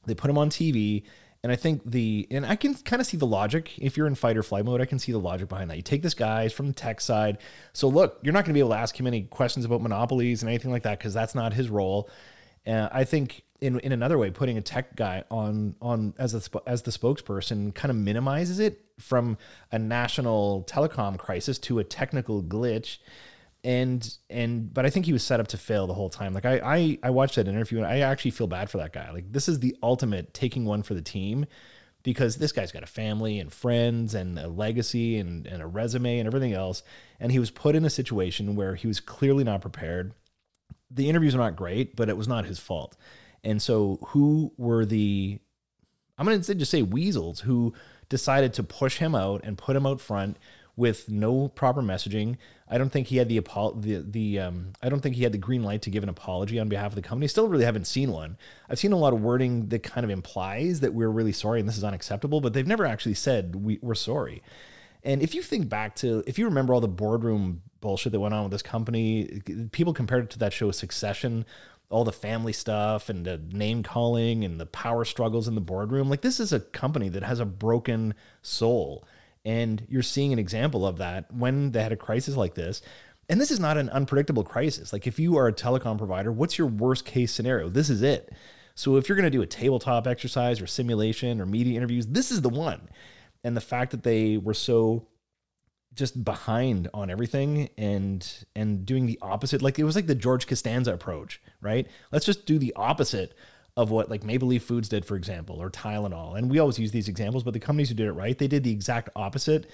They 0.08 0.16
put 0.16 0.30
him 0.30 0.38
on 0.38 0.50
TV. 0.50 1.04
And 1.44 1.52
I 1.52 1.56
think 1.56 1.84
the, 1.86 2.28
and 2.32 2.46
I 2.46 2.56
can 2.56 2.74
kind 2.74 3.00
of 3.00 3.06
see 3.06 3.16
the 3.16 3.28
logic. 3.28 3.78
If 3.78 3.96
you're 3.96 4.08
in 4.08 4.16
fight 4.16 4.38
or 4.38 4.44
flight 4.44 4.66
mode, 4.66 4.82
I 4.82 4.86
can 4.86 4.98
see 4.98 5.12
the 5.12 5.20
logic 5.20 5.50
behind 5.50 5.70
that. 5.70 5.78
You 5.78 5.84
take 5.84 6.02
this 6.02 6.16
guy 6.16 6.50
from 6.50 6.68
the 6.68 6.74
tech 6.74 7.00
side. 7.00 7.38
So 7.74 7.88
look, 7.88 8.18
you're 8.24 8.34
not 8.34 8.40
going 8.40 8.52
to 8.52 8.54
be 8.54 8.60
able 8.60 8.72
to 8.72 8.78
ask 8.78 9.00
him 9.00 9.06
any 9.06 9.22
questions 9.22 9.64
about 9.64 9.82
monopolies 9.82 10.42
and 10.42 10.50
anything 10.50 10.72
like 10.72 10.84
that 10.84 10.98
because 10.98 11.14
that's 11.14 11.36
not 11.36 11.54
his 11.54 11.70
role. 11.70 12.10
Uh, 12.66 12.90
I 12.92 13.04
think 13.04 13.44
in 13.62 13.80
in 13.80 13.92
another 13.92 14.18
way, 14.18 14.30
putting 14.30 14.58
a 14.58 14.62
tech 14.62 14.96
guy 14.96 15.24
on 15.32 15.76
on 15.82 16.14
as 16.18 16.34
a 16.34 16.70
as 16.70 16.84
the 16.84 16.92
spokesperson 16.92 17.74
kind 17.74 17.90
of 17.90 17.96
minimizes 17.98 18.60
it 18.60 18.82
from 19.00 19.38
a 19.72 19.80
national 19.80 20.66
telecom 20.68 21.18
crisis 21.18 21.58
to 21.60 21.80
a 21.80 21.84
technical 21.84 22.44
glitch. 22.44 22.98
And 23.68 24.18
and 24.30 24.74
but 24.74 24.86
I 24.86 24.90
think 24.90 25.06
he 25.06 25.12
was 25.12 25.24
set 25.24 25.42
up 25.42 25.50
to 25.50 25.58
fail 25.58 25.88
the 25.88 25.94
whole 25.94 26.10
time. 26.10 26.34
Like 26.34 26.46
I 26.46 26.62
I, 26.64 27.00
I 27.04 27.10
watched 27.10 27.36
that 27.36 27.50
interview 27.50 27.80
and 27.80 27.88
I 27.88 28.00
actually 28.00 28.32
feel 28.32 28.48
bad 28.48 28.70
for 28.70 28.78
that 28.78 28.94
guy. 28.94 29.12
Like 29.12 29.32
this 29.32 29.50
is 29.50 29.60
the 29.60 29.76
ultimate 29.84 30.34
taking 30.34 30.64
one 30.64 30.84
for 30.84 30.94
the 30.94 31.02
team 31.02 31.46
because 32.08 32.38
this 32.38 32.54
guy's 32.54 32.72
got 32.72 32.84
a 32.84 32.88
family 32.88 33.38
and 33.38 33.52
friends 33.52 34.14
and 34.14 34.40
a 34.40 34.48
legacy 34.48 35.18
and, 35.18 35.46
and 35.46 35.62
a 35.62 35.68
resume 35.68 36.20
and 36.20 36.26
everything 36.26 36.54
else. 36.54 36.82
And 37.20 37.34
he 37.34 37.40
was 37.40 37.52
put 37.52 37.76
in 37.76 37.84
a 37.84 37.90
situation 37.90 38.56
where 38.56 38.76
he 38.76 38.88
was 38.88 39.02
clearly 39.02 39.44
not 39.44 39.60
prepared. 39.60 40.14
The 40.90 41.10
interviews 41.10 41.36
are 41.36 41.40
not 41.40 41.58
great, 41.58 41.98
but 41.98 42.08
it 42.08 42.16
was 42.16 42.30
not 42.30 42.46
his 42.46 42.60
fault. 42.60 42.96
And 43.44 43.62
so, 43.62 44.00
who 44.08 44.54
were 44.56 44.86
the, 44.86 45.40
I'm 46.18 46.26
to 46.28 46.56
just 46.56 46.72
say 46.72 46.82
weasels 46.82 47.42
who 47.42 47.74
decided 48.08 48.54
to 48.54 48.64
push 48.64 49.00
him 49.00 49.14
out 49.14 49.42
and 49.44 49.58
put 49.58 49.76
him 49.76 49.86
out 49.86 50.00
front 50.00 50.38
with 50.78 51.10
no 51.10 51.50
proper 51.50 51.82
messaging. 51.82 52.38
I 52.70 52.78
don't 52.78 52.90
think 52.90 53.08
he 53.08 53.18
had 53.18 53.30
the 53.30 53.40
the 53.40 54.06
the 54.08 54.40
um, 54.40 54.74
I 54.82 54.90
don't 54.90 55.00
think 55.00 55.16
he 55.16 55.24
had 55.24 55.32
the 55.32 55.38
green 55.38 55.64
light 55.64 55.84
to 55.84 55.90
give 55.90 56.04
an 56.04 56.10
apology 56.10 56.60
on 56.60 56.68
behalf 56.68 56.92
of 56.92 56.96
the 56.96 57.02
company. 57.02 57.28
Still, 57.28 57.48
really 57.48 57.64
haven't 57.64 57.88
seen 57.88 58.12
one. 58.12 58.38
I've 58.70 58.80
seen 58.80 58.92
a 58.92 58.98
lot 58.98 59.14
of 59.14 59.22
wording 59.22 59.70
that 59.70 59.84
kind 59.84 60.04
of 60.04 60.10
implies 60.10 60.82
that 60.82 60.94
we're 60.94 61.10
really 61.10 61.32
sorry 61.32 61.60
and 61.60 61.70
this 61.70 61.78
is 61.78 61.84
unacceptable, 61.84 62.42
but 62.42 62.54
they've 62.54 62.68
never 62.68 62.86
actually 62.86 63.16
said 63.16 63.56
we, 63.56 63.80
we're 63.82 63.96
sorry. 63.96 64.44
And 65.04 65.22
if 65.22 65.34
you 65.34 65.42
think 65.42 65.70
back 65.70 65.96
to, 65.98 66.24
if 66.28 66.38
you 66.38 66.46
remember 66.46 66.74
all 66.74 66.82
the 66.82 66.88
boardroom 66.88 67.62
bullshit 67.80 68.12
that 68.12 68.20
went 68.20 68.34
on 68.34 68.44
with 68.44 68.52
this 68.52 68.64
company, 68.64 69.42
people 69.72 69.94
compared 69.94 70.26
it 70.26 70.30
to 70.32 70.40
that 70.40 70.52
show 70.52 70.72
Succession 70.72 71.46
all 71.90 72.04
the 72.04 72.12
family 72.12 72.52
stuff 72.52 73.10
and 73.10 73.26
the 73.26 73.38
name 73.52 73.82
calling 73.82 74.44
and 74.44 74.60
the 74.60 74.66
power 74.66 75.06
struggles 75.06 75.48
in 75.48 75.56
the 75.56 75.62
boardroom. 75.62 76.10
Like 76.10 76.22
this 76.22 76.40
is 76.40 76.52
a 76.52 76.60
company 76.60 77.10
that 77.10 77.24
has 77.24 77.40
a 77.40 77.46
broken 77.46 78.14
soul. 78.42 79.06
And 79.48 79.88
you're 79.88 80.04
seeing 80.04 80.34
an 80.34 80.40
example 80.40 80.86
of 80.86 80.98
that 80.98 81.34
when 81.34 81.72
they 81.72 81.82
had 81.82 81.94
a 81.94 81.98
crisis 81.98 82.36
like 82.36 82.54
this. 82.54 82.82
And 83.30 83.40
this 83.40 83.50
is 83.50 83.62
not 83.62 83.78
an 83.78 83.90
unpredictable 83.90 84.44
crisis. 84.44 84.92
Like 84.92 85.08
if 85.08 85.20
you 85.20 85.38
are 85.38 85.48
a 85.48 85.54
telecom 85.54 85.98
provider, 85.98 86.34
what's 86.34 86.58
your 86.58 86.68
worst 86.68 87.06
case 87.06 87.32
scenario? 87.32 87.70
This 87.70 87.90
is 87.90 88.02
it. 88.02 88.34
So 88.76 88.98
if 88.98 89.08
you're 89.08 89.16
going 89.16 89.24
to 89.24 89.30
do 89.30 89.42
a 89.42 89.48
tabletop 89.48 90.06
exercise 90.06 90.60
or 90.60 90.68
simulation 90.68 91.40
or 91.40 91.46
media 91.46 91.78
interviews, 91.78 92.08
this 92.08 92.30
is 92.30 92.42
the 92.42 92.50
one. 92.50 92.90
And 93.46 93.56
the 93.56 93.62
fact 93.62 93.92
that 93.92 94.04
they 94.04 94.36
were 94.36 94.54
so 94.54 95.08
just 95.94 96.26
behind 96.26 96.90
on 96.94 97.10
everything 97.10 97.70
and 97.78 98.46
and 98.54 98.86
doing 98.86 99.06
the 99.06 99.18
opposite 99.22 99.62
like 99.64 99.80
it 99.80 99.84
was 99.86 99.96
like 99.96 100.08
the 100.08 100.14
George 100.14 100.46
Costanza 100.46 100.94
approach 100.94 101.42
right 101.60 101.88
let's 102.12 102.26
just 102.26 102.46
do 102.46 102.60
the 102.60 102.72
opposite 102.76 103.34
of 103.78 103.92
what 103.92 104.10
like 104.10 104.24
Maple 104.24 104.50
Leaf 104.50 104.64
Foods 104.64 104.90
did 104.90 105.06
for 105.06 105.16
example 105.16 105.62
or 105.62 105.70
Tylenol 105.70 106.38
and 106.38 106.50
we 106.50 106.60
always 106.60 106.78
use 106.78 106.92
these 106.92 107.08
examples 107.08 107.44
but 107.44 107.54
the 107.54 107.60
companies 107.60 107.88
who 107.88 107.96
did 107.96 108.08
it 108.08 108.14
right 108.14 108.38
they 108.38 108.48
did 108.48 108.64
the 108.64 108.72
exact 108.72 109.10
opposite 109.16 109.70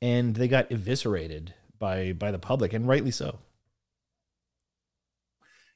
and 0.00 0.36
they 0.36 0.46
got 0.46 0.70
eviscerated 0.70 1.54
by 1.78 2.12
by 2.12 2.30
the 2.30 2.38
public 2.38 2.72
and 2.72 2.86
rightly 2.86 3.10
so 3.10 3.38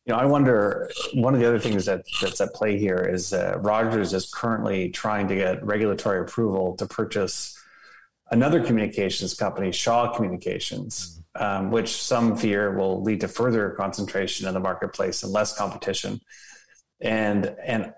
you 0.07 0.15
know, 0.15 0.19
I 0.19 0.25
wonder. 0.25 0.91
One 1.13 1.35
of 1.35 1.41
the 1.41 1.47
other 1.47 1.59
things 1.59 1.85
that 1.85 2.05
that's 2.21 2.41
at 2.41 2.55
play 2.55 2.79
here 2.79 2.97
is 2.99 3.33
uh, 3.33 3.59
Rogers 3.59 4.15
is 4.15 4.31
currently 4.33 4.89
trying 4.91 5.29
to 5.29 5.35
get 5.35 5.65
regulatory 5.65 6.21
approval 6.21 6.75
to 6.79 6.87
purchase 6.87 7.57
another 8.31 8.65
communications 8.65 9.35
company, 9.35 9.73
Shaw 9.73 10.13
Communications, 10.15 11.23
um, 11.35 11.71
which 11.71 11.91
some 11.91 12.37
fear 12.37 12.77
will 12.77 13.03
lead 13.03 13.21
to 13.21 13.29
further 13.29 13.71
concentration 13.71 14.49
in 14.49 14.55
the 14.55 14.61
marketplace 14.61 15.23
and 15.23 15.33
less 15.33 15.57
competition. 15.57 16.21
And 17.01 17.55
and 17.65 17.93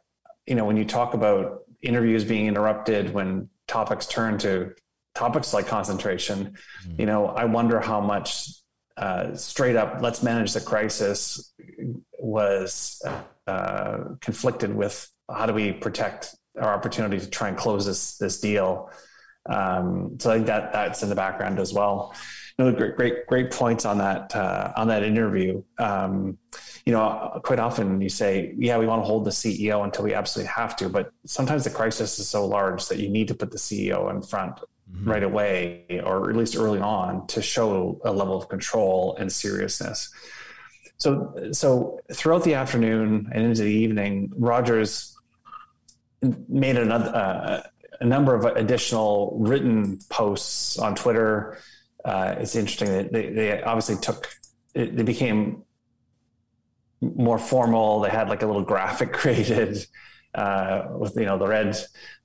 you 0.46 0.54
know 0.54 0.64
when 0.64 0.76
you 0.76 0.84
talk 0.84 1.14
about 1.14 1.60
interviews 1.80 2.24
being 2.24 2.46
interrupted 2.46 3.12
when 3.12 3.48
topics 3.66 4.06
turn 4.06 4.38
to 4.38 4.74
topics 5.14 5.52
like 5.52 5.66
concentration, 5.66 6.56
mm-hmm. 6.86 7.00
you 7.00 7.06
know 7.06 7.26
I 7.26 7.44
wonder 7.44 7.80
how 7.80 8.00
much 8.00 8.48
uh, 8.96 9.34
straight 9.34 9.76
up 9.76 10.00
let's 10.00 10.22
manage 10.22 10.52
the 10.52 10.60
crisis 10.60 11.52
was 12.18 13.02
uh, 13.46 13.98
conflicted 14.20 14.74
with 14.74 15.08
how 15.30 15.46
do 15.46 15.54
we 15.54 15.72
protect 15.72 16.36
our 16.60 16.74
opportunity 16.74 17.18
to 17.18 17.28
try 17.28 17.48
and 17.48 17.56
close 17.56 17.86
this 17.86 18.18
this 18.18 18.38
deal 18.40 18.90
um, 19.48 20.18
so 20.20 20.30
I 20.30 20.34
think 20.34 20.46
that 20.46 20.72
that's 20.72 21.02
in 21.02 21.08
the 21.08 21.14
background 21.14 21.58
as 21.58 21.72
well. 21.72 22.14
Know, 22.58 22.70
great, 22.72 22.96
great, 22.96 23.26
great 23.26 23.50
points 23.50 23.84
on 23.84 23.98
that 23.98 24.34
uh, 24.36 24.72
on 24.76 24.88
that 24.88 25.02
interview. 25.02 25.62
Um, 25.78 26.38
you 26.84 26.92
know, 26.92 27.40
quite 27.42 27.58
often 27.58 28.00
you 28.00 28.08
say, 28.08 28.54
"Yeah, 28.56 28.78
we 28.78 28.86
want 28.86 29.02
to 29.02 29.06
hold 29.06 29.24
the 29.24 29.30
CEO 29.30 29.84
until 29.84 30.04
we 30.04 30.14
absolutely 30.14 30.52
have 30.52 30.76
to," 30.76 30.88
but 30.88 31.12
sometimes 31.24 31.64
the 31.64 31.70
crisis 31.70 32.18
is 32.18 32.28
so 32.28 32.46
large 32.46 32.86
that 32.88 32.98
you 32.98 33.08
need 33.08 33.28
to 33.28 33.34
put 33.34 33.50
the 33.50 33.58
CEO 33.58 34.10
in 34.10 34.22
front 34.22 34.56
mm-hmm. 34.56 35.10
right 35.10 35.22
away, 35.22 36.02
or 36.04 36.28
at 36.28 36.36
least 36.36 36.56
early 36.56 36.80
on, 36.80 37.26
to 37.28 37.40
show 37.40 38.00
a 38.04 38.12
level 38.12 38.36
of 38.36 38.48
control 38.48 39.16
and 39.18 39.32
seriousness. 39.32 40.10
So, 40.98 41.34
so 41.50 41.98
throughout 42.12 42.44
the 42.44 42.54
afternoon 42.54 43.28
and 43.32 43.44
into 43.44 43.62
the 43.62 43.72
evening, 43.72 44.30
Rogers 44.36 45.16
made 46.48 46.76
another 46.76 47.14
uh, 47.14 47.62
a 48.00 48.04
number 48.04 48.34
of 48.34 48.44
additional 48.44 49.36
written 49.38 49.98
posts 50.10 50.78
on 50.78 50.94
Twitter. 50.94 51.58
Uh, 52.04 52.34
it's 52.38 52.56
interesting 52.56 52.88
that 52.88 53.12
they, 53.12 53.30
they 53.30 53.62
obviously 53.62 53.96
took 53.96 54.28
they 54.74 55.02
became 55.02 55.62
more 57.00 57.38
formal. 57.38 58.00
They 58.00 58.10
had 58.10 58.28
like 58.28 58.42
a 58.42 58.46
little 58.46 58.62
graphic 58.62 59.12
created 59.22 59.84
uh, 60.34 60.88
with 60.96 61.14
you 61.16 61.26
know 61.26 61.38
the 61.38 61.46
red 61.46 61.76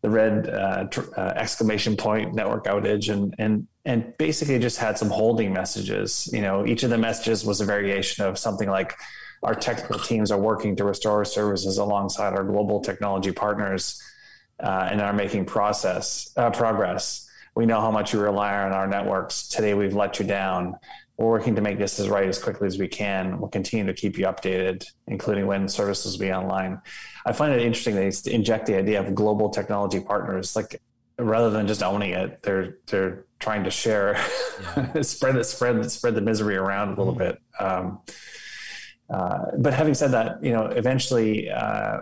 the 0.01 0.09
red 0.09 0.49
uh, 0.49 0.85
tr- 0.85 1.13
uh, 1.17 1.33
exclamation 1.35 1.97
point 1.97 2.33
network 2.33 2.65
outage 2.65 3.11
and 3.11 3.35
and 3.37 3.67
and 3.85 4.13
basically 4.17 4.59
just 4.59 4.77
had 4.77 4.97
some 4.97 5.09
holding 5.09 5.53
messages. 5.53 6.29
You 6.31 6.41
know, 6.41 6.65
each 6.65 6.83
of 6.83 6.89
the 6.89 6.97
messages 6.97 7.45
was 7.45 7.61
a 7.61 7.65
variation 7.65 8.25
of 8.25 8.37
something 8.37 8.69
like 8.69 8.95
our 9.43 9.53
technical 9.53 9.99
teams 9.99 10.31
are 10.31 10.39
working 10.39 10.75
to 10.77 10.83
restore 10.83 11.23
services 11.25 11.77
alongside 11.77 12.33
our 12.33 12.43
global 12.43 12.81
technology 12.81 13.31
partners 13.31 14.01
uh, 14.59 14.89
and 14.91 15.01
are 15.01 15.13
making 15.13 15.45
process 15.45 16.31
uh, 16.37 16.49
progress. 16.49 17.26
We 17.57 17.65
know 17.65 17.81
how 17.81 17.89
much 17.89 18.13
you 18.13 18.19
rely 18.19 18.55
on 18.55 18.71
our 18.71 18.85
networks. 18.85 19.47
Today, 19.47 19.73
we've 19.73 19.95
let 19.95 20.19
you 20.19 20.25
down. 20.27 20.75
We're 21.17 21.25
working 21.25 21.55
to 21.55 21.61
make 21.61 21.79
this 21.79 21.99
as 21.99 22.07
right 22.07 22.29
as 22.29 22.37
quickly 22.37 22.67
as 22.67 22.77
we 22.77 22.87
can. 22.87 23.39
We'll 23.39 23.49
continue 23.49 23.87
to 23.87 23.95
keep 23.95 24.19
you 24.19 24.27
updated, 24.27 24.85
including 25.07 25.47
when 25.47 25.67
services 25.67 26.13
will 26.13 26.27
be 26.27 26.31
online. 26.31 26.79
I 27.25 27.33
find 27.33 27.51
it 27.51 27.63
interesting 27.63 27.95
they 27.95 28.11
inject 28.31 28.67
the 28.67 28.75
idea 28.75 28.99
of 28.99 29.15
global 29.15 29.49
technology 29.49 29.99
partners. 29.99 30.55
Like 30.55 30.79
rather 31.17 31.49
than 31.49 31.65
just 31.65 31.81
owning 31.81 32.11
it, 32.11 32.43
they're 32.43 32.77
they're 32.85 33.25
trying 33.39 33.63
to 33.63 33.71
share, 33.71 34.23
yeah. 34.77 35.01
spread 35.01 35.35
it, 35.35 35.45
spread 35.45 35.89
spread 35.89 36.13
the 36.13 36.21
misery 36.21 36.57
around 36.57 36.89
a 36.89 36.95
little 37.01 37.15
mm. 37.15 37.17
bit. 37.17 37.41
Um, 37.59 38.01
uh, 39.09 39.45
but 39.57 39.73
having 39.73 39.95
said 39.95 40.11
that, 40.11 40.43
you 40.43 40.51
know, 40.51 40.67
eventually 40.67 41.49
uh, 41.49 42.01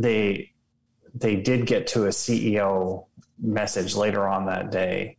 they 0.00 0.50
they 1.14 1.36
did 1.36 1.64
get 1.66 1.86
to 1.88 2.06
a 2.06 2.08
CEO 2.08 3.06
message 3.42 3.94
later 3.94 4.26
on 4.26 4.46
that 4.46 4.70
day, 4.70 5.18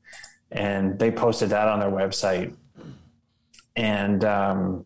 and 0.51 0.97
they 0.97 1.12
posted 1.12 1.49
that 1.49 1.67
on 1.67 1.79
their 1.79 1.91
website. 1.91 2.55
And 3.75 4.23
um, 4.23 4.86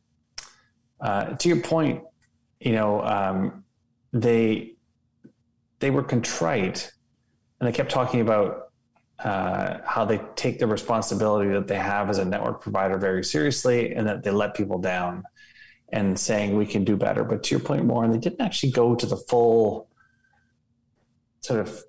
uh, 1.00 1.36
to 1.36 1.48
your 1.48 1.62
point, 1.62 2.04
you 2.60 2.74
know, 2.74 3.02
um, 3.04 3.64
they 4.12 4.74
they 5.80 5.92
were 5.92 6.04
contrite, 6.04 6.92
and 7.60 7.68
they 7.68 7.72
kept 7.72 7.92
talking 7.92 8.22
about 8.22 8.72
uh, 9.20 9.78
how 9.86 10.06
they 10.06 10.20
take 10.36 10.58
the 10.60 10.68
responsibility 10.68 11.52
that 11.52 11.68
they 11.68 11.78
have 11.78 12.10
as 12.10 12.18
a 12.18 12.26
network 12.26 12.62
provider 12.62 12.98
very 12.98 13.24
seriously, 13.24 13.94
and 13.94 14.08
that 14.08 14.24
they 14.24 14.32
let 14.32 14.56
people 14.56 14.80
down, 14.80 15.24
and 15.90 16.20
saying 16.20 16.58
we 16.58 16.66
can 16.66 16.84
do 16.84 16.98
better. 16.98 17.24
But 17.24 17.44
to 17.44 17.56
your 17.56 17.60
point, 17.60 17.86
more, 17.86 18.04
and 18.04 18.14
they 18.14 18.18
didn't 18.18 18.42
actually 18.42 18.72
go 18.72 18.96
to 18.96 19.06
the 19.06 19.18
full 19.18 19.90
sort 21.42 21.60
of 21.60 21.84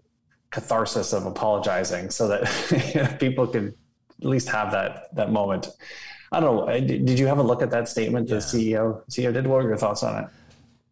catharsis 0.50 1.12
of 1.12 1.26
apologizing, 1.26 2.10
so 2.10 2.28
that 2.28 3.16
people 3.20 3.46
could 3.46 3.74
at 4.20 4.26
least 4.26 4.48
have 4.48 4.72
that 4.72 5.14
that 5.14 5.30
moment. 5.30 5.68
I 6.30 6.40
don't 6.40 6.66
know. 6.66 6.80
Did 6.80 7.18
you 7.18 7.26
have 7.26 7.38
a 7.38 7.42
look 7.42 7.62
at 7.62 7.70
that 7.70 7.88
statement 7.88 8.28
the. 8.28 8.36
CEO 8.36 9.02
CEO 9.10 9.32
did? 9.32 9.46
What 9.46 9.62
were 9.62 9.68
your 9.68 9.78
thoughts 9.78 10.02
on 10.02 10.24
it? 10.24 10.30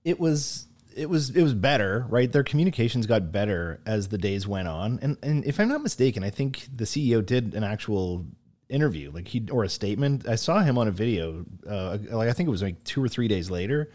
It 0.05 0.21
was 0.21 0.67
it 0.97 1.11
was 1.11 1.31
it 1.31 1.43
was 1.43 1.55
better, 1.55 2.07
right? 2.09 2.31
Their 2.31 2.43
communications 2.43 3.07
got 3.07 3.31
better 3.31 3.81
as 3.87 4.09
the 4.09 4.19
days 4.19 4.47
went 4.49 4.69
on, 4.69 4.99
and 5.03 5.17
and 5.23 5.45
if 5.45 5.61
I'm 5.61 5.69
not 5.69 5.83
mistaken, 5.83 6.25
I 6.25 6.31
think 6.31 6.67
the 6.75 6.85
CEO 6.85 7.25
did 7.25 7.55
an 7.55 7.65
actual 7.65 8.25
interview, 8.69 9.11
like 9.13 9.29
he 9.29 9.47
or 9.51 9.65
a 9.65 9.69
statement. 9.69 10.27
I 10.27 10.37
saw 10.37 10.61
him 10.61 10.79
on 10.79 10.89
a 10.89 10.91
video, 10.91 11.45
uh, 11.69 11.99
like 12.11 12.29
I 12.29 12.33
think 12.33 12.47
it 12.49 12.51
was 12.51 12.63
like 12.63 12.83
two 12.85 13.03
or 13.03 13.09
three 13.09 13.29
days 13.29 13.51
later. 13.51 13.91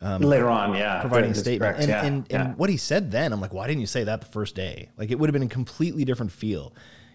Um, 0.00 0.22
later 0.22 0.48
on, 0.48 0.74
yeah, 0.74 1.00
providing 1.00 1.32
a 1.32 1.34
statement, 1.34 1.76
correct, 1.76 1.80
and, 1.80 1.88
yeah, 1.88 2.04
and, 2.04 2.16
and, 2.30 2.48
yeah. 2.48 2.54
what 2.54 2.70
he 2.70 2.76
said 2.76 3.10
then, 3.10 3.32
I'm 3.32 3.40
like, 3.40 3.52
why 3.52 3.66
didn't 3.66 3.80
you 3.80 3.86
say 3.86 4.04
that 4.04 4.20
the 4.20 4.28
first 4.28 4.54
day? 4.54 4.90
Like 4.96 5.10
it 5.10 5.18
would 5.18 5.28
have 5.28 5.32
been 5.32 5.42
a 5.42 5.48
completely 5.48 6.04
different 6.04 6.30
feel. 6.30 6.72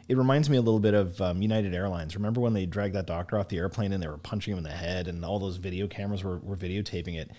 It 0.10 0.18
reminds 0.18 0.50
me 0.50 0.58
a 0.58 0.62
little 0.62 0.82
bit 0.82 0.94
of 0.94 1.22
um, 1.22 1.42
United 1.42 1.74
Airlines. 1.74 2.16
Remember 2.16 2.42
when 2.42 2.52
they 2.52 2.66
dragged 2.66 2.96
that 2.96 3.08
doctor 3.08 3.40
off 3.40 3.48
the 3.48 3.58
airplane 3.58 3.94
and 3.94 4.04
they 4.04 4.08
were 4.08 4.18
punching 4.18 4.52
him 4.52 4.58
in 4.58 4.64
the 4.66 4.70
head, 4.70 5.08
and 5.08 5.24
all 5.24 5.40
those 5.40 5.56
video 5.56 5.88
cameras 5.88 6.26
were, 6.26 6.40
were 6.40 6.58
videotaping 6.58 7.16
it 7.16 7.32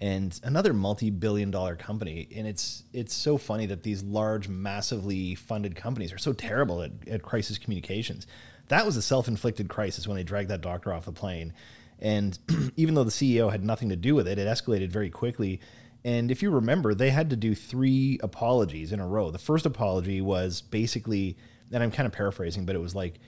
and 0.00 0.38
another 0.42 0.72
multi-billion 0.72 1.50
dollar 1.50 1.74
company 1.74 2.28
and 2.36 2.46
it's 2.46 2.84
it's 2.92 3.14
so 3.14 3.38
funny 3.38 3.66
that 3.66 3.82
these 3.82 4.02
large 4.02 4.48
massively 4.48 5.34
funded 5.34 5.74
companies 5.74 6.12
are 6.12 6.18
so 6.18 6.32
terrible 6.32 6.82
at, 6.82 6.90
at 7.08 7.22
crisis 7.22 7.56
communications 7.56 8.26
that 8.68 8.84
was 8.84 8.96
a 8.96 9.02
self-inflicted 9.02 9.68
crisis 9.68 10.06
when 10.06 10.16
they 10.16 10.22
dragged 10.22 10.50
that 10.50 10.60
doctor 10.60 10.92
off 10.92 11.06
the 11.06 11.12
plane 11.12 11.52
and 12.00 12.38
even 12.76 12.94
though 12.94 13.04
the 13.04 13.10
ceo 13.10 13.50
had 13.50 13.64
nothing 13.64 13.88
to 13.88 13.96
do 13.96 14.14
with 14.14 14.28
it 14.28 14.38
it 14.38 14.46
escalated 14.46 14.88
very 14.88 15.10
quickly 15.10 15.60
and 16.04 16.30
if 16.30 16.42
you 16.42 16.50
remember 16.50 16.94
they 16.94 17.10
had 17.10 17.30
to 17.30 17.36
do 17.36 17.54
three 17.54 18.18
apologies 18.22 18.92
in 18.92 19.00
a 19.00 19.06
row 19.06 19.30
the 19.30 19.38
first 19.38 19.66
apology 19.66 20.20
was 20.20 20.60
basically 20.60 21.36
and 21.72 21.82
i'm 21.82 21.90
kind 21.90 22.06
of 22.06 22.12
paraphrasing 22.12 22.64
but 22.64 22.74
it 22.74 22.80
was 22.80 22.94
like 22.94 23.18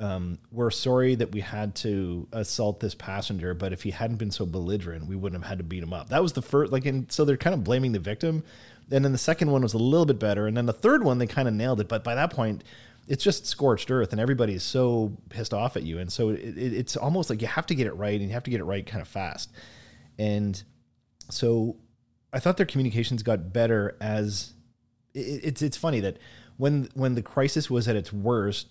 um, 0.00 0.38
we're 0.50 0.70
sorry 0.70 1.14
that 1.14 1.32
we 1.32 1.40
had 1.40 1.74
to 1.76 2.26
assault 2.32 2.80
this 2.80 2.94
passenger, 2.94 3.54
but 3.54 3.72
if 3.72 3.82
he 3.82 3.90
hadn't 3.90 4.16
been 4.16 4.30
so 4.30 4.44
belligerent, 4.44 5.06
we 5.06 5.14
wouldn't 5.14 5.40
have 5.40 5.48
had 5.48 5.58
to 5.58 5.64
beat 5.64 5.82
him 5.82 5.92
up. 5.92 6.08
That 6.08 6.22
was 6.22 6.32
the 6.32 6.42
first, 6.42 6.72
like, 6.72 6.84
and 6.84 7.10
so 7.12 7.24
they're 7.24 7.36
kind 7.36 7.54
of 7.54 7.62
blaming 7.62 7.92
the 7.92 8.00
victim. 8.00 8.42
And 8.90 9.04
then 9.04 9.12
the 9.12 9.18
second 9.18 9.50
one 9.50 9.62
was 9.62 9.72
a 9.72 9.78
little 9.78 10.04
bit 10.04 10.18
better. 10.18 10.46
And 10.46 10.56
then 10.56 10.66
the 10.66 10.72
third 10.72 11.04
one, 11.04 11.18
they 11.18 11.26
kind 11.26 11.48
of 11.48 11.54
nailed 11.54 11.80
it. 11.80 11.88
But 11.88 12.04
by 12.04 12.16
that 12.16 12.30
point, 12.32 12.64
it's 13.06 13.22
just 13.22 13.46
scorched 13.46 13.90
earth 13.90 14.12
and 14.12 14.20
everybody's 14.20 14.62
so 14.62 15.16
pissed 15.28 15.52
off 15.52 15.76
at 15.76 15.82
you. 15.82 15.98
And 15.98 16.12
so 16.12 16.30
it, 16.30 16.40
it, 16.40 16.72
it's 16.72 16.96
almost 16.96 17.30
like 17.30 17.42
you 17.42 17.48
have 17.48 17.66
to 17.66 17.74
get 17.74 17.86
it 17.86 17.94
right 17.94 18.18
and 18.18 18.28
you 18.28 18.34
have 18.34 18.44
to 18.44 18.50
get 18.50 18.60
it 18.60 18.64
right 18.64 18.84
kind 18.84 19.02
of 19.02 19.08
fast. 19.08 19.52
And 20.18 20.62
so 21.30 21.76
I 22.32 22.40
thought 22.40 22.56
their 22.56 22.66
communications 22.66 23.22
got 23.22 23.52
better 23.52 23.96
as 24.00 24.54
it, 25.12 25.40
it's, 25.44 25.62
it's 25.62 25.76
funny 25.76 26.00
that 26.00 26.18
when, 26.56 26.88
when 26.94 27.14
the 27.14 27.22
crisis 27.22 27.68
was 27.68 27.88
at 27.88 27.96
its 27.96 28.12
worst, 28.12 28.68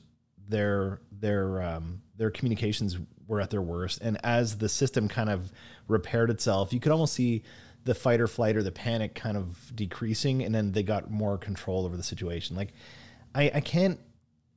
their 0.48 1.00
their 1.12 1.62
um, 1.62 2.02
their 2.18 2.30
communications 2.30 2.98
were 3.28 3.40
at 3.40 3.50
their 3.50 3.62
worst, 3.62 4.02
and 4.02 4.18
as 4.24 4.58
the 4.58 4.70
system 4.70 5.08
kind 5.08 5.30
of 5.30 5.52
repaired 5.88 6.30
itself, 6.30 6.74
you 6.74 6.80
could 6.80 6.92
almost 6.92 7.14
see 7.14 7.44
the 7.86 7.96
fight 7.96 8.22
or 8.22 8.28
flight 8.28 8.56
or 8.56 8.64
the 8.64 8.72
panic 8.72 9.16
kind 9.16 9.38
of 9.38 9.72
decreasing, 9.76 10.44
and 10.44 10.54
then 10.54 10.72
they 10.72 10.84
got 10.84 11.10
more 11.10 11.38
control 11.38 11.86
over 11.86 11.98
the 11.98 12.04
situation. 12.04 12.56
Like 12.56 12.74
I, 13.36 13.52
I 13.56 13.60
can't 13.62 14.00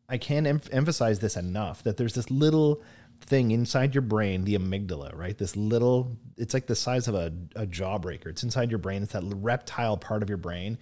I 0.09 0.19
can't 0.19 0.47
em- 0.47 0.61
emphasize 0.71 1.19
this 1.19 1.37
enough 1.37 1.83
that 1.83 1.97
there's 1.97 2.15
this 2.15 2.31
little 2.31 2.83
thing 3.21 3.51
inside 3.51 3.95
your 3.95 4.03
brain, 4.03 4.45
the 4.45 4.57
amygdala, 4.57 5.17
right? 5.17 5.37
This 5.37 5.57
little, 5.57 6.17
it's 6.37 6.55
like 6.55 6.67
the 6.67 6.77
size 6.77 7.09
of 7.09 7.15
a, 7.15 7.33
a 7.57 7.67
jawbreaker. 7.67 8.27
It's 8.27 8.43
inside 8.43 8.71
your 8.71 8.79
brain. 8.79 9.03
It's 9.03 9.13
that 9.13 9.25
reptile 9.25 9.97
part 9.97 10.23
of 10.23 10.29
your 10.29 10.39
brain 10.39 10.79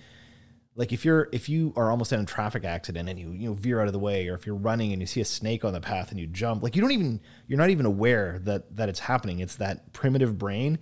like 0.76 0.92
if 0.92 1.04
you're 1.04 1.28
if 1.32 1.48
you 1.48 1.72
are 1.76 1.90
almost 1.90 2.12
in 2.12 2.20
a 2.20 2.24
traffic 2.24 2.64
accident 2.64 3.08
and 3.08 3.18
you 3.18 3.30
you 3.30 3.48
know 3.48 3.54
veer 3.54 3.80
out 3.80 3.86
of 3.86 3.92
the 3.92 3.98
way 3.98 4.28
or 4.28 4.34
if 4.34 4.46
you're 4.46 4.56
running 4.56 4.92
and 4.92 5.00
you 5.00 5.06
see 5.06 5.20
a 5.20 5.24
snake 5.24 5.64
on 5.64 5.72
the 5.72 5.80
path 5.80 6.10
and 6.10 6.18
you 6.18 6.26
jump 6.26 6.62
like 6.62 6.74
you 6.74 6.82
don't 6.82 6.92
even 6.92 7.20
you're 7.46 7.58
not 7.58 7.70
even 7.70 7.86
aware 7.86 8.40
that 8.42 8.74
that 8.76 8.88
it's 8.88 9.00
happening 9.00 9.40
it's 9.40 9.56
that 9.56 9.92
primitive 9.92 10.38
brain 10.38 10.78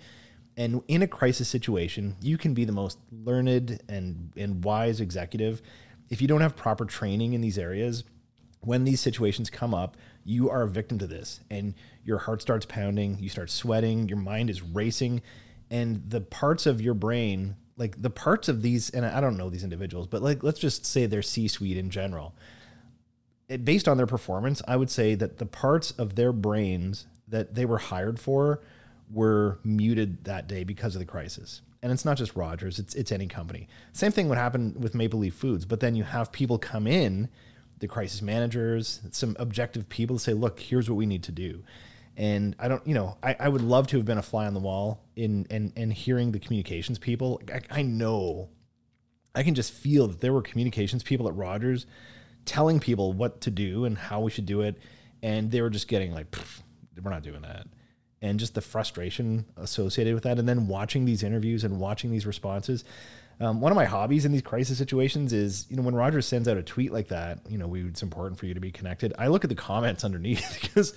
and 0.56 0.82
in 0.88 1.02
a 1.02 1.06
crisis 1.06 1.48
situation 1.48 2.16
you 2.20 2.38
can 2.38 2.54
be 2.54 2.64
the 2.64 2.72
most 2.72 2.98
learned 3.10 3.80
and 3.88 4.32
and 4.36 4.64
wise 4.64 5.00
executive 5.00 5.62
if 6.08 6.20
you 6.20 6.28
don't 6.28 6.40
have 6.40 6.56
proper 6.56 6.84
training 6.84 7.34
in 7.34 7.40
these 7.40 7.58
areas 7.58 8.04
when 8.62 8.84
these 8.84 9.00
situations 9.00 9.50
come 9.50 9.74
up 9.74 9.96
you 10.24 10.50
are 10.50 10.62
a 10.62 10.68
victim 10.68 10.98
to 10.98 11.06
this 11.06 11.40
and 11.50 11.74
your 12.04 12.18
heart 12.18 12.40
starts 12.40 12.66
pounding 12.66 13.18
you 13.20 13.28
start 13.28 13.50
sweating 13.50 14.08
your 14.08 14.18
mind 14.18 14.48
is 14.48 14.62
racing 14.62 15.20
and 15.70 16.02
the 16.08 16.20
parts 16.20 16.66
of 16.66 16.80
your 16.80 16.94
brain 16.94 17.56
like 17.76 18.00
the 18.00 18.10
parts 18.10 18.48
of 18.48 18.62
these, 18.62 18.90
and 18.90 19.04
I 19.04 19.20
don't 19.20 19.36
know 19.36 19.50
these 19.50 19.64
individuals, 19.64 20.06
but 20.06 20.22
like 20.22 20.42
let's 20.42 20.60
just 20.60 20.84
say 20.84 21.06
their 21.06 21.22
C-suite 21.22 21.76
in 21.76 21.90
general. 21.90 22.34
It, 23.48 23.64
based 23.64 23.88
on 23.88 23.96
their 23.96 24.06
performance, 24.06 24.62
I 24.68 24.76
would 24.76 24.90
say 24.90 25.14
that 25.16 25.38
the 25.38 25.46
parts 25.46 25.90
of 25.92 26.14
their 26.14 26.32
brains 26.32 27.06
that 27.28 27.54
they 27.54 27.64
were 27.64 27.78
hired 27.78 28.20
for 28.20 28.60
were 29.10 29.58
muted 29.64 30.24
that 30.24 30.46
day 30.48 30.64
because 30.64 30.94
of 30.94 31.00
the 31.00 31.06
crisis. 31.06 31.60
And 31.82 31.90
it's 31.90 32.04
not 32.04 32.16
just 32.16 32.36
Rogers; 32.36 32.78
it's 32.78 32.94
it's 32.94 33.10
any 33.10 33.26
company. 33.26 33.68
Same 33.92 34.12
thing 34.12 34.28
would 34.28 34.38
happen 34.38 34.76
with 34.78 34.94
Maple 34.94 35.18
Leaf 35.18 35.34
Foods, 35.34 35.64
but 35.64 35.80
then 35.80 35.96
you 35.96 36.04
have 36.04 36.30
people 36.30 36.58
come 36.58 36.86
in, 36.86 37.28
the 37.82 37.88
crisis 37.88 38.22
managers, 38.22 39.00
some 39.10 39.36
objective 39.40 39.88
people 39.88 40.16
to 40.16 40.22
say, 40.22 40.32
"Look, 40.32 40.60
here's 40.60 40.88
what 40.88 40.96
we 40.96 41.04
need 41.04 41.24
to 41.24 41.32
do." 41.32 41.64
And 42.16 42.54
I 42.58 42.68
don't, 42.68 42.86
you 42.86 42.94
know, 42.94 43.18
I, 43.22 43.34
I 43.40 43.48
would 43.48 43.60
love 43.60 43.88
to 43.88 43.96
have 43.96 44.06
been 44.06 44.18
a 44.18 44.22
fly 44.22 44.46
on 44.46 44.54
the 44.54 44.60
wall 44.60 45.04
in 45.16 45.46
and 45.50 45.72
and 45.76 45.92
hearing 45.92 46.30
the 46.30 46.38
communications 46.38 46.98
people. 46.98 47.42
I, 47.52 47.80
I 47.80 47.82
know, 47.82 48.50
I 49.34 49.42
can 49.42 49.54
just 49.54 49.72
feel 49.72 50.06
that 50.06 50.20
there 50.20 50.32
were 50.32 50.42
communications 50.42 51.02
people 51.02 51.26
at 51.26 51.34
Rogers 51.34 51.86
telling 52.44 52.78
people 52.78 53.12
what 53.12 53.40
to 53.42 53.50
do 53.50 53.84
and 53.84 53.98
how 53.98 54.20
we 54.20 54.30
should 54.30 54.46
do 54.46 54.60
it, 54.60 54.78
and 55.22 55.50
they 55.50 55.60
were 55.60 55.70
just 55.70 55.88
getting 55.88 56.14
like, 56.14 56.26
we're 57.02 57.10
not 57.10 57.24
doing 57.24 57.42
that, 57.42 57.66
and 58.20 58.38
just 58.38 58.54
the 58.54 58.60
frustration 58.60 59.44
associated 59.56 60.14
with 60.14 60.22
that, 60.22 60.38
and 60.38 60.48
then 60.48 60.68
watching 60.68 61.04
these 61.04 61.24
interviews 61.24 61.64
and 61.64 61.80
watching 61.80 62.12
these 62.12 62.26
responses. 62.26 62.84
Um, 63.42 63.60
one 63.60 63.72
of 63.72 63.76
my 63.76 63.86
hobbies 63.86 64.24
in 64.24 64.30
these 64.30 64.42
crisis 64.42 64.78
situations 64.78 65.32
is, 65.32 65.66
you 65.68 65.76
know, 65.76 65.82
when 65.82 65.96
Rogers 65.96 66.26
sends 66.26 66.46
out 66.46 66.56
a 66.56 66.62
tweet 66.62 66.92
like 66.92 67.08
that, 67.08 67.40
you 67.48 67.58
know, 67.58 67.66
we, 67.66 67.82
it's 67.82 68.02
important 68.02 68.38
for 68.38 68.46
you 68.46 68.54
to 68.54 68.60
be 68.60 68.70
connected. 68.70 69.12
I 69.18 69.26
look 69.26 69.42
at 69.44 69.50
the 69.50 69.56
comments 69.56 70.04
underneath 70.04 70.60
because 70.62 70.94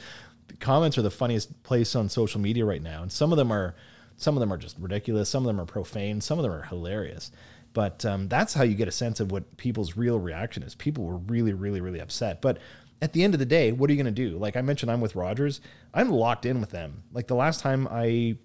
the 0.47 0.57
comments 0.57 0.97
are 0.97 1.01
the 1.01 1.11
funniest 1.11 1.63
place 1.63 1.95
on 1.95 2.07
social 2.07 2.39
media 2.39 2.63
right 2.63 2.81
now, 2.81 3.01
and 3.01 3.11
some 3.11 3.31
of 3.31 3.37
them 3.37 3.51
are 3.51 3.75
some 4.17 4.37
of 4.37 4.39
them 4.39 4.53
are 4.53 4.57
just 4.57 4.77
ridiculous, 4.79 5.27
some 5.27 5.43
of 5.43 5.47
them 5.47 5.59
are 5.59 5.65
profane, 5.65 6.21
some 6.21 6.39
of 6.39 6.43
them 6.43 6.51
are 6.51 6.61
hilarious. 6.63 7.31
But 7.73 8.05
um, 8.05 8.29
that's 8.29 8.53
how 8.53 8.63
you 8.63 8.75
get 8.75 8.87
a 8.87 8.91
sense 8.91 9.19
of 9.19 9.31
what 9.31 9.57
people's 9.57 9.97
real 9.97 10.17
reaction 10.17 10.63
is. 10.63 10.73
People 10.73 11.03
were 11.03 11.17
really, 11.17 11.51
really, 11.51 11.81
really 11.81 11.99
upset. 11.99 12.41
But 12.41 12.59
at 13.01 13.11
the 13.11 13.25
end 13.25 13.33
of 13.33 13.39
the 13.39 13.45
day, 13.45 13.73
what 13.73 13.89
are 13.89 13.93
you 13.93 14.01
going 14.01 14.15
to 14.15 14.29
do? 14.29 14.37
Like 14.37 14.55
I 14.55 14.61
mentioned, 14.61 14.89
I'm 14.89 15.01
with 15.01 15.15
Rogers. 15.15 15.59
I'm 15.93 16.09
locked 16.09 16.45
in 16.45 16.61
with 16.61 16.69
them. 16.69 17.03
Like 17.11 17.27
the 17.27 17.35
last 17.35 17.59
time 17.59 17.87
I 17.91 18.37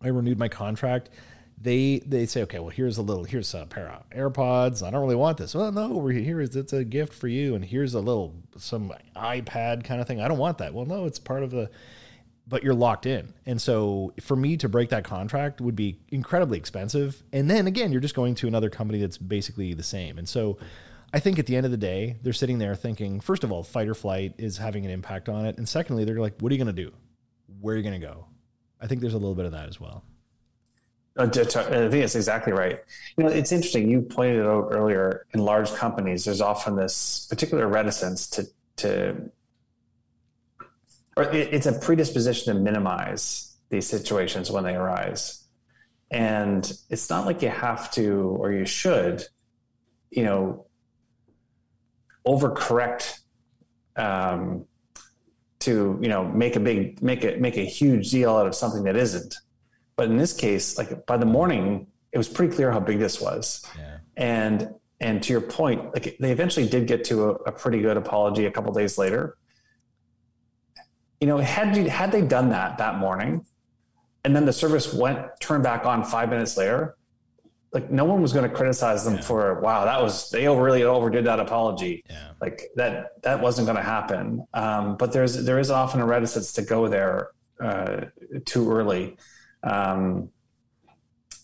I 0.00 0.08
renewed 0.08 0.38
my 0.38 0.48
contract, 0.48 1.10
they 1.60 2.00
they 2.06 2.26
say, 2.26 2.42
okay, 2.42 2.58
well, 2.58 2.68
here's 2.68 2.98
a 2.98 3.02
little, 3.02 3.24
here's 3.24 3.52
a 3.54 3.66
pair 3.66 3.88
of 3.88 4.08
AirPods. 4.10 4.86
I 4.86 4.90
don't 4.90 5.00
really 5.00 5.16
want 5.16 5.38
this. 5.38 5.54
Well, 5.54 5.72
no, 5.72 5.94
over 5.94 6.10
here 6.10 6.40
is 6.40 6.54
it's 6.54 6.72
a 6.72 6.84
gift 6.84 7.12
for 7.12 7.28
you, 7.28 7.54
and 7.54 7.64
here's 7.64 7.94
a 7.94 8.00
little 8.00 8.34
some 8.56 8.92
iPad 9.16 9.84
kind 9.84 10.00
of 10.00 10.06
thing. 10.06 10.20
I 10.20 10.28
don't 10.28 10.38
want 10.38 10.58
that. 10.58 10.72
Well, 10.72 10.86
no, 10.86 11.06
it's 11.06 11.18
part 11.18 11.42
of 11.42 11.50
the, 11.50 11.70
but 12.46 12.62
you're 12.62 12.74
locked 12.74 13.06
in, 13.06 13.34
and 13.44 13.60
so 13.60 14.12
for 14.20 14.36
me 14.36 14.56
to 14.58 14.68
break 14.68 14.90
that 14.90 15.04
contract 15.04 15.60
would 15.60 15.76
be 15.76 15.98
incredibly 16.10 16.58
expensive. 16.58 17.22
And 17.32 17.50
then 17.50 17.66
again, 17.66 17.90
you're 17.90 18.00
just 18.00 18.14
going 18.14 18.36
to 18.36 18.46
another 18.46 18.70
company 18.70 19.00
that's 19.00 19.18
basically 19.18 19.74
the 19.74 19.82
same, 19.82 20.18
and 20.18 20.28
so. 20.28 20.58
I 21.10 21.20
think 21.20 21.38
at 21.38 21.46
the 21.46 21.56
end 21.56 21.64
of 21.64 21.72
the 21.72 21.78
day, 21.78 22.16
they're 22.22 22.34
sitting 22.34 22.58
there 22.58 22.74
thinking, 22.74 23.20
first 23.20 23.42
of 23.42 23.50
all, 23.50 23.62
fight 23.62 23.88
or 23.88 23.94
flight 23.94 24.34
is 24.36 24.58
having 24.58 24.84
an 24.84 24.90
impact 24.90 25.30
on 25.30 25.46
it. 25.46 25.56
And 25.56 25.66
secondly, 25.66 26.04
they're 26.04 26.20
like, 26.20 26.34
what 26.40 26.52
are 26.52 26.54
you 26.54 26.62
going 26.62 26.76
to 26.76 26.82
do? 26.84 26.92
Where 27.62 27.74
are 27.74 27.78
you 27.78 27.82
going 27.82 27.98
to 27.98 28.06
go? 28.06 28.26
I 28.78 28.88
think 28.88 29.00
there's 29.00 29.14
a 29.14 29.18
little 29.18 29.34
bit 29.34 29.46
of 29.46 29.52
that 29.52 29.70
as 29.70 29.80
well 29.80 30.04
I 31.18 31.26
think 31.26 31.94
it's 31.94 32.14
exactly 32.14 32.52
right. 32.52 32.78
You 33.16 33.24
know, 33.24 33.30
it's 33.30 33.50
interesting. 33.50 33.90
You 33.90 34.02
pointed 34.02 34.46
out 34.46 34.68
earlier 34.70 35.26
in 35.32 35.40
large 35.40 35.72
companies, 35.74 36.24
there's 36.24 36.40
often 36.40 36.76
this 36.76 37.26
particular 37.28 37.66
reticence 37.66 38.28
to 38.30 38.46
to, 38.76 39.30
or 41.16 41.24
it's 41.24 41.66
a 41.66 41.72
predisposition 41.72 42.54
to 42.54 42.60
minimize 42.60 43.56
these 43.70 43.86
situations 43.86 44.50
when 44.50 44.62
they 44.62 44.76
arise. 44.76 45.44
And 46.10 46.72
it's 46.88 47.10
not 47.10 47.26
like 47.26 47.42
you 47.42 47.48
have 47.48 47.90
to 47.92 48.36
or 48.40 48.52
you 48.52 48.64
should, 48.64 49.24
you 50.10 50.22
know, 50.22 50.66
overcorrect 52.24 53.20
um, 53.96 54.64
to 55.60 55.98
you 56.00 56.08
know 56.08 56.24
make 56.24 56.54
a 56.54 56.60
big 56.60 57.02
make 57.02 57.24
it 57.24 57.40
make 57.40 57.56
a 57.56 57.64
huge 57.64 58.10
deal 58.10 58.36
out 58.36 58.46
of 58.46 58.54
something 58.54 58.84
that 58.84 58.96
isn't. 58.96 59.34
But 59.98 60.06
in 60.08 60.16
this 60.16 60.32
case, 60.32 60.78
like 60.78 61.04
by 61.06 61.16
the 61.16 61.26
morning, 61.26 61.88
it 62.12 62.18
was 62.18 62.28
pretty 62.28 62.54
clear 62.54 62.70
how 62.70 62.78
big 62.78 63.00
this 63.00 63.20
was. 63.20 63.66
Yeah. 63.76 63.98
And 64.16 64.74
and 65.00 65.20
to 65.24 65.32
your 65.32 65.40
point, 65.40 65.92
like 65.92 66.16
they 66.20 66.30
eventually 66.30 66.68
did 66.68 66.86
get 66.86 67.02
to 67.06 67.24
a, 67.24 67.32
a 67.50 67.52
pretty 67.52 67.80
good 67.80 67.96
apology 67.96 68.46
a 68.46 68.50
couple 68.50 68.72
days 68.72 68.96
later. 68.96 69.36
You 71.20 71.26
know, 71.26 71.38
had 71.38 71.76
you 71.76 71.90
had 71.90 72.12
they 72.12 72.22
done 72.22 72.50
that 72.50 72.78
that 72.78 72.98
morning, 72.98 73.44
and 74.24 74.36
then 74.36 74.44
the 74.44 74.52
service 74.52 74.94
went 74.94 75.18
turned 75.40 75.64
back 75.64 75.84
on 75.84 76.04
five 76.04 76.30
minutes 76.30 76.56
later, 76.56 76.96
like 77.72 77.90
no 77.90 78.04
one 78.04 78.22
was 78.22 78.32
going 78.32 78.48
to 78.48 78.54
criticize 78.54 79.04
them 79.04 79.16
yeah. 79.16 79.20
for 79.20 79.60
wow 79.60 79.84
that 79.84 80.00
was 80.00 80.30
they 80.30 80.48
really 80.48 80.84
overdid 80.84 81.26
that 81.26 81.38
apology 81.38 82.02
yeah. 82.08 82.30
like 82.40 82.62
that 82.76 83.20
that 83.22 83.40
wasn't 83.40 83.66
going 83.66 83.76
to 83.76 83.82
happen 83.82 84.46
um, 84.54 84.96
but 84.96 85.12
there's 85.12 85.44
there 85.44 85.58
is 85.58 85.70
often 85.70 86.00
a 86.00 86.06
reticence 86.06 86.52
to 86.52 86.62
go 86.62 86.88
there 86.88 87.30
uh, 87.60 88.06
too 88.46 88.72
early 88.72 89.18
um, 89.62 90.28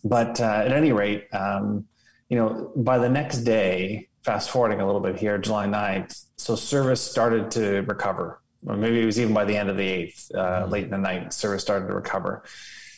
but 0.05 0.41
uh, 0.41 0.63
at 0.65 0.73
any 0.73 0.93
rate 0.93 1.27
um, 1.33 1.87
you 2.29 2.37
know 2.37 2.73
by 2.77 2.99
the 2.99 3.09
next 3.09 3.39
day 3.39 4.09
fast 4.23 4.51
forwarding 4.51 4.81
a 4.81 4.87
little 4.87 5.01
bit 5.01 5.17
here 5.17 5.39
july 5.39 5.67
9th 5.67 6.25
so 6.37 6.57
service 6.57 7.01
started 7.01 7.51
to 7.51 7.81
recover 7.83 8.41
or 8.67 8.77
maybe 8.77 9.01
it 9.01 9.07
was 9.07 9.21
even 9.21 9.35
by 9.35 9.45
the 9.45 9.57
end 9.57 9.69
of 9.69 9.77
the 9.77 9.89
8th 9.89 10.35
uh, 10.35 10.39
mm-hmm. 10.39 10.71
late 10.71 10.85
in 10.85 10.91
the 10.91 10.99
night 10.99 11.33
service 11.33 11.63
started 11.63 11.87
to 11.87 11.95
recover 11.95 12.45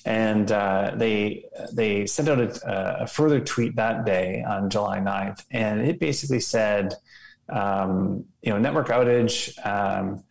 and 0.06 0.52
uh, 0.52 0.92
they 0.94 1.46
they 1.72 2.06
sent 2.06 2.28
out 2.28 2.38
a, 2.38 3.02
a, 3.02 3.06
further 3.08 3.40
tweet 3.40 3.74
that 3.74 4.06
day 4.06 4.42
on 4.48 4.70
July 4.70 5.00
9th, 5.00 5.44
and 5.50 5.80
it 5.80 5.98
basically 5.98 6.38
said, 6.38 6.94
um, 7.48 8.24
you 8.40 8.50
know, 8.50 8.58
network 8.58 8.86
outage. 8.86 9.52
Um, 9.66 10.22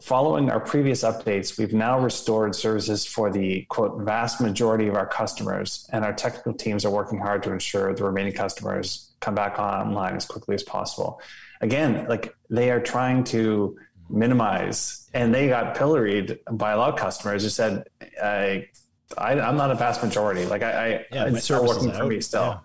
following 0.00 0.50
our 0.50 0.60
previous 0.60 1.02
updates, 1.02 1.58
we've 1.58 1.72
now 1.72 1.98
restored 1.98 2.54
services 2.54 3.06
for 3.06 3.30
the 3.30 3.64
quote 3.68 4.00
vast 4.02 4.40
majority 4.40 4.88
of 4.88 4.94
our 4.94 5.06
customers, 5.06 5.88
and 5.92 6.04
our 6.04 6.12
technical 6.12 6.54
teams 6.54 6.84
are 6.84 6.90
working 6.90 7.18
hard 7.18 7.42
to 7.44 7.52
ensure 7.52 7.94
the 7.94 8.04
remaining 8.04 8.32
customers 8.32 9.10
come 9.20 9.34
back 9.34 9.58
online 9.58 10.14
as 10.14 10.24
quickly 10.24 10.54
as 10.54 10.62
possible. 10.62 11.20
Again, 11.60 12.06
like 12.08 12.34
they 12.50 12.70
are 12.70 12.80
trying 12.80 13.24
to 13.24 13.76
minimize. 14.10 15.08
And 15.14 15.34
they 15.34 15.48
got 15.48 15.76
pilloried 15.76 16.38
by 16.50 16.72
a 16.72 16.78
lot 16.78 16.92
of 16.92 16.98
customers 16.98 17.42
who 17.42 17.48
said, 17.48 17.88
uh, 18.20 18.24
I, 18.24 18.68
I, 19.16 19.48
am 19.48 19.56
not 19.56 19.70
a 19.70 19.74
vast 19.74 20.02
majority. 20.02 20.44
Like 20.44 20.62
I, 20.62 20.70
I 20.70 20.88
yeah, 21.12 21.26
it's 21.26 21.44
still 21.44 21.66
working 21.66 21.92
for 21.92 22.04
me 22.04 22.20
still. 22.20 22.42
Yeah. 22.42 22.58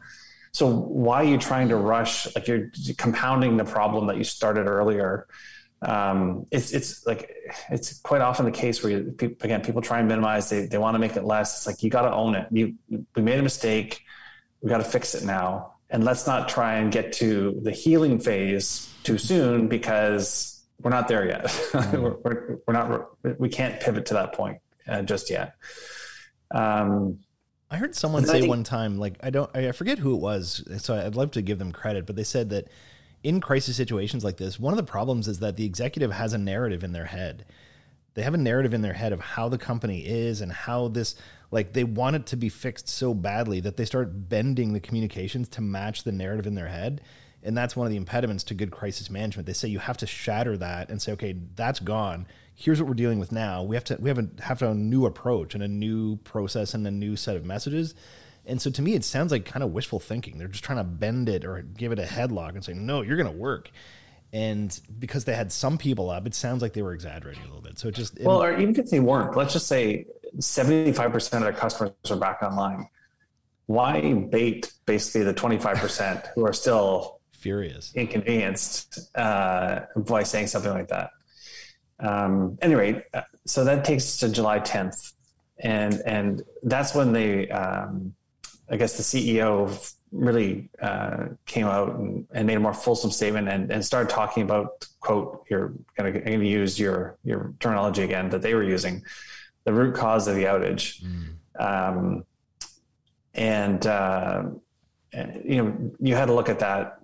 So 0.52 0.68
why 0.68 1.22
are 1.22 1.24
you 1.24 1.38
trying 1.38 1.70
to 1.70 1.78
rush? 1.78 2.34
Like 2.36 2.48
you're 2.48 2.70
compounding 2.98 3.58
the 3.58 3.66
problem 3.66 4.08
that 4.08 4.18
you 4.18 4.24
started 4.24 4.68
earlier. 4.68 5.28
Um, 5.84 6.48
it's 6.52 6.72
it's 6.72 7.06
like 7.06 7.30
it's 7.70 8.00
quite 8.00 8.22
often 8.22 8.46
the 8.46 8.52
case 8.52 8.84
where 8.84 8.92
you, 8.92 9.16
again 9.20 9.62
people 9.62 9.82
try 9.82 10.00
and 10.00 10.08
minimize. 10.08 10.50
They 10.50 10.66
they 10.66 10.78
want 10.78 10.96
to 10.96 11.00
make 11.00 11.16
it 11.16 11.24
less. 11.24 11.58
It's 11.58 11.68
like 11.68 11.84
you 11.84 11.90
got 11.90 12.04
to 12.04 12.14
own 12.14 12.36
it. 12.36 12.48
You 12.52 12.76
we 13.16 13.22
made 13.22 13.40
a 13.40 13.44
mistake. 13.44 14.02
We 14.62 14.70
got 14.70 14.78
to 14.78 14.86
fix 14.86 15.14
it 15.14 15.24
now. 15.24 15.74
And 15.90 16.04
let's 16.04 16.26
not 16.26 16.50
try 16.50 16.76
and 16.76 16.92
get 16.92 17.14
to 17.14 17.60
the 17.62 17.72
healing 17.72 18.20
phase 18.20 18.92
too 19.04 19.20
soon 19.20 19.68
because 19.68 20.64
we're 20.82 20.90
not 20.90 21.08
there 21.08 21.28
yet. 21.28 21.44
We're, 21.94 22.16
we're, 22.24 22.58
we're, 22.66 22.74
not, 22.74 23.40
we 23.40 23.48
can't 23.48 23.80
pivot 23.80 24.08
to 24.08 24.16
that 24.16 24.34
point 24.34 24.60
uh, 24.88 25.02
just 25.04 25.30
yet. 25.30 25.56
Um, 26.52 27.20
I 27.70 27.78
heard 27.78 27.96
someone 27.96 28.26
say 28.26 28.42
think, 28.42 28.50
one 28.50 28.64
time, 28.64 28.98
like, 28.98 29.18
I 29.24 29.30
don't, 29.30 29.56
I 29.56 29.72
forget 29.72 29.98
who 29.98 30.14
it 30.14 30.20
was. 30.20 30.64
So 30.80 30.96
I'd 30.96 31.16
love 31.16 31.32
to 31.32 31.42
give 31.42 31.58
them 31.58 31.72
credit, 31.72 32.06
but 32.06 32.16
they 32.16 32.24
said 32.24 32.50
that 32.50 32.68
in 33.24 33.42
crisis 33.42 33.76
situations 33.76 34.24
like 34.24 34.38
this, 34.38 34.60
one 34.60 34.74
of 34.74 34.78
the 34.78 34.84
problems 34.84 35.28
is 35.28 35.40
that 35.40 35.56
the 35.58 35.66
executive 35.66 36.12
has 36.12 36.34
a 36.34 36.38
narrative 36.38 36.84
in 36.84 36.92
their 36.92 37.06
head. 37.06 37.46
They 38.14 38.22
have 38.22 38.36
a 38.36 38.38
narrative 38.38 38.74
in 38.74 38.82
their 38.82 38.94
head 38.94 39.12
of 39.12 39.20
how 39.20 39.50
the 39.50 39.58
company 39.58 40.06
is 40.06 40.42
and 40.42 40.52
how 40.52 40.90
this, 40.90 41.16
like, 41.50 41.74
they 41.74 41.84
want 41.84 42.16
it 42.16 42.26
to 42.28 42.36
be 42.36 42.50
fixed 42.50 42.88
so 42.88 43.14
badly 43.14 43.60
that 43.62 43.78
they 43.78 43.86
start 43.86 44.30
bending 44.30 44.74
the 44.74 44.80
communications 44.80 45.50
to 45.50 45.62
match 45.62 46.04
the 46.04 46.12
narrative 46.12 46.46
in 46.46 46.54
their 46.54 46.68
head 46.68 47.02
and 47.44 47.58
that's 47.58 47.76
one 47.76 47.86
of 47.86 47.92
the 47.92 47.98
impediments 47.98 48.44
to 48.46 48.54
good 48.54 48.72
crisis 48.72 49.10
management. 49.10 49.46
They 49.46 49.54
say 49.54 49.68
you 49.68 49.80
have 49.80 49.98
to 49.98 50.08
shatter 50.08 50.58
that 50.58 50.90
and 50.90 51.02
say, 51.02 51.12
okay, 51.14 51.36
that's 51.56 51.80
gone. 51.80 52.26
Here's 52.56 52.82
what 52.82 52.88
we're 52.88 52.96
dealing 52.96 53.20
with 53.20 53.32
now. 53.32 53.64
We 53.64 53.76
have 53.76 53.84
to 53.86 53.98
we 54.00 54.10
have 54.10 54.20
a 54.20 54.30
have 54.42 54.62
a 54.62 54.74
new 54.74 55.06
approach 55.06 55.54
and 55.54 55.64
a 55.64 55.68
new 55.68 56.18
process 56.18 56.74
and 56.74 56.88
a 56.88 56.92
new 56.92 57.16
set 57.16 57.36
of 57.36 57.46
messages. 57.46 57.96
And 58.46 58.62
so 58.62 58.70
to 58.72 58.82
me, 58.82 58.94
it 58.94 59.04
sounds 59.04 59.32
like 59.32 59.46
kind 59.46 59.64
of 59.64 59.72
wishful 59.72 60.00
thinking. 60.00 60.38
They're 60.38 60.48
just 60.48 60.64
trying 60.64 60.80
to 60.80 60.84
bend 60.84 61.30
it 61.30 61.46
or 61.46 61.62
give 61.62 61.92
it 61.92 62.00
a 62.00 62.04
headlock 62.04 62.56
and 62.56 62.64
say, 62.64 62.74
no, 62.74 63.02
you're 63.02 63.18
going 63.18 63.32
to 63.32 63.38
work. 63.38 63.72
And 64.34 64.78
because 65.00 65.26
they 65.26 65.36
had 65.36 65.52
some 65.52 65.78
people 65.78 66.10
up, 66.10 66.26
it 66.26 66.34
sounds 66.34 66.62
like 66.62 66.74
they 66.74 66.82
were 66.82 66.94
exaggerating 66.94 67.44
a 67.44 67.46
little 67.46 67.62
bit. 67.62 67.78
So 67.78 67.88
it 67.88 67.96
just 67.96 68.18
it, 68.18 68.26
well, 68.26 68.42
or 68.42 68.58
even 68.58 68.76
if 68.76 68.90
they 68.90 69.00
weren't, 69.00 69.38
let's 69.38 69.54
just 69.54 69.68
say 69.68 70.08
75% 70.38 71.34
of 71.34 71.42
their 71.42 71.54
customers 71.54 71.94
are 72.10 72.18
back 72.18 72.42
online. 72.42 72.88
Why 73.68 74.14
bait 74.14 74.74
basically 74.86 75.24
the 75.24 75.34
25% 75.34 76.28
who 76.34 76.46
are 76.46 76.52
still 76.52 77.22
furious, 77.44 77.92
inconvenienced 77.94 79.16
uh, 79.16 79.82
by 79.98 80.24
saying 80.24 80.48
something 80.48 80.72
like 80.72 80.88
that. 80.88 81.12
Um, 82.00 82.58
anyway, 82.62 83.04
uh, 83.14 83.22
so 83.46 83.66
that 83.66 83.86
takes 83.86 84.04
us 84.04 84.18
to 84.20 84.30
July 84.30 84.60
10th, 84.60 85.14
and 85.60 86.02
and 86.06 86.42
that's 86.64 86.96
when 86.96 87.12
they, 87.12 87.50
um, 87.50 88.16
I 88.74 88.78
guess, 88.78 88.98
the 88.98 89.04
CEO 89.04 89.94
really 90.12 90.70
uh, 90.82 91.26
came 91.46 91.66
out 91.66 91.96
and, 91.96 92.28
and, 92.34 92.48
made 92.48 92.56
a 92.56 92.60
more 92.60 92.74
fulsome 92.74 93.12
statement 93.12 93.50
and, 93.50 93.72
and 93.72 93.84
started 93.84 94.10
talking 94.10 94.44
about 94.44 94.88
quote 95.00 95.44
you're 95.50 95.74
going 95.98 96.14
to 96.14 96.46
use 96.46 96.80
your 96.80 97.18
your 97.24 97.54
terminology 97.60 98.04
again 98.04 98.30
that 98.30 98.44
they 98.44 98.54
were 98.54 98.64
using 98.64 99.04
the 99.64 99.74
root 99.74 99.96
cause 99.96 100.28
of 100.28 100.36
the 100.36 100.44
outage 100.44 101.04
mm. 101.04 101.34
um, 101.60 102.24
and 103.34 103.88
uh, 103.88 104.44
you 105.44 105.64
know 105.64 105.92
you 106.00 106.16
had 106.16 106.26
to 106.26 106.34
look 106.34 106.48
at 106.48 106.60
that 106.60 107.00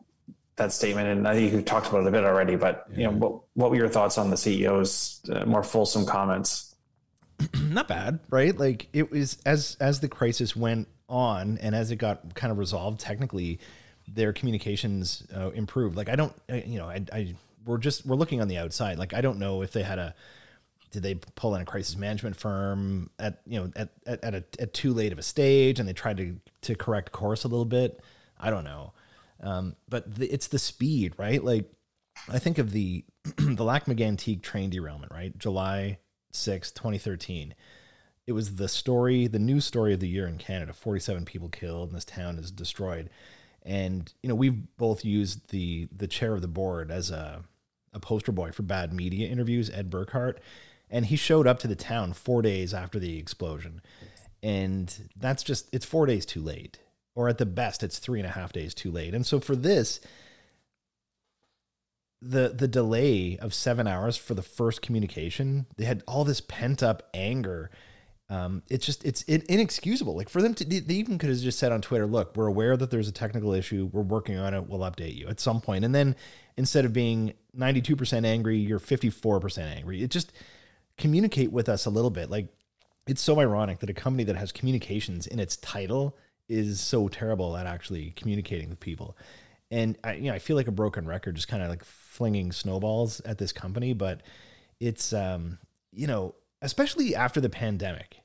that 0.59 0.71
statement, 0.71 1.07
and 1.07 1.27
I 1.27 1.33
think 1.33 1.51
you 1.51 1.61
talked 1.63 1.87
about 1.87 2.03
it 2.03 2.07
a 2.07 2.11
bit 2.11 2.23
already. 2.23 2.55
But 2.55 2.85
yeah. 2.91 2.97
you 2.97 3.03
know, 3.05 3.11
what 3.17 3.41
what 3.55 3.69
were 3.71 3.77
your 3.77 3.89
thoughts 3.89 4.19
on 4.19 4.29
the 4.29 4.35
CEO's 4.35 5.21
uh, 5.33 5.45
more 5.45 5.63
fulsome 5.63 6.05
comments? 6.05 6.75
Not 7.59 7.87
bad, 7.87 8.19
right? 8.29 8.55
Like 8.57 8.87
it 8.93 9.09
was 9.09 9.41
as 9.45 9.75
as 9.79 10.01
the 10.01 10.07
crisis 10.07 10.55
went 10.55 10.87
on, 11.09 11.57
and 11.61 11.75
as 11.75 11.91
it 11.91 11.97
got 11.97 12.35
kind 12.35 12.51
of 12.51 12.57
resolved, 12.57 12.99
technically, 12.99 13.59
their 14.07 14.33
communications 14.33 15.23
uh, 15.35 15.51
improved. 15.51 15.97
Like 15.97 16.09
I 16.09 16.15
don't, 16.15 16.33
I, 16.49 16.63
you 16.65 16.77
know, 16.77 16.87
I, 16.87 17.03
I 17.11 17.35
we're 17.65 17.77
just 17.77 18.05
we're 18.05 18.15
looking 18.15 18.41
on 18.41 18.47
the 18.47 18.57
outside. 18.57 18.97
Like 18.97 19.13
I 19.13 19.21
don't 19.21 19.39
know 19.39 19.61
if 19.61 19.71
they 19.71 19.83
had 19.83 19.99
a 19.99 20.15
did 20.91 21.03
they 21.03 21.15
pull 21.35 21.53
in 21.55 21.61
a 21.61 21.65
crisis 21.65 21.95
management 21.97 22.35
firm 22.35 23.09
at 23.19 23.41
you 23.45 23.59
know 23.59 23.71
at 23.75 23.89
at, 24.07 24.23
at, 24.23 24.33
a, 24.33 24.43
at 24.59 24.73
too 24.73 24.93
late 24.93 25.11
of 25.11 25.19
a 25.19 25.23
stage 25.23 25.79
and 25.79 25.87
they 25.87 25.93
tried 25.93 26.17
to 26.17 26.35
to 26.61 26.75
correct 26.75 27.11
course 27.11 27.43
a 27.43 27.47
little 27.47 27.63
bit 27.63 28.01
i 28.39 28.49
don't 28.49 28.63
know 28.63 28.91
um, 29.41 29.75
but 29.87 30.15
the, 30.15 30.27
it's 30.27 30.47
the 30.47 30.59
speed, 30.59 31.13
right? 31.17 31.43
Like 31.43 31.71
I 32.27 32.39
think 32.39 32.57
of 32.57 32.71
the 32.71 33.05
the 33.37 33.63
Lac 33.63 33.85
Mégantic 33.85 34.41
train 34.41 34.69
derailment, 34.69 35.11
right? 35.11 35.37
July 35.37 35.99
6, 36.31 36.71
2013. 36.71 37.53
It 38.29 38.33
was 38.33 38.55
the 38.55 38.69
story, 38.69 39.27
the 39.27 39.39
news 39.39 39.65
story 39.65 39.93
of 39.93 39.99
the 39.99 40.07
year 40.07 40.27
in 40.27 40.37
Canada. 40.37 40.71
47 40.71 41.25
people 41.25 41.49
killed 41.49 41.89
and 41.89 41.97
this 41.97 42.05
town 42.05 42.37
is 42.37 42.51
destroyed. 42.51 43.09
And 43.63 44.11
you 44.23 44.29
know, 44.29 44.35
we've 44.35 44.77
both 44.77 45.03
used 45.03 45.49
the 45.49 45.87
the 45.91 46.07
chair 46.07 46.33
of 46.33 46.41
the 46.41 46.47
board 46.47 46.91
as 46.91 47.11
a 47.11 47.43
a 47.91 47.99
poster 47.99 48.31
boy 48.31 48.51
for 48.51 48.63
bad 48.63 48.93
media 48.93 49.27
interviews, 49.27 49.69
Ed 49.69 49.89
Burkhardt, 49.89 50.39
and 50.89 51.07
he 51.07 51.15
showed 51.15 51.47
up 51.47 51.59
to 51.59 51.67
the 51.67 51.75
town 51.75 52.13
4 52.13 52.41
days 52.43 52.73
after 52.73 52.99
the 52.99 53.17
explosion. 53.17 53.81
And 54.41 55.09
that's 55.17 55.43
just 55.43 55.67
it's 55.73 55.85
4 55.85 56.05
days 56.05 56.25
too 56.25 56.41
late 56.41 56.79
or 57.19 57.27
at 57.27 57.37
the 57.37 57.45
best, 57.45 57.83
it's 57.83 57.99
three 57.99 58.19
and 58.19 58.25
a 58.25 58.31
half 58.31 58.53
days 58.53 58.73
too 58.73 58.89
late. 58.89 59.13
And 59.13 59.25
so 59.25 59.41
for 59.41 59.53
this, 59.53 59.99
the 62.21 62.49
the 62.49 62.67
delay 62.67 63.37
of 63.37 63.53
seven 63.53 63.87
hours 63.87 64.15
for 64.15 64.35
the 64.35 64.41
first 64.41 64.81
communication, 64.81 65.65
they 65.75 65.83
had 65.83 66.01
all 66.07 66.23
this 66.23 66.39
pent 66.39 66.81
up 66.81 67.09
anger. 67.13 67.71
Um, 68.31 68.61
it's 68.69 68.85
just 68.85 69.03
it's 69.05 69.23
inexcusable. 69.23 70.15
Like 70.15 70.29
for 70.29 70.41
them 70.41 70.53
to, 70.55 70.63
they 70.63 70.93
even 70.93 71.17
could 71.17 71.29
have 71.29 71.39
just 71.39 71.57
said 71.57 71.71
on 71.71 71.81
Twitter, 71.81 72.05
"Look, 72.05 72.37
we're 72.37 72.47
aware 72.47 72.77
that 72.77 72.91
there's 72.91 73.07
a 73.07 73.11
technical 73.11 73.53
issue. 73.53 73.89
We're 73.91 74.03
working 74.03 74.37
on 74.37 74.53
it. 74.53 74.67
We'll 74.67 74.81
update 74.81 75.15
you 75.15 75.27
at 75.27 75.39
some 75.39 75.61
point." 75.61 75.83
And 75.83 75.95
then 75.95 76.15
instead 76.55 76.85
of 76.85 76.93
being 76.93 77.33
92% 77.57 78.25
angry, 78.25 78.57
you're 78.57 78.79
54% 78.79 79.57
angry. 79.75 80.03
It 80.03 80.11
just 80.11 80.31
communicate 80.97 81.51
with 81.51 81.69
us 81.69 81.87
a 81.87 81.89
little 81.89 82.11
bit. 82.11 82.29
Like 82.29 82.49
it's 83.07 83.21
so 83.21 83.39
ironic 83.39 83.79
that 83.79 83.89
a 83.89 83.93
company 83.93 84.23
that 84.25 84.35
has 84.35 84.51
communications 84.51 85.25
in 85.25 85.39
its 85.39 85.57
title 85.57 86.15
is 86.47 86.79
so 86.79 87.07
terrible 87.07 87.57
at 87.57 87.65
actually 87.65 88.11
communicating 88.11 88.69
with 88.69 88.79
people. 88.79 89.17
And 89.71 89.97
I, 90.03 90.13
you 90.13 90.29
know, 90.29 90.33
I 90.33 90.39
feel 90.39 90.55
like 90.55 90.67
a 90.67 90.71
broken 90.71 91.07
record, 91.07 91.35
just 91.35 91.47
kind 91.47 91.63
of 91.63 91.69
like 91.69 91.83
flinging 91.83 92.51
snowballs 92.51 93.21
at 93.21 93.37
this 93.37 93.51
company. 93.51 93.93
But 93.93 94.21
it's, 94.79 95.13
um, 95.13 95.59
you 95.91 96.07
know, 96.07 96.35
especially 96.61 97.15
after 97.15 97.39
the 97.41 97.49
pandemic, 97.49 98.21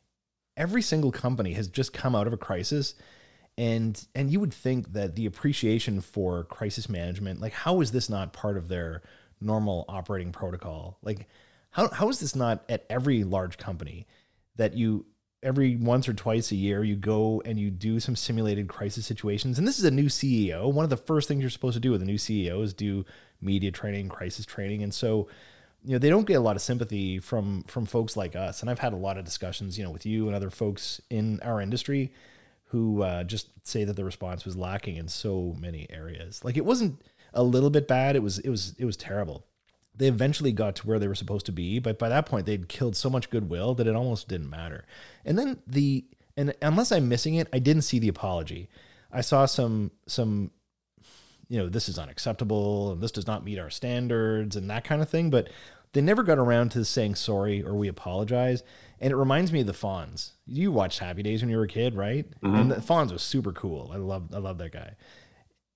every 0.57 0.83
single 0.83 1.13
company 1.13 1.53
has 1.55 1.69
just 1.69 1.93
come 1.93 2.15
out 2.15 2.27
of 2.27 2.33
a 2.33 2.39
crisis, 2.39 2.95
and 3.57 4.07
and 4.15 4.31
you 4.31 4.41
would 4.41 4.55
think 4.55 4.93
that 4.93 5.15
the 5.15 5.27
appreciation 5.27 6.01
for 6.01 6.45
crisis 6.45 6.89
management, 6.89 7.41
like 7.41 7.53
how 7.53 7.81
is 7.81 7.93
this 7.93 8.09
not 8.09 8.33
part 8.33 8.57
of 8.57 8.69
their 8.69 9.03
normal 9.41 9.85
operating 9.89 10.33
protocol? 10.33 10.99
Like 11.03 11.29
how 11.71 11.89
how 11.89 12.09
is 12.09 12.21
this 12.21 12.35
not 12.35 12.65
at 12.69 12.85
every 12.91 13.25
large 13.25 13.59
company 13.59 14.07
that 14.57 14.75
you 14.75 15.07
every 15.43 15.77
once 15.77 16.09
or 16.09 16.15
twice 16.15 16.51
a 16.53 16.57
year 16.57 16.83
you 16.83 16.97
go 16.97 17.43
and 17.45 17.59
you 17.59 17.71
do 17.71 18.01
some 18.01 18.17
simulated 18.17 18.69
crisis 18.69 19.07
situations? 19.07 19.59
And 19.59 19.69
this 19.69 19.79
is 19.79 19.85
a 19.85 19.91
new 19.91 20.07
ceo 20.07 20.73
one 20.73 20.85
of 20.85 20.91
the 20.91 20.97
first 20.97 21.29
things 21.29 21.41
you're 21.41 21.51
supposed 21.51 21.75
to 21.75 21.81
do 21.81 21.93
with 21.93 22.03
a 22.03 22.07
new 22.07 22.19
ceo 22.19 22.63
is 22.63 22.73
do 22.73 23.05
media 23.41 23.71
training 23.71 24.09
crisis 24.09 24.47
training. 24.47 24.83
And 24.83 24.93
so 24.93 25.29
you 25.85 25.93
know 25.93 25.99
they 25.99 26.11
don't 26.11 26.27
get 26.27 26.35
a 26.35 26.41
lot 26.41 26.57
of 26.57 26.63
sympathy 26.63 27.19
from 27.19 27.63
from 27.65 27.87
folks 27.87 28.17
like 28.17 28.35
us. 28.35 28.61
And 28.61 28.71
i've 28.71 28.79
had 28.79 28.93
a 28.93 28.97
lot 28.97 29.19
of 29.19 29.25
discussions 29.25 29.79
you 29.79 29.85
know 29.85 29.91
with 29.91 30.07
you 30.07 30.27
and 30.27 30.35
other 30.35 30.51
folks 30.51 31.01
in 31.11 31.41
our 31.43 31.61
industry 31.61 32.13
who 32.75 33.03
uh, 33.03 33.23
just 33.23 33.49
say 33.63 33.85
that 33.85 33.95
the 33.95 34.05
response 34.05 34.45
was 34.45 34.57
lacking 34.57 34.97
in 34.97 35.07
so 35.07 35.55
many 35.61 35.87
areas. 35.91 36.45
Like 36.45 36.57
it 36.57 36.65
wasn't 36.65 37.01
a 37.33 37.41
little 37.41 37.71
bit 37.71 37.87
bad. 37.87 38.17
It 38.17 38.23
was 38.23 38.41
it 38.41 38.51
was 38.51 38.75
it 38.79 38.85
was 38.85 38.97
terrible. 38.97 39.47
They 39.95 40.09
eventually 40.09 40.51
got 40.51 40.75
to 40.77 40.87
where 40.89 40.99
they 40.99 41.07
were 41.07 41.15
supposed 41.15 41.47
to 41.47 41.53
be, 41.53 41.79
but 41.79 42.01
by 42.01 42.09
that 42.09 42.27
point 42.27 42.47
they'd 42.47 42.69
killed 42.69 42.97
so 42.97 43.09
much 43.09 43.31
goodwill 43.31 43.77
that 43.77 43.87
it 43.87 43.95
almost 43.95 44.27
didn't 44.27 44.51
matter. 44.51 44.87
And 45.25 45.39
then 45.39 45.59
the 45.69 46.05
and 46.37 46.53
unless 46.63 46.91
I'm 46.91 47.09
missing 47.09 47.37
it, 47.37 47.47
I 47.53 47.61
didn't 47.61 47.83
see 47.83 48.01
the 48.01 48.09
apology. 48.09 48.69
I 49.13 49.21
saw 49.21 49.47
some 49.47 49.93
some 50.09 50.51
you 51.49 51.59
know, 51.59 51.69
this 51.69 51.89
is 51.89 51.99
unacceptable 51.99 52.91
and 52.91 53.01
this 53.01 53.13
does 53.13 53.29
not 53.29 53.45
meet 53.45 53.61
our 53.61 53.71
standards 53.71 54.57
and 54.57 54.69
that 54.71 54.83
kind 54.83 55.01
of 55.01 55.09
thing, 55.09 55.31
but 55.31 55.49
they 55.95 56.03
never 56.03 56.23
got 56.23 56.39
around 56.39 56.71
to 56.73 56.85
saying 56.85 57.15
sorry 57.15 57.65
or 57.65 57.75
we 57.75 57.89
apologize. 57.89 58.63
And 59.01 59.11
it 59.11 59.17
reminds 59.17 59.53
me 59.53 59.61
of 59.61 59.67
the 59.67 59.73
Fonz. 59.73 60.33
You 60.47 60.71
watched 60.71 60.99
Happy 60.99 61.23
Days 61.23 61.43
when 61.43 61.51
you 61.51 61.57
were 61.57 61.65
a 61.65 61.69
kid, 61.69 61.95
right? 61.95 62.31
Mm-hmm. 62.41 62.55
And 62.55 62.71
the 62.71 62.77
Fonz 62.77 63.13
was 63.13 63.23
super 63.23 63.53
cool. 63.53 63.91
I 63.93 63.97
love 63.97 64.29
I 64.33 64.39
love 64.39 64.59
that 64.59 64.73
guy. 64.73 64.95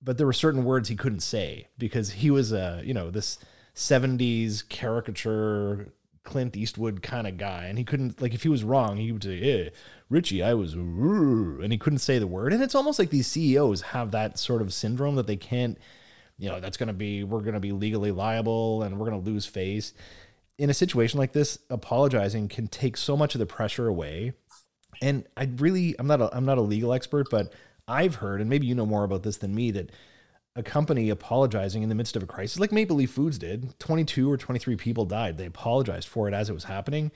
But 0.01 0.17
there 0.17 0.27
were 0.27 0.33
certain 0.33 0.63
words 0.63 0.87
he 0.87 0.95
couldn't 0.95 1.19
say 1.19 1.67
because 1.77 2.11
he 2.11 2.31
was 2.31 2.53
a, 2.53 2.81
you 2.85 2.93
know, 2.93 3.09
this 3.09 3.37
70s 3.75 4.67
caricature 4.67 5.93
Clint 6.23 6.55
Eastwood 6.55 7.01
kind 7.01 7.27
of 7.27 7.37
guy. 7.37 7.65
And 7.65 7.77
he 7.77 7.83
couldn't, 7.83 8.21
like, 8.21 8.33
if 8.33 8.43
he 8.43 8.49
was 8.49 8.63
wrong, 8.63 8.97
he 8.97 9.11
would 9.11 9.23
say, 9.23 9.39
hey, 9.39 9.71
Richie, 10.09 10.43
I 10.43 10.53
was, 10.53 10.73
and 10.73 11.71
he 11.71 11.77
couldn't 11.77 11.99
say 11.99 12.19
the 12.19 12.27
word. 12.27 12.53
And 12.53 12.63
it's 12.63 12.75
almost 12.75 12.99
like 12.99 13.09
these 13.09 13.27
CEOs 13.27 13.81
have 13.81 14.11
that 14.11 14.39
sort 14.39 14.61
of 14.61 14.73
syndrome 14.73 15.15
that 15.15 15.27
they 15.27 15.35
can't, 15.35 15.77
you 16.39 16.49
know, 16.49 16.59
that's 16.59 16.77
going 16.77 16.87
to 16.87 16.93
be, 16.93 17.23
we're 17.23 17.41
going 17.41 17.53
to 17.53 17.59
be 17.59 17.73
legally 17.73 18.11
liable 18.11 18.83
and 18.83 18.97
we're 18.97 19.09
going 19.09 19.21
to 19.21 19.29
lose 19.29 19.45
face. 19.45 19.93
In 20.57 20.69
a 20.69 20.73
situation 20.73 21.19
like 21.19 21.33
this, 21.33 21.59
apologizing 21.69 22.47
can 22.47 22.67
take 22.67 22.97
so 22.97 23.15
much 23.15 23.35
of 23.35 23.39
the 23.39 23.45
pressure 23.45 23.87
away. 23.87 24.33
And 25.01 25.25
I 25.37 25.49
really, 25.57 25.95
I'm 25.99 26.07
not 26.07 26.21
a, 26.21 26.35
I'm 26.35 26.45
not 26.45 26.57
a 26.57 26.61
legal 26.61 26.93
expert, 26.93 27.27
but 27.29 27.53
I've 27.87 28.15
heard, 28.15 28.41
and 28.41 28.49
maybe 28.49 28.67
you 28.67 28.75
know 28.75 28.85
more 28.85 29.03
about 29.03 29.23
this 29.23 29.37
than 29.37 29.53
me, 29.53 29.71
that 29.71 29.91
a 30.55 30.63
company 30.63 31.09
apologizing 31.09 31.83
in 31.83 31.89
the 31.89 31.95
midst 31.95 32.15
of 32.15 32.23
a 32.23 32.25
crisis, 32.25 32.59
like 32.59 32.71
Maple 32.71 32.97
Leaf 32.97 33.11
Foods 33.11 33.37
did. 33.37 33.77
22 33.79 34.31
or 34.31 34.37
23 34.37 34.75
people 34.75 35.05
died. 35.05 35.37
They 35.37 35.45
apologized 35.45 36.07
for 36.07 36.27
it 36.27 36.33
as 36.33 36.49
it 36.49 36.53
was 36.53 36.65
happening. 36.65 37.11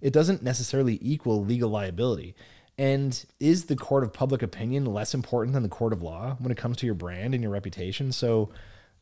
It 0.00 0.12
doesn't 0.12 0.42
necessarily 0.42 0.98
equal 1.02 1.44
legal 1.44 1.70
liability. 1.70 2.34
And 2.78 3.24
is 3.40 3.64
the 3.64 3.76
court 3.76 4.04
of 4.04 4.12
public 4.12 4.40
opinion 4.40 4.86
less 4.86 5.12
important 5.12 5.52
than 5.52 5.64
the 5.64 5.68
court 5.68 5.92
of 5.92 6.00
law 6.00 6.36
when 6.38 6.52
it 6.52 6.56
comes 6.56 6.76
to 6.78 6.86
your 6.86 6.94
brand 6.94 7.34
and 7.34 7.42
your 7.42 7.52
reputation? 7.52 8.12
So, 8.12 8.50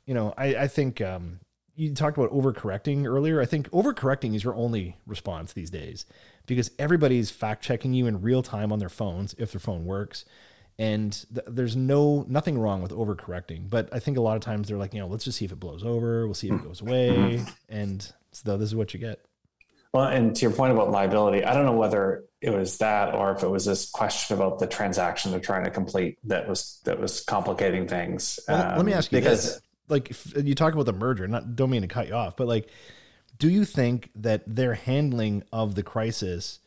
you 0.07 0.15
know, 0.15 0.33
I, 0.39 0.57
I 0.57 0.69
think 0.69 1.03
um, 1.03 1.41
you 1.75 1.93
talked 1.93 2.17
about 2.17 2.33
overcorrecting 2.33 3.07
earlier. 3.07 3.41
I 3.41 3.45
think 3.45 3.71
overcorrecting 3.71 4.35
is 4.35 4.43
your 4.43 4.55
only 4.55 4.97
response 5.07 5.53
these 5.53 5.69
days 5.69 6.07
because 6.47 6.71
everybody's 6.79 7.31
fact 7.31 7.63
checking 7.63 7.93
you 7.93 8.07
in 8.07 8.23
real 8.23 8.43
time 8.43 8.73
on 8.73 8.79
their 8.79 8.89
phones 8.89 9.35
if 9.39 9.53
their 9.53 9.61
phone 9.61 9.85
works 9.85 10.25
and 10.79 11.25
th- 11.33 11.47
there's 11.49 11.77
no 11.77 12.25
nothing 12.29 12.59
wrong 12.59 12.83
with 12.83 12.93
overcorrecting 12.93 13.69
but 13.69 13.89
i 13.93 13.99
think 13.99 14.17
a 14.17 14.21
lot 14.21 14.37
of 14.37 14.43
times 14.43 14.69
they're 14.69 14.77
like 14.77 14.93
you 14.93 15.01
know 15.01 15.07
let's 15.07 15.25
just 15.25 15.39
see 15.39 15.45
if 15.45 15.53
it 15.53 15.61
blows 15.61 15.85
over 15.85 16.27
we'll 16.27 16.35
see 16.35 16.49
if 16.49 16.55
it 16.55 16.63
goes 16.63 16.81
away 16.81 17.43
and 17.69 18.13
so 18.33 18.57
this 18.57 18.69
is 18.69 18.75
what 18.75 18.93
you 18.93 19.01
get 19.01 19.25
well 19.97 20.07
and 20.07 20.35
to 20.37 20.43
your 20.43 20.51
point 20.51 20.73
about 20.73 20.91
liability 20.91 21.45
i 21.45 21.55
don't 21.55 21.67
know 21.67 21.73
whether 21.73 22.25
it 22.41 22.51
was 22.51 22.79
that 22.79 23.15
or 23.15 23.33
if 23.33 23.43
it 23.43 23.49
was 23.49 23.65
this 23.65 23.91
question 23.91 24.37
about 24.37 24.59
the 24.59 24.67
transaction 24.67 25.31
they're 25.31 25.41
trying 25.41 25.65
to 25.65 25.71
complete 25.71 26.19
that 26.25 26.49
was 26.49 26.81
that 26.85 27.01
was 27.01 27.23
complicating 27.23 27.89
things 27.89 28.39
well, 28.49 28.71
um, 28.71 28.77
let 28.77 28.87
me 28.87 28.93
um, 28.93 28.99
ask 28.99 29.11
you 29.11 29.19
because 29.19 29.55
this. 29.55 29.63
like 29.89 30.13
you 30.45 30.55
talk 30.55 30.75
about 30.75 30.87
the 30.87 30.93
merger 30.93 31.27
not 31.27 31.57
don't 31.57 31.71
mean 31.71 31.83
to 31.83 31.89
cut 31.89 32.09
you 32.09 32.15
off 32.15 32.37
but 32.37 32.47
like 32.47 32.69
do 33.39 33.49
you 33.49 33.65
think 33.65 34.11
that 34.15 34.43
their 34.47 34.75
handling 34.75 35.43
of 35.53 35.75
the 35.75 35.83
crisis 35.83 36.61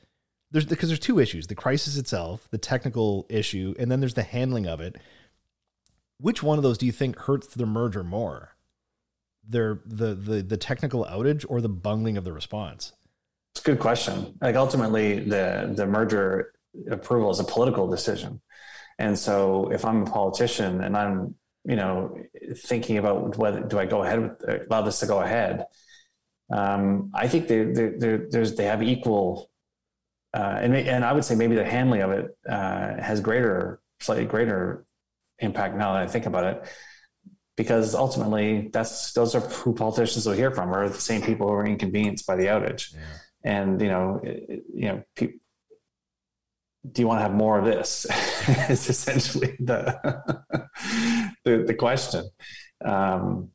there's 0.51 0.65
because 0.65 0.89
there's 0.89 0.99
two 0.99 1.19
issues: 1.19 1.47
the 1.47 1.55
crisis 1.55 1.97
itself, 1.97 2.47
the 2.49 2.57
technical 2.57 3.25
issue, 3.29 3.75
and 3.77 3.91
then 3.91 3.99
there's 3.99 4.15
the 4.15 4.23
handling 4.23 4.67
of 4.67 4.81
it. 4.81 4.95
Which 6.19 6.41
one 6.43 6.57
of 6.57 6.63
those 6.63 6.77
do 6.77 6.85
you 6.85 6.91
think 6.91 7.17
hurts 7.17 7.47
the 7.47 7.65
merger 7.65 8.03
more? 8.03 8.55
Their 9.47 9.81
the 9.85 10.15
the 10.15 10.41
the 10.41 10.57
technical 10.57 11.05
outage 11.05 11.45
or 11.47 11.61
the 11.61 11.69
bungling 11.69 12.17
of 12.17 12.23
the 12.23 12.33
response? 12.33 12.93
It's 13.59 13.67
a 13.67 13.71
good 13.71 13.81
question. 13.81 14.37
Like 14.39 14.55
ultimately, 14.55 15.19
the 15.19 15.73
the 15.75 15.85
merger 15.85 16.53
approval 16.89 17.29
is 17.29 17.41
a 17.41 17.43
political 17.43 17.89
decision, 17.89 18.39
and 18.97 19.19
so 19.19 19.69
if 19.69 19.83
I'm 19.83 20.03
a 20.03 20.05
politician 20.05 20.81
and 20.81 20.95
I'm 20.95 21.35
you 21.65 21.75
know 21.75 22.17
thinking 22.55 22.97
about 22.99 23.35
whether 23.35 23.59
do 23.59 23.77
I 23.77 23.85
go 23.85 24.03
ahead 24.03 24.21
with 24.21 24.67
allow 24.71 24.83
this 24.83 25.01
to 25.01 25.07
go 25.07 25.19
ahead, 25.19 25.65
um, 26.49 27.11
I 27.13 27.27
think 27.27 27.49
they, 27.49 27.65
they, 27.65 28.47
they 28.55 28.63
have 28.63 28.81
equal 28.81 29.49
uh, 30.33 30.59
and 30.61 30.73
and 30.73 31.03
I 31.03 31.11
would 31.11 31.25
say 31.25 31.35
maybe 31.35 31.55
the 31.55 31.65
handling 31.65 32.01
of 32.01 32.11
it 32.11 32.37
uh, 32.47 33.01
has 33.01 33.19
greater, 33.19 33.81
slightly 33.99 34.23
greater 34.23 34.85
impact 35.39 35.75
now 35.75 35.91
that 35.95 36.03
I 36.03 36.07
think 36.07 36.27
about 36.27 36.45
it, 36.45 36.63
because 37.57 37.93
ultimately 37.93 38.69
that's 38.71 39.11
those 39.11 39.35
are 39.35 39.41
who 39.41 39.73
politicians 39.73 40.25
will 40.25 40.33
hear 40.33 40.51
from 40.51 40.71
are 40.71 40.87
the 40.87 40.97
same 40.97 41.21
people 41.21 41.49
who 41.49 41.55
are 41.55 41.65
inconvenienced 41.65 42.25
by 42.25 42.37
the 42.37 42.45
outage, 42.45 42.93
yeah. 42.93 43.01
And 43.43 43.81
you 43.81 43.87
know, 43.87 44.19
it, 44.23 44.63
you 44.73 44.87
know, 44.87 45.03
pe- 45.15 45.33
do 46.91 47.01
you 47.01 47.07
want 47.07 47.19
to 47.19 47.23
have 47.23 47.33
more 47.33 47.59
of 47.59 47.65
this? 47.65 48.05
it's 48.69 48.89
essentially 48.89 49.55
the, 49.59 49.99
the 51.45 51.63
the, 51.67 51.73
question. 51.73 52.29
Um, 52.83 53.49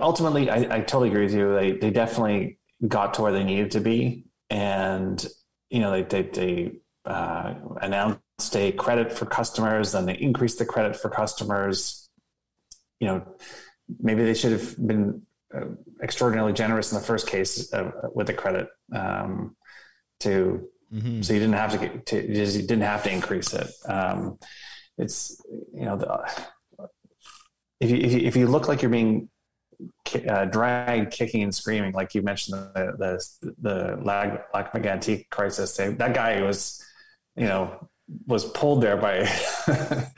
ultimately, 0.00 0.50
I, 0.50 0.76
I 0.76 0.80
totally 0.80 1.10
agree 1.10 1.24
with 1.24 1.34
you. 1.34 1.54
They 1.54 1.72
they 1.72 1.90
definitely 1.90 2.58
got 2.86 3.14
to 3.14 3.22
where 3.22 3.32
they 3.32 3.44
needed 3.44 3.72
to 3.72 3.80
be, 3.80 4.26
and 4.48 5.24
you 5.68 5.80
know, 5.80 5.90
they 5.90 6.02
they, 6.02 6.22
they 6.22 6.72
uh, 7.04 7.54
announced 7.80 8.56
a 8.56 8.72
credit 8.72 9.12
for 9.12 9.26
customers, 9.26 9.92
then 9.92 10.06
they 10.06 10.16
increased 10.16 10.58
the 10.58 10.66
credit 10.66 10.96
for 10.96 11.08
customers. 11.08 12.08
You 12.98 13.08
know, 13.08 13.34
maybe 13.98 14.24
they 14.24 14.34
should 14.34 14.52
have 14.52 14.86
been 14.86 15.22
extraordinarily 16.02 16.52
generous 16.52 16.92
in 16.92 16.98
the 16.98 17.04
first 17.04 17.26
case 17.26 17.72
uh, 17.72 17.90
with 18.14 18.26
the 18.26 18.34
credit 18.34 18.68
um, 18.94 19.56
to 20.20 20.68
mm-hmm. 20.92 21.22
so 21.22 21.32
you 21.32 21.40
didn't 21.40 21.54
have 21.54 21.72
to, 21.72 21.78
get, 21.78 22.06
to 22.06 22.28
you, 22.28 22.34
just, 22.34 22.56
you 22.56 22.62
didn't 22.62 22.82
have 22.82 23.02
to 23.02 23.10
increase 23.10 23.52
it. 23.52 23.68
Um, 23.86 24.38
it's 24.98 25.40
you 25.74 25.84
know 25.84 25.96
the, 25.96 26.88
if 27.80 27.90
you, 27.90 27.96
if 27.96 28.12
you 28.12 28.18
if 28.20 28.36
you 28.36 28.46
look 28.46 28.68
like 28.68 28.82
you're 28.82 28.90
being 28.90 29.28
uh, 30.28 30.44
dragged 30.46 31.12
kicking 31.12 31.42
and 31.42 31.54
screaming, 31.54 31.92
like 31.92 32.14
you 32.14 32.22
mentioned 32.22 32.58
the 32.74 32.92
the, 32.98 33.54
the 33.60 33.98
Lag, 34.02 34.40
Lac 34.52 34.72
crisis. 35.30 35.76
That 35.76 36.14
guy 36.14 36.42
was, 36.42 36.84
you 37.36 37.46
know, 37.46 37.88
was 38.26 38.44
pulled 38.52 38.82
there 38.82 38.96
by 38.96 39.28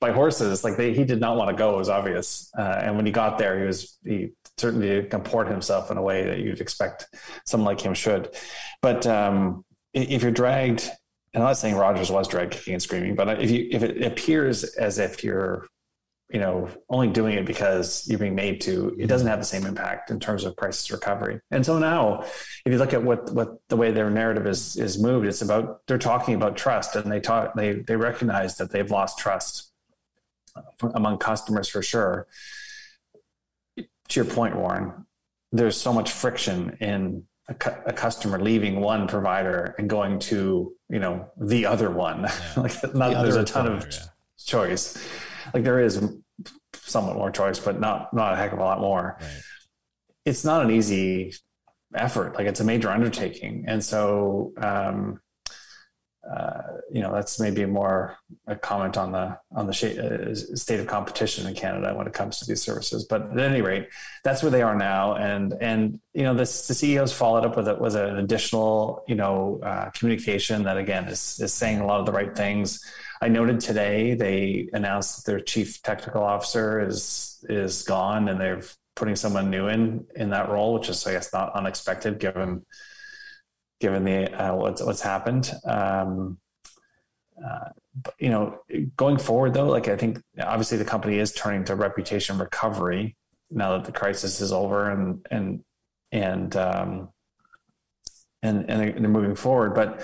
by 0.00 0.12
horses. 0.12 0.64
Like 0.64 0.76
they, 0.76 0.92
he 0.92 1.04
did 1.04 1.20
not 1.20 1.36
want 1.36 1.50
to 1.50 1.56
go. 1.56 1.74
It 1.74 1.78
was 1.78 1.88
obvious. 1.88 2.50
Uh, 2.56 2.80
and 2.82 2.96
when 2.96 3.06
he 3.06 3.12
got 3.12 3.38
there, 3.38 3.58
he 3.58 3.66
was 3.66 3.98
he 4.04 4.30
certainly 4.56 5.04
comport 5.04 5.48
himself 5.48 5.90
in 5.90 5.96
a 5.96 6.02
way 6.02 6.24
that 6.24 6.38
you'd 6.38 6.60
expect 6.60 7.06
someone 7.46 7.66
like 7.66 7.80
him 7.80 7.94
should. 7.94 8.34
But 8.80 9.06
um, 9.06 9.64
if 9.92 10.22
you're 10.22 10.30
dragged, 10.30 10.90
and 11.34 11.42
I'm 11.42 11.48
not 11.48 11.58
saying 11.58 11.76
Rogers 11.76 12.10
was 12.10 12.28
dragged 12.28 12.52
kicking 12.52 12.74
and 12.74 12.82
screaming, 12.82 13.14
but 13.14 13.42
if 13.42 13.50
you 13.50 13.68
if 13.70 13.82
it 13.82 14.02
appears 14.02 14.64
as 14.64 14.98
if 14.98 15.24
you're 15.24 15.66
you 16.32 16.40
know 16.40 16.68
only 16.88 17.08
doing 17.08 17.36
it 17.36 17.44
because 17.44 18.08
you're 18.08 18.18
being 18.18 18.34
made 18.34 18.60
to 18.60 18.96
it 18.98 19.06
doesn't 19.06 19.26
have 19.26 19.38
the 19.38 19.44
same 19.44 19.66
impact 19.66 20.10
in 20.10 20.18
terms 20.18 20.44
of 20.44 20.56
crisis 20.56 20.90
recovery 20.90 21.40
and 21.50 21.64
so 21.64 21.78
now 21.78 22.22
if 22.64 22.72
you 22.72 22.78
look 22.78 22.94
at 22.94 23.02
what 23.02 23.32
what 23.32 23.58
the 23.68 23.76
way 23.76 23.90
their 23.90 24.10
narrative 24.10 24.46
is 24.46 24.76
is 24.76 24.98
moved 24.98 25.26
it's 25.26 25.42
about 25.42 25.80
they're 25.86 25.98
talking 25.98 26.34
about 26.34 26.56
trust 26.56 26.96
and 26.96 27.10
they 27.12 27.20
talk 27.20 27.54
they 27.54 27.74
they 27.74 27.96
recognize 27.96 28.56
that 28.56 28.70
they've 28.70 28.90
lost 28.90 29.18
trust 29.18 29.72
uh, 30.56 30.88
among 30.94 31.18
customers 31.18 31.68
for 31.68 31.82
sure 31.82 32.26
to 33.76 34.20
your 34.20 34.24
point 34.24 34.56
warren 34.56 35.06
there's 35.52 35.76
so 35.76 35.92
much 35.92 36.10
friction 36.10 36.76
in 36.80 37.24
a, 37.48 37.54
cu- 37.54 37.82
a, 37.86 37.92
customer 37.92 38.40
leaving 38.40 38.80
one 38.80 39.06
provider 39.06 39.74
and 39.78 39.90
going 39.90 40.18
to 40.18 40.74
you 40.88 40.98
know 40.98 41.28
the 41.40 41.66
other 41.66 41.90
one. 41.90 42.22
Yeah. 42.22 42.52
like 42.56 42.94
not, 42.94 43.10
the 43.10 43.22
there's 43.22 43.36
a 43.36 43.44
ton 43.44 43.66
provider, 43.66 43.88
of 43.88 43.92
yeah. 43.92 44.00
choice. 44.44 44.96
Like 45.52 45.64
there 45.64 45.80
is 45.80 46.02
somewhat 46.74 47.16
more 47.16 47.30
choice, 47.30 47.58
but 47.58 47.80
not 47.80 48.12
not 48.14 48.34
a 48.34 48.36
heck 48.36 48.52
of 48.52 48.58
a 48.58 48.64
lot 48.64 48.80
more. 48.80 49.18
Right. 49.20 49.30
It's 50.24 50.44
not 50.44 50.64
an 50.64 50.70
easy 50.70 51.34
effort. 51.94 52.36
Like 52.36 52.46
it's 52.46 52.60
a 52.60 52.64
major 52.64 52.90
undertaking, 52.90 53.64
and 53.66 53.84
so 53.84 54.52
um, 54.58 55.20
uh, 56.28 56.62
you 56.92 57.02
know 57.02 57.12
that's 57.12 57.40
maybe 57.40 57.64
more 57.64 58.16
a 58.46 58.54
comment 58.54 58.96
on 58.96 59.10
the 59.10 59.36
on 59.50 59.66
the 59.66 59.72
sh- 59.72 59.98
uh, 59.98 60.34
state 60.34 60.78
of 60.78 60.86
competition 60.86 61.46
in 61.46 61.54
Canada 61.54 61.94
when 61.94 62.06
it 62.06 62.12
comes 62.12 62.38
to 62.38 62.46
these 62.46 62.62
services. 62.62 63.04
But 63.04 63.32
at 63.32 63.38
any 63.38 63.60
rate, 63.60 63.88
that's 64.22 64.42
where 64.42 64.50
they 64.50 64.62
are 64.62 64.76
now, 64.76 65.16
and 65.16 65.54
and 65.60 66.00
you 66.14 66.22
know 66.22 66.34
this 66.34 66.68
the 66.68 66.74
CEOs 66.74 67.12
followed 67.12 67.44
up 67.44 67.56
with 67.56 67.68
it 67.68 67.78
was 67.78 67.96
an 67.96 68.18
additional 68.18 69.04
you 69.08 69.16
know 69.16 69.60
uh, 69.64 69.90
communication 69.90 70.62
that 70.62 70.76
again 70.76 71.08
is 71.08 71.40
is 71.40 71.52
saying 71.52 71.80
a 71.80 71.86
lot 71.86 72.00
of 72.00 72.06
the 72.06 72.12
right 72.12 72.36
things. 72.36 72.84
I 73.22 73.28
noted 73.28 73.60
today 73.60 74.14
they 74.14 74.68
announced 74.72 75.16
that 75.16 75.30
their 75.30 75.40
chief 75.40 75.80
technical 75.82 76.24
officer 76.24 76.84
is 76.84 77.44
is 77.48 77.82
gone, 77.84 78.28
and 78.28 78.40
they're 78.40 78.62
putting 78.96 79.14
someone 79.14 79.48
new 79.48 79.68
in 79.68 80.04
in 80.16 80.30
that 80.30 80.48
role, 80.48 80.74
which 80.74 80.88
is 80.88 81.06
I 81.06 81.12
guess 81.12 81.32
not 81.32 81.54
unexpected 81.54 82.18
given 82.18 82.66
given 83.80 84.02
the 84.02 84.32
uh, 84.34 84.56
what's 84.56 84.82
what's 84.82 85.00
happened. 85.00 85.52
Um, 85.64 86.38
uh, 87.42 87.68
but, 87.94 88.14
you 88.18 88.30
know, 88.30 88.58
going 88.96 89.18
forward 89.18 89.54
though, 89.54 89.68
like 89.68 89.86
I 89.86 89.96
think 89.96 90.20
obviously 90.40 90.78
the 90.78 90.84
company 90.84 91.18
is 91.18 91.32
turning 91.32 91.64
to 91.64 91.76
reputation 91.76 92.38
recovery 92.38 93.16
now 93.50 93.76
that 93.76 93.84
the 93.84 93.92
crisis 93.92 94.40
is 94.40 94.52
over 94.52 94.90
and 94.90 95.24
and 95.30 95.62
and 96.10 96.56
um, 96.56 97.08
and 98.42 98.68
and 98.68 98.80
they're, 98.80 98.92
they're 98.92 99.08
moving 99.08 99.36
forward. 99.36 99.74
But 99.74 100.00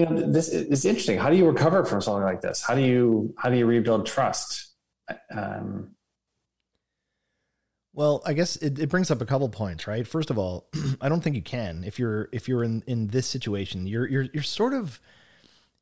you 0.00 0.06
know, 0.06 0.32
this 0.32 0.48
is 0.48 0.84
interesting. 0.84 1.18
How 1.18 1.30
do 1.30 1.36
you 1.36 1.46
recover 1.46 1.84
from 1.84 2.00
something 2.00 2.22
like 2.22 2.40
this? 2.40 2.62
How 2.62 2.74
do 2.74 2.80
you 2.80 3.34
how 3.36 3.50
do 3.50 3.56
you 3.56 3.66
rebuild 3.66 4.06
trust? 4.06 4.68
Um, 5.34 5.90
well, 7.92 8.22
I 8.24 8.32
guess 8.32 8.56
it, 8.56 8.78
it 8.78 8.88
brings 8.88 9.10
up 9.10 9.20
a 9.20 9.26
couple 9.26 9.48
points, 9.48 9.86
right? 9.86 10.06
First 10.06 10.30
of 10.30 10.38
all, 10.38 10.68
I 11.00 11.08
don't 11.08 11.20
think 11.20 11.36
you 11.36 11.42
can 11.42 11.84
if 11.84 11.98
you're 11.98 12.28
if 12.32 12.48
you're 12.48 12.64
in 12.64 12.82
in 12.86 13.08
this 13.08 13.26
situation. 13.26 13.86
You're 13.86 14.08
you're 14.08 14.26
you're 14.32 14.42
sort 14.42 14.72
of 14.72 15.00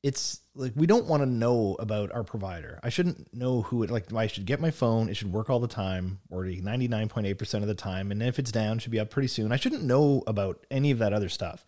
it's 0.03 0.41
like 0.55 0.73
we 0.75 0.87
don't 0.87 1.07
want 1.07 1.23
to 1.23 1.29
know 1.29 1.77
about 1.79 2.13
our 2.13 2.25
provider. 2.25 2.81
I 2.83 2.89
shouldn't 2.89 3.33
know 3.35 3.63
who 3.63 3.83
it 3.83 3.91
like 3.91 4.13
I 4.13 4.27
should 4.27 4.47
get 4.47 4.61
my 4.61 4.71
phone, 4.71 5.09
it 5.09 5.17
should 5.17 5.33
work 5.33 5.51
all 5.51 5.61
the 5.61 5.69
time 5.69 6.21
or 6.31 6.45
99.8% 6.45 7.55
of 7.55 7.67
the 7.67 7.75
time 7.75 8.11
and 8.11 8.23
if 8.23 8.39
it's 8.39 8.53
down 8.53 8.77
it 8.77 8.83
should 8.83 8.93
be 8.93 9.01
up 9.01 9.11
pretty 9.11 9.29
soon. 9.29 9.53
I 9.53 9.57
shouldn't 9.57 9.83
know 9.83 10.23
about 10.27 10.65
any 10.71 10.91
of 10.91 10.99
that 10.99 11.13
other 11.13 11.29
stuff. 11.29 11.65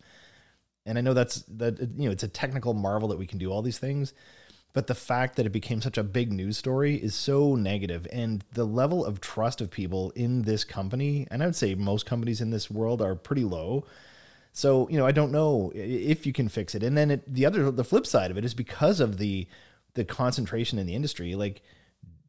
And 0.85 0.97
I 0.97 1.01
know 1.01 1.13
that's 1.13 1.43
that 1.43 1.79
you 1.79 2.05
know, 2.05 2.11
it's 2.11 2.23
a 2.23 2.27
technical 2.27 2.73
marvel 2.73 3.09
that 3.09 3.19
we 3.19 3.27
can 3.27 3.37
do 3.37 3.51
all 3.51 3.61
these 3.61 3.79
things, 3.79 4.13
but 4.73 4.87
the 4.87 4.95
fact 4.95 5.35
that 5.35 5.45
it 5.45 5.51
became 5.51 5.81
such 5.81 5.97
a 5.97 6.03
big 6.03 6.31
news 6.31 6.57
story 6.57 6.95
is 6.95 7.13
so 7.13 7.55
negative. 7.55 8.07
And 8.11 8.43
the 8.53 8.65
level 8.65 9.05
of 9.05 9.21
trust 9.21 9.61
of 9.61 9.69
people 9.69 10.11
in 10.15 10.43
this 10.43 10.63
company 10.63 11.27
and 11.29 11.43
i 11.43 11.45
would 11.45 11.55
say 11.55 11.75
most 11.75 12.05
companies 12.05 12.41
in 12.41 12.49
this 12.49 12.71
world 12.71 13.01
are 13.01 13.15
pretty 13.15 13.43
low. 13.43 13.85
So 14.53 14.89
you 14.89 14.97
know 14.97 15.05
i 15.05 15.11
don't 15.11 15.31
know 15.31 15.71
if 15.75 16.25
you 16.25 16.33
can 16.33 16.49
fix 16.49 16.75
it. 16.75 16.83
And 16.83 16.97
then 16.97 17.11
it, 17.11 17.33
the 17.33 17.45
other 17.45 17.71
the 17.71 17.83
flip 17.83 18.07
side 18.07 18.31
of 18.31 18.37
it 18.37 18.45
is 18.45 18.53
because 18.53 18.99
of 18.99 19.17
the 19.17 19.47
the 19.93 20.05
concentration 20.05 20.79
in 20.79 20.87
the 20.87 20.95
industry 20.95 21.35
like 21.35 21.61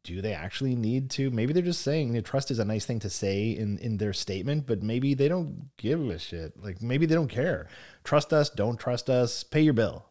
do 0.03 0.21
they 0.21 0.33
actually 0.33 0.75
need 0.75 1.09
to 1.09 1.31
maybe 1.31 1.53
they're 1.53 1.63
just 1.63 1.81
saying 1.81 2.21
trust 2.23 2.51
is 2.51 2.59
a 2.59 2.65
nice 2.65 2.85
thing 2.85 2.99
to 2.99 3.09
say 3.09 3.51
in 3.51 3.77
in 3.79 3.97
their 3.97 4.13
statement 4.13 4.65
but 4.65 4.83
maybe 4.83 5.13
they 5.13 5.27
don't 5.27 5.69
give 5.77 6.09
a 6.09 6.19
shit 6.19 6.53
like 6.61 6.81
maybe 6.81 7.05
they 7.05 7.15
don't 7.15 7.29
care 7.29 7.67
trust 8.03 8.33
us 8.33 8.49
don't 8.49 8.79
trust 8.79 9.09
us 9.09 9.43
pay 9.43 9.61
your 9.61 9.73
bill 9.73 10.05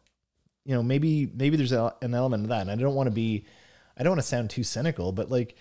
you 0.64 0.74
know, 0.74 0.82
maybe 0.82 1.30
maybe 1.34 1.56
there's 1.56 1.72
a, 1.72 1.94
an 2.02 2.14
element 2.14 2.44
of 2.44 2.48
that. 2.50 2.62
And 2.62 2.70
I 2.70 2.76
don't 2.76 2.94
want 2.94 3.08
to 3.08 3.12
be, 3.12 3.46
I 3.96 4.02
don't 4.02 4.12
want 4.12 4.20
to 4.20 4.26
sound 4.26 4.50
too 4.50 4.62
cynical, 4.62 5.12
but 5.12 5.30
like, 5.30 5.56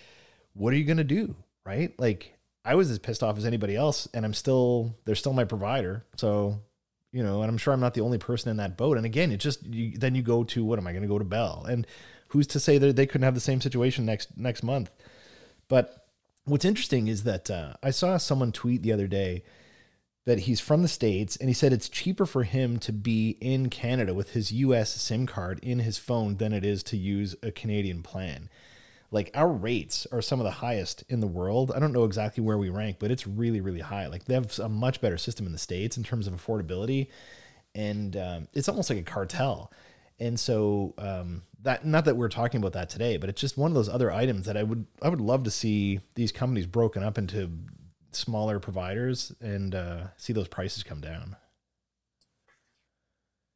what 0.53 0.73
are 0.73 0.77
you 0.77 0.83
gonna 0.83 1.03
do, 1.03 1.35
right? 1.65 1.97
Like, 1.99 2.37
I 2.63 2.75
was 2.75 2.91
as 2.91 2.99
pissed 2.99 3.23
off 3.23 3.37
as 3.37 3.45
anybody 3.45 3.75
else, 3.75 4.07
and 4.13 4.25
I'm 4.25 4.33
still 4.33 4.95
they're 5.05 5.15
still 5.15 5.33
my 5.33 5.45
provider. 5.45 6.05
So, 6.17 6.61
you 7.11 7.23
know, 7.23 7.41
and 7.41 7.49
I'm 7.49 7.57
sure 7.57 7.73
I'm 7.73 7.79
not 7.79 7.93
the 7.93 8.01
only 8.01 8.19
person 8.19 8.51
in 8.51 8.57
that 8.57 8.77
boat. 8.77 8.97
And 8.97 9.05
again, 9.05 9.31
it 9.31 9.37
just 9.37 9.65
you, 9.65 9.97
then 9.97 10.13
you 10.13 10.21
go 10.21 10.43
to 10.45 10.63
what 10.63 10.77
am 10.77 10.87
I 10.87 10.91
going 10.91 11.01
to 11.01 11.07
go 11.07 11.19
to 11.19 11.25
Bell? 11.25 11.65
And 11.67 11.87
who's 12.31 12.47
to 12.47 12.59
say 12.59 12.77
that 12.77 12.95
they 12.95 13.05
couldn't 13.05 13.25
have 13.25 13.35
the 13.35 13.39
same 13.39 13.61
situation 13.61 14.05
next 14.05 14.37
next 14.37 14.63
month? 14.63 14.89
But 15.67 16.07
what's 16.45 16.65
interesting 16.65 17.07
is 17.07 17.23
that 17.23 17.49
uh, 17.49 17.73
I 17.83 17.91
saw 17.91 18.17
someone 18.17 18.51
tweet 18.51 18.81
the 18.81 18.93
other 18.93 19.07
day 19.07 19.43
that 20.25 20.39
he's 20.41 20.59
from 20.59 20.81
the 20.81 20.87
States 20.87 21.35
and 21.35 21.49
he 21.49 21.53
said 21.53 21.73
it's 21.73 21.89
cheaper 21.89 22.25
for 22.25 22.43
him 22.43 22.77
to 22.79 22.93
be 22.93 23.37
in 23.41 23.69
Canada 23.69 24.13
with 24.13 24.31
his 24.31 24.51
US 24.51 24.91
SIM 24.91 25.25
card 25.25 25.59
in 25.63 25.79
his 25.79 25.97
phone 25.97 26.37
than 26.37 26.53
it 26.53 26.63
is 26.63 26.83
to 26.83 26.97
use 26.97 27.35
a 27.41 27.51
Canadian 27.51 28.03
plan. 28.03 28.49
Like 29.09 29.31
our 29.33 29.51
rates 29.51 30.07
are 30.11 30.21
some 30.21 30.39
of 30.39 30.45
the 30.45 30.51
highest 30.51 31.03
in 31.09 31.19
the 31.19 31.27
world. 31.27 31.71
I 31.75 31.79
don't 31.79 31.91
know 31.91 32.05
exactly 32.05 32.43
where 32.43 32.57
we 32.57 32.69
rank, 32.69 32.97
but 32.99 33.11
it's 33.11 33.27
really, 33.27 33.59
really 33.59 33.81
high. 33.81 34.07
Like 34.07 34.25
they 34.25 34.35
have 34.35 34.57
a 34.59 34.69
much 34.69 35.01
better 35.01 35.17
system 35.17 35.45
in 35.45 35.51
the 35.51 35.57
States 35.57 35.97
in 35.97 36.03
terms 36.03 36.27
of 36.27 36.33
affordability. 36.33 37.07
And 37.73 38.15
um, 38.15 38.47
it's 38.53 38.69
almost 38.69 38.89
like 38.89 38.99
a 38.99 39.03
cartel. 39.03 39.71
And 40.19 40.39
so 40.39 40.93
um, 40.97 41.41
that 41.63 41.85
not 41.85 42.05
that 42.05 42.17
we're 42.17 42.29
talking 42.29 42.59
about 42.59 42.73
that 42.73 42.89
today, 42.89 43.17
but 43.17 43.29
it's 43.29 43.41
just 43.41 43.57
one 43.57 43.71
of 43.71 43.75
those 43.75 43.89
other 43.89 44.11
items 44.11 44.45
that 44.45 44.57
I 44.57 44.63
would 44.63 44.85
I 45.01 45.09
would 45.09 45.21
love 45.21 45.43
to 45.43 45.51
see 45.51 45.99
these 46.15 46.31
companies 46.31 46.65
broken 46.65 47.03
up 47.03 47.17
into 47.17 47.49
smaller 48.11 48.59
providers 48.59 49.31
and 49.41 49.73
uh, 49.73 50.07
see 50.17 50.33
those 50.33 50.47
prices 50.47 50.83
come 50.83 51.01
down. 51.01 51.35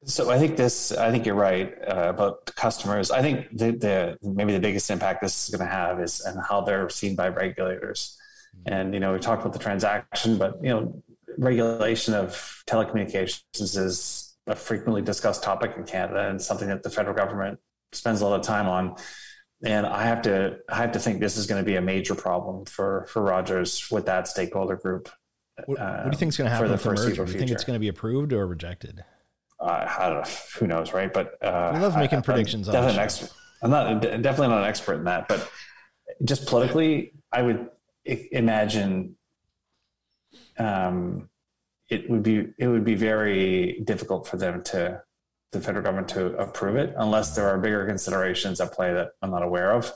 So 0.06 0.30
I 0.30 0.38
think 0.38 0.56
this. 0.56 0.92
I 0.92 1.10
think 1.10 1.26
you're 1.26 1.36
right 1.36 1.74
uh, 1.88 2.10
about 2.10 2.46
customers. 2.56 3.10
I 3.10 3.22
think 3.22 3.48
the, 3.52 3.72
the 3.72 4.18
maybe 4.22 4.54
the 4.54 4.60
biggest 4.60 4.92
impact 4.92 5.22
this 5.22 5.50
is 5.50 5.56
going 5.56 5.68
to 5.68 5.74
have 5.74 6.00
is 6.00 6.22
and 6.22 6.40
how 6.48 6.62
they're 6.62 6.90
seen 6.90 7.16
by 7.16 7.30
regulators. 7.30 8.18
Mm-hmm. 8.56 8.74
And 8.74 8.94
you 8.94 9.00
know, 9.00 9.14
we 9.14 9.20
talked 9.20 9.42
about 9.42 9.54
the 9.54 9.60
transaction, 9.60 10.38
but 10.38 10.60
you 10.62 10.70
know, 10.70 11.04
regulation 11.40 12.14
of 12.14 12.64
telecommunications 12.68 13.42
is 13.60 14.38
a 14.46 14.56
frequently 14.56 15.02
discussed 15.02 15.42
topic 15.42 15.74
in 15.76 15.86
Canada 15.86 16.30
and 16.30 16.40
something 16.40 16.68
that 16.68 16.84
the 16.84 16.90
federal 16.92 17.16
government 17.16 17.60
spends 17.96 18.22
a 18.22 18.28
lot 18.28 18.40
of 18.40 18.46
time 18.46 18.68
on 18.68 18.96
and 19.64 19.86
I 19.86 20.04
have 20.04 20.22
to 20.24 20.60
I 20.70 20.76
have 20.76 20.92
to 20.94 21.00
think 21.00 21.20
this 21.20 21.38
is 21.38 21.48
going 21.48 21.62
to 21.62 21.66
be 21.66 21.76
a 21.76 21.82
major 21.82 22.16
problem 22.16 22.66
for 22.66 23.08
for 23.10 23.22
Rogers 23.22 23.90
with 23.90 24.06
that 24.06 24.28
stakeholder 24.28 24.76
group. 24.76 25.10
What, 25.66 25.80
uh, 25.80 26.04
what 26.04 26.04
do 26.04 26.16
you 26.16 26.20
think 26.20 26.30
is 26.30 26.38
going 26.38 26.50
to 26.50 26.56
happen 26.56 26.78
for 26.78 26.90
the 26.90 27.02
merger? 27.02 27.26
Do 27.26 27.32
you 27.32 27.40
think 27.40 27.52
it's 27.52 27.64
going 27.64 27.76
to 27.76 27.80
be 27.80 27.88
approved 27.88 28.34
or 28.34 28.46
rejected? 28.46 29.04
Uh, 29.60 29.88
I 29.98 30.10
don't 30.10 30.22
know. 30.22 30.32
Who 30.60 30.68
knows, 30.68 30.94
right? 30.94 31.12
But 31.12 31.42
uh, 31.42 31.72
we 31.74 31.80
love 31.80 31.96
making 31.96 32.20
I, 32.20 32.22
predictions. 32.22 32.68
I'm 32.68 32.74
definitely, 32.74 33.00
expert, 33.00 33.32
I'm 33.62 33.72
not 33.72 34.02
definitely 34.02 34.50
not 34.50 34.60
an 34.60 34.66
expert 34.66 34.96
in 34.96 35.06
that, 35.06 35.28
but 35.30 35.50
just 36.24 36.48
politically, 36.48 37.14
I 37.32 37.42
would 37.42 37.70
imagine 38.04 39.16
um, 40.58 41.30
it 41.90 42.10
would 42.10 42.24
be 42.24 42.48
it 42.60 42.68
would 42.68 42.84
be 42.84 42.96
very 42.96 43.82
difficult 43.86 44.28
for 44.28 44.36
them 44.36 44.62
to 44.64 45.02
the 45.52 45.62
federal 45.62 45.84
government 45.84 46.10
to 46.10 46.36
approve 46.38 46.76
it 46.76 46.94
unless 46.98 47.36
there 47.36 47.48
are 47.48 47.58
bigger 47.58 47.86
considerations 47.86 48.60
at 48.60 48.74
play 48.74 48.94
that 48.94 49.10
I'm 49.22 49.32
not 49.32 49.44
aware 49.44 49.72
of. 49.72 49.92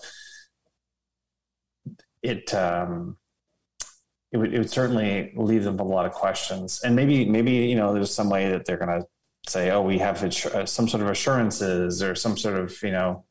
It 2.22 2.54
um, 2.54 3.18
it 4.32 4.38
would, 4.38 4.54
it 4.54 4.60
would 4.60 4.70
certainly 4.70 5.34
leave 5.36 5.64
them 5.64 5.78
with 5.78 5.88
a 5.88 5.90
lot 5.90 6.06
of 6.06 6.12
questions, 6.12 6.82
and 6.84 6.96
maybe 6.96 7.26
maybe 7.26 7.52
you 7.52 7.76
know 7.76 7.94
there's 7.94 8.14
some 8.14 8.30
way 8.30 8.50
that 8.50 8.66
they're 8.66 8.78
going 8.78 9.02
to 9.02 9.08
say, 9.48 9.72
oh, 9.72 9.82
we 9.82 9.98
have 9.98 10.24
uh, 10.24 10.66
some 10.66 10.88
sort 10.88 11.02
of 11.02 11.10
assurances 11.10 12.04
or 12.04 12.16
some 12.16 12.38
sort 12.38 12.60
of 12.60 12.82
you 12.84 12.92
know 12.92 13.26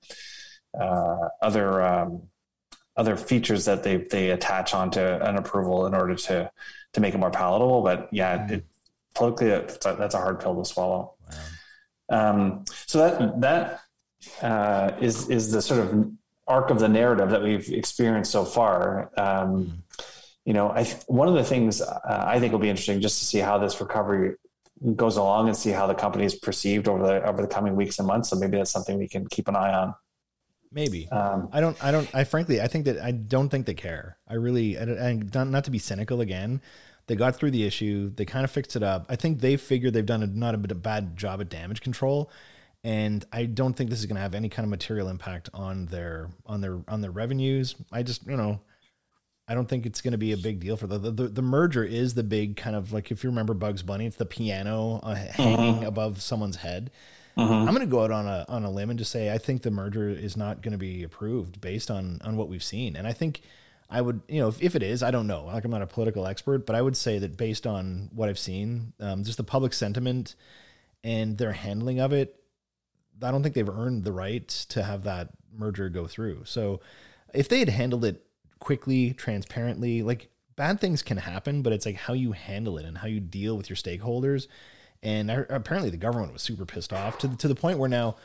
uh, 0.78 1.28
other 1.42 1.82
um, 1.82 2.22
other 2.96 3.16
features 3.16 3.64
that 3.66 3.82
they 3.82 3.98
they 3.98 4.30
attach 4.30 4.74
onto 4.74 5.00
an 5.00 5.36
approval 5.36 5.86
in 5.86 5.94
order 5.94 6.14
to 6.14 6.50
to 6.94 7.00
make 7.00 7.14
it 7.14 7.18
more 7.18 7.30
palatable. 7.30 7.82
But 7.82 8.08
yeah, 8.12 8.48
it, 8.48 8.66
politically 9.14 9.48
that's 9.48 9.86
a, 9.86 9.96
that's 9.98 10.14
a 10.14 10.18
hard 10.18 10.40
pill 10.40 10.56
to 10.56 10.68
swallow. 10.68 11.14
Um, 12.10 12.64
so 12.86 12.98
that 12.98 13.40
that 13.40 13.80
uh, 14.42 14.92
is 15.00 15.28
is 15.28 15.52
the 15.52 15.62
sort 15.62 15.80
of 15.80 16.10
arc 16.46 16.70
of 16.70 16.78
the 16.78 16.88
narrative 16.88 17.30
that 17.30 17.42
we've 17.42 17.68
experienced 17.70 18.32
so 18.32 18.44
far. 18.44 19.10
Um, 19.16 19.82
you 20.44 20.54
know, 20.54 20.70
I 20.70 20.84
one 21.06 21.28
of 21.28 21.34
the 21.34 21.44
things 21.44 21.82
uh, 21.82 22.24
I 22.26 22.40
think 22.40 22.52
will 22.52 22.58
be 22.58 22.70
interesting 22.70 23.00
just 23.00 23.18
to 23.18 23.26
see 23.26 23.38
how 23.38 23.58
this 23.58 23.80
recovery 23.80 24.34
goes 24.94 25.16
along 25.16 25.48
and 25.48 25.56
see 25.56 25.70
how 25.70 25.86
the 25.86 25.94
company 25.94 26.24
is 26.24 26.34
perceived 26.34 26.88
over 26.88 27.06
the 27.06 27.28
over 27.28 27.42
the 27.42 27.48
coming 27.48 27.76
weeks 27.76 27.98
and 27.98 28.08
months. 28.08 28.30
So 28.30 28.36
maybe 28.36 28.56
that's 28.56 28.70
something 28.70 28.98
we 28.98 29.08
can 29.08 29.26
keep 29.28 29.48
an 29.48 29.56
eye 29.56 29.72
on. 29.72 29.94
Maybe 30.70 31.08
um, 31.10 31.48
I 31.52 31.60
don't. 31.60 31.82
I 31.82 31.90
don't. 31.90 32.14
I 32.14 32.24
frankly, 32.24 32.60
I 32.60 32.68
think 32.68 32.84
that 32.84 32.98
I 32.98 33.10
don't 33.10 33.48
think 33.48 33.66
they 33.66 33.74
care. 33.74 34.18
I 34.28 34.34
really, 34.34 34.76
and 34.76 35.32
not, 35.34 35.48
not 35.48 35.64
to 35.64 35.70
be 35.70 35.78
cynical 35.78 36.20
again, 36.20 36.60
they 37.08 37.16
got 37.16 37.36
through 37.36 37.50
the 37.50 37.64
issue. 37.64 38.12
They 38.14 38.24
kind 38.24 38.44
of 38.44 38.50
fixed 38.50 38.76
it 38.76 38.82
up. 38.82 39.06
I 39.08 39.16
think 39.16 39.40
they 39.40 39.56
figured 39.56 39.94
they've 39.94 40.06
done 40.06 40.22
a, 40.22 40.26
not 40.26 40.54
a 40.54 40.58
bit 40.58 40.70
of 40.70 40.82
bad 40.82 41.16
job 41.16 41.40
at 41.40 41.48
damage 41.48 41.80
control, 41.80 42.30
and 42.84 43.24
I 43.32 43.46
don't 43.46 43.74
think 43.74 43.90
this 43.90 43.98
is 43.98 44.06
going 44.06 44.16
to 44.16 44.22
have 44.22 44.34
any 44.34 44.48
kind 44.48 44.64
of 44.64 44.70
material 44.70 45.08
impact 45.08 45.48
on 45.52 45.86
their 45.86 46.28
on 46.46 46.60
their 46.60 46.80
on 46.86 47.00
their 47.00 47.10
revenues. 47.10 47.74
I 47.90 48.02
just 48.02 48.26
you 48.26 48.36
know, 48.36 48.60
I 49.48 49.54
don't 49.54 49.68
think 49.68 49.86
it's 49.86 50.02
going 50.02 50.12
to 50.12 50.18
be 50.18 50.32
a 50.32 50.36
big 50.36 50.60
deal 50.60 50.76
for 50.76 50.86
the, 50.86 50.98
the 50.98 51.28
the 51.28 51.42
merger 51.42 51.82
is 51.82 52.14
the 52.14 52.22
big 52.22 52.56
kind 52.56 52.76
of 52.76 52.92
like 52.92 53.10
if 53.10 53.24
you 53.24 53.30
remember 53.30 53.54
Bugs 53.54 53.82
Bunny, 53.82 54.06
it's 54.06 54.16
the 54.16 54.26
piano 54.26 55.00
uh, 55.02 55.14
hanging 55.14 55.76
mm-hmm. 55.76 55.86
above 55.86 56.20
someone's 56.22 56.56
head. 56.56 56.90
Mm-hmm. 57.38 57.52
I'm 57.52 57.74
going 57.74 57.80
to 57.80 57.86
go 57.86 58.04
out 58.04 58.10
on 58.10 58.26
a 58.26 58.44
on 58.48 58.64
a 58.64 58.70
limb 58.70 58.90
and 58.90 58.98
just 58.98 59.12
say 59.12 59.32
I 59.32 59.38
think 59.38 59.62
the 59.62 59.70
merger 59.70 60.10
is 60.10 60.36
not 60.36 60.60
going 60.60 60.72
to 60.72 60.78
be 60.78 61.04
approved 61.04 61.60
based 61.60 61.90
on 61.90 62.20
on 62.22 62.36
what 62.36 62.48
we've 62.48 62.62
seen, 62.62 62.96
and 62.96 63.06
I 63.06 63.14
think 63.14 63.40
I 63.90 64.00
would 64.00 64.20
you 64.28 64.40
know 64.40 64.48
if, 64.48 64.62
if 64.62 64.76
it 64.76 64.82
is, 64.82 65.02
I 65.02 65.10
don't 65.10 65.26
know, 65.26 65.44
like 65.46 65.64
I'm 65.64 65.70
not 65.70 65.82
a 65.82 65.86
political 65.86 66.26
expert, 66.26 66.66
but 66.66 66.76
I 66.76 66.82
would 66.82 66.96
say 66.96 67.18
that 67.18 67.36
based 67.36 67.66
on 67.66 68.10
what 68.12 68.28
I've 68.28 68.38
seen, 68.38 68.92
um, 69.00 69.24
just 69.24 69.38
the 69.38 69.44
public 69.44 69.72
sentiment 69.72 70.34
and 71.04 71.38
their 71.38 71.52
handling 71.52 72.00
of 72.00 72.12
it, 72.12 72.42
I 73.22 73.30
don't 73.30 73.42
think 73.42 73.54
they've 73.54 73.68
earned 73.68 74.04
the 74.04 74.12
right 74.12 74.46
to 74.70 74.82
have 74.82 75.04
that 75.04 75.30
merger 75.56 75.88
go 75.88 76.06
through. 76.06 76.44
So 76.44 76.80
if 77.32 77.48
they 77.48 77.60
had 77.60 77.68
handled 77.68 78.04
it 78.04 78.24
quickly, 78.58 79.12
transparently. 79.12 80.02
Like 80.02 80.30
bad 80.56 80.80
things 80.80 81.02
can 81.02 81.16
happen, 81.16 81.62
but 81.62 81.72
it's 81.72 81.86
like 81.86 81.96
how 81.96 82.14
you 82.14 82.32
handle 82.32 82.78
it 82.78 82.84
and 82.84 82.98
how 82.98 83.06
you 83.06 83.20
deal 83.20 83.56
with 83.56 83.68
your 83.68 83.76
stakeholders. 83.76 84.46
And 85.02 85.30
apparently, 85.30 85.90
the 85.90 85.96
government 85.96 86.32
was 86.32 86.42
super 86.42 86.66
pissed 86.66 86.92
off 86.92 87.18
to 87.18 87.28
the, 87.28 87.36
to 87.36 87.48
the 87.48 87.54
point 87.54 87.78
where 87.78 87.88
now 87.88 88.16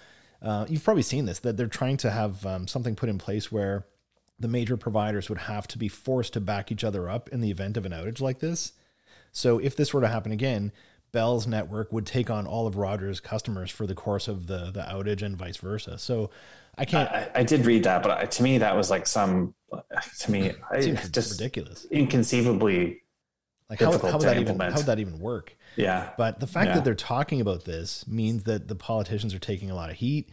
uh, 0.41 0.65
you've 0.67 0.83
probably 0.83 1.03
seen 1.03 1.25
this 1.25 1.39
that 1.39 1.55
they're 1.55 1.67
trying 1.67 1.97
to 1.97 2.09
have 2.09 2.43
um, 2.45 2.67
something 2.67 2.95
put 2.95 3.09
in 3.09 3.19
place 3.19 3.51
where 3.51 3.85
the 4.39 4.47
major 4.47 4.77
providers 4.77 5.29
would 5.29 5.37
have 5.37 5.67
to 5.67 5.77
be 5.77 5.87
forced 5.87 6.33
to 6.33 6.41
back 6.41 6.71
each 6.71 6.83
other 6.83 7.09
up 7.09 7.29
in 7.29 7.41
the 7.41 7.51
event 7.51 7.77
of 7.77 7.85
an 7.85 7.91
outage 7.91 8.21
like 8.21 8.39
this. 8.39 8.73
So 9.31 9.57
if 9.59 9.75
this 9.75 9.93
were 9.93 10.01
to 10.01 10.07
happen 10.07 10.31
again, 10.31 10.71
Bell's 11.11 11.45
network 11.45 11.93
would 11.93 12.05
take 12.05 12.29
on 12.29 12.47
all 12.47 12.67
of 12.67 12.75
Rogers' 12.75 13.19
customers 13.19 13.69
for 13.69 13.85
the 13.85 13.95
course 13.95 14.27
of 14.27 14.47
the 14.47 14.71
the 14.71 14.81
outage 14.81 15.21
and 15.21 15.37
vice 15.37 15.57
versa. 15.57 15.97
So 15.97 16.31
I 16.77 16.85
can't. 16.85 17.09
I, 17.09 17.29
I 17.35 17.43
did 17.43 17.65
read 17.65 17.83
that, 17.83 18.03
but 18.03 18.31
to 18.31 18.43
me, 18.43 18.57
that 18.57 18.75
was 18.75 18.89
like 18.89 19.07
some. 19.07 19.53
To 20.19 20.31
me, 20.31 20.51
it's 20.73 21.09
just 21.09 21.39
ridiculous, 21.39 21.85
inconceivably. 21.91 23.01
Like 23.69 23.79
how, 23.79 23.91
how 23.91 24.17
would 24.17 24.21
that 24.21 24.37
implement. 24.37 24.39
even 24.39 24.59
how 24.59 24.77
would 24.77 24.85
that 24.87 24.99
even 24.99 25.19
work? 25.19 25.55
Yeah. 25.75 26.09
But 26.17 26.39
the 26.39 26.47
fact 26.47 26.67
yeah. 26.67 26.75
that 26.75 26.83
they're 26.83 26.95
talking 26.95 27.41
about 27.41 27.63
this 27.63 28.05
means 28.07 28.43
that 28.43 28.67
the 28.67 28.75
politicians 28.75 29.33
are 29.33 29.39
taking 29.39 29.71
a 29.71 29.75
lot 29.75 29.89
of 29.89 29.95
heat, 29.95 30.29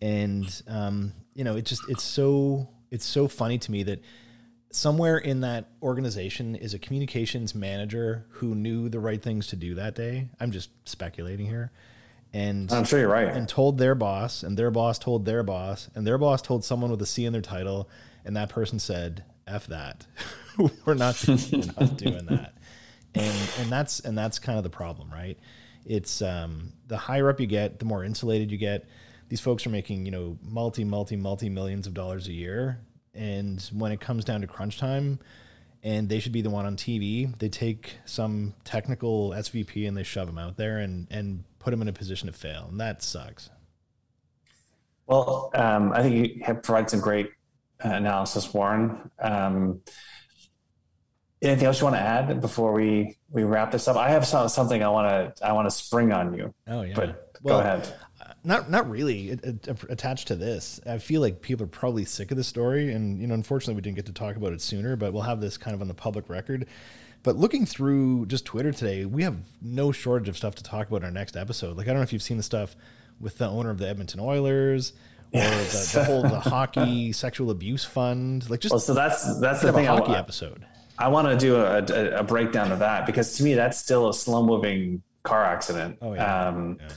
and 0.00 0.62
um, 0.66 1.12
you 1.34 1.44
know, 1.44 1.56
it 1.56 1.66
just 1.66 1.82
it's 1.88 2.02
so 2.02 2.68
it's 2.92 3.04
so 3.04 3.26
funny 3.26 3.58
to 3.58 3.72
me 3.72 3.82
that 3.82 4.00
somewhere 4.70 5.18
in 5.18 5.40
that 5.40 5.70
organization 5.82 6.54
is 6.54 6.74
a 6.74 6.78
communications 6.78 7.54
manager 7.54 8.26
who 8.30 8.54
knew 8.54 8.88
the 8.88 9.00
right 9.00 9.20
things 9.20 9.48
to 9.48 9.56
do 9.56 9.74
that 9.74 9.96
day. 9.96 10.28
I'm 10.38 10.52
just 10.52 10.70
speculating 10.88 11.46
here 11.46 11.72
and 12.34 12.72
I'm 12.72 12.84
sure 12.84 12.98
you're 12.98 13.08
right. 13.08 13.28
And 13.28 13.48
told 13.48 13.78
their 13.78 13.94
boss, 13.94 14.42
and 14.42 14.56
their 14.56 14.70
boss 14.70 14.98
told 14.98 15.24
their 15.24 15.42
boss, 15.42 15.90
and 15.94 16.06
their 16.06 16.18
boss 16.18 16.40
told 16.40 16.64
someone 16.64 16.90
with 16.90 17.02
a 17.02 17.06
C 17.06 17.24
in 17.24 17.32
their 17.32 17.42
title, 17.42 17.90
and 18.24 18.36
that 18.36 18.48
person 18.48 18.78
said, 18.78 19.24
"F 19.46 19.66
that, 19.66 20.06
we're 20.86 20.94
not, 20.94 21.22
we're 21.28 21.64
not 21.78 21.96
doing 21.96 22.24
that." 22.26 22.54
And 23.14 23.50
and 23.60 23.70
that's 23.70 24.00
and 24.00 24.16
that's 24.16 24.38
kind 24.38 24.56
of 24.56 24.64
the 24.64 24.70
problem, 24.70 25.10
right? 25.10 25.38
It's 25.84 26.22
um, 26.22 26.72
the 26.88 26.96
higher 26.96 27.28
up 27.28 27.38
you 27.40 27.46
get, 27.46 27.78
the 27.78 27.84
more 27.84 28.04
insulated 28.04 28.50
you 28.50 28.58
get. 28.58 28.86
These 29.32 29.40
folks 29.40 29.66
are 29.66 29.70
making 29.70 30.04
you 30.04 30.12
know 30.12 30.36
multi, 30.42 30.84
multi, 30.84 31.16
multi 31.16 31.48
millions 31.48 31.86
of 31.86 31.94
dollars 31.94 32.28
a 32.28 32.34
year, 32.34 32.78
and 33.14 33.62
when 33.72 33.90
it 33.90 33.98
comes 33.98 34.26
down 34.26 34.42
to 34.42 34.46
crunch 34.46 34.76
time, 34.76 35.20
and 35.82 36.06
they 36.06 36.20
should 36.20 36.32
be 36.32 36.42
the 36.42 36.50
one 36.50 36.66
on 36.66 36.76
TV. 36.76 37.34
They 37.38 37.48
take 37.48 37.96
some 38.04 38.52
technical 38.64 39.30
SVP 39.30 39.88
and 39.88 39.96
they 39.96 40.02
shove 40.02 40.26
them 40.26 40.36
out 40.36 40.58
there 40.58 40.80
and 40.80 41.06
and 41.10 41.44
put 41.60 41.72
him 41.72 41.80
in 41.80 41.88
a 41.88 41.94
position 41.94 42.26
to 42.26 42.34
fail, 42.34 42.66
and 42.70 42.78
that 42.80 43.02
sucks. 43.02 43.48
Well, 45.06 45.50
um, 45.54 45.94
I 45.94 46.02
think 46.02 46.14
you 46.14 46.44
have 46.44 46.62
provided 46.62 46.90
some 46.90 47.00
great 47.00 47.30
uh, 47.82 47.88
analysis, 47.88 48.52
Warren. 48.52 49.10
Um, 49.18 49.80
anything 51.40 51.68
else 51.68 51.80
you 51.80 51.84
want 51.84 51.96
to 51.96 52.02
add 52.02 52.38
before 52.42 52.74
we 52.74 53.16
we 53.30 53.44
wrap 53.44 53.70
this 53.70 53.88
up? 53.88 53.96
I 53.96 54.10
have 54.10 54.26
some, 54.26 54.46
something 54.50 54.82
I 54.82 54.90
want 54.90 55.36
to 55.36 55.46
I 55.46 55.52
want 55.52 55.68
to 55.68 55.70
spring 55.70 56.12
on 56.12 56.34
you. 56.34 56.52
Oh 56.66 56.82
yeah, 56.82 56.92
but 56.94 57.32
well, 57.42 57.56
go 57.56 57.60
ahead. 57.60 57.94
Not 58.44 58.70
not 58.70 58.90
really 58.90 59.30
it, 59.30 59.68
attached 59.88 60.28
to 60.28 60.36
this. 60.36 60.80
I 60.84 60.98
feel 60.98 61.20
like 61.20 61.42
people 61.42 61.64
are 61.64 61.68
probably 61.68 62.04
sick 62.04 62.30
of 62.32 62.36
the 62.36 62.44
story, 62.44 62.92
and 62.92 63.20
you 63.20 63.26
know, 63.26 63.34
unfortunately, 63.34 63.74
we 63.74 63.82
didn't 63.82 63.96
get 63.96 64.06
to 64.06 64.12
talk 64.12 64.36
about 64.36 64.52
it 64.52 64.60
sooner. 64.60 64.96
But 64.96 65.12
we'll 65.12 65.22
have 65.22 65.40
this 65.40 65.56
kind 65.56 65.74
of 65.74 65.80
on 65.80 65.88
the 65.88 65.94
public 65.94 66.28
record. 66.28 66.66
But 67.22 67.36
looking 67.36 67.66
through 67.66 68.26
just 68.26 68.44
Twitter 68.44 68.72
today, 68.72 69.04
we 69.04 69.22
have 69.22 69.36
no 69.60 69.92
shortage 69.92 70.28
of 70.28 70.36
stuff 70.36 70.56
to 70.56 70.62
talk 70.64 70.88
about 70.88 70.98
in 70.98 71.04
our 71.04 71.10
next 71.10 71.36
episode. 71.36 71.76
Like 71.76 71.86
I 71.86 71.90
don't 71.90 71.98
know 71.98 72.02
if 72.02 72.12
you've 72.12 72.22
seen 72.22 72.36
the 72.36 72.42
stuff 72.42 72.74
with 73.20 73.38
the 73.38 73.48
owner 73.48 73.70
of 73.70 73.78
the 73.78 73.88
Edmonton 73.88 74.18
Oilers 74.18 74.92
or 75.32 75.38
yes. 75.38 75.92
the, 75.92 76.00
the, 76.00 76.04
whole 76.04 76.22
the 76.22 76.40
hockey 76.40 77.12
sexual 77.12 77.50
abuse 77.50 77.84
fund. 77.84 78.50
Like 78.50 78.60
just 78.60 78.72
well, 78.72 78.80
so 78.80 78.92
that's 78.92 79.38
that's 79.40 79.62
the 79.62 79.72
thing. 79.72 79.86
hockey 79.86 80.12
I, 80.12 80.18
episode. 80.18 80.66
I 80.98 81.08
want 81.08 81.28
to 81.28 81.36
do 81.36 81.56
a, 81.56 81.78
a, 81.78 82.20
a, 82.20 82.22
breakdown 82.22 82.70
of 82.70 82.80
that 82.80 83.06
because 83.06 83.36
to 83.38 83.44
me 83.44 83.54
that's 83.54 83.78
still 83.78 84.08
a 84.08 84.14
slow 84.14 84.44
moving 84.44 85.02
car 85.22 85.44
accident. 85.44 85.98
Oh 86.02 86.14
yeah. 86.14 86.48
Um, 86.48 86.78
yeah. 86.80 86.88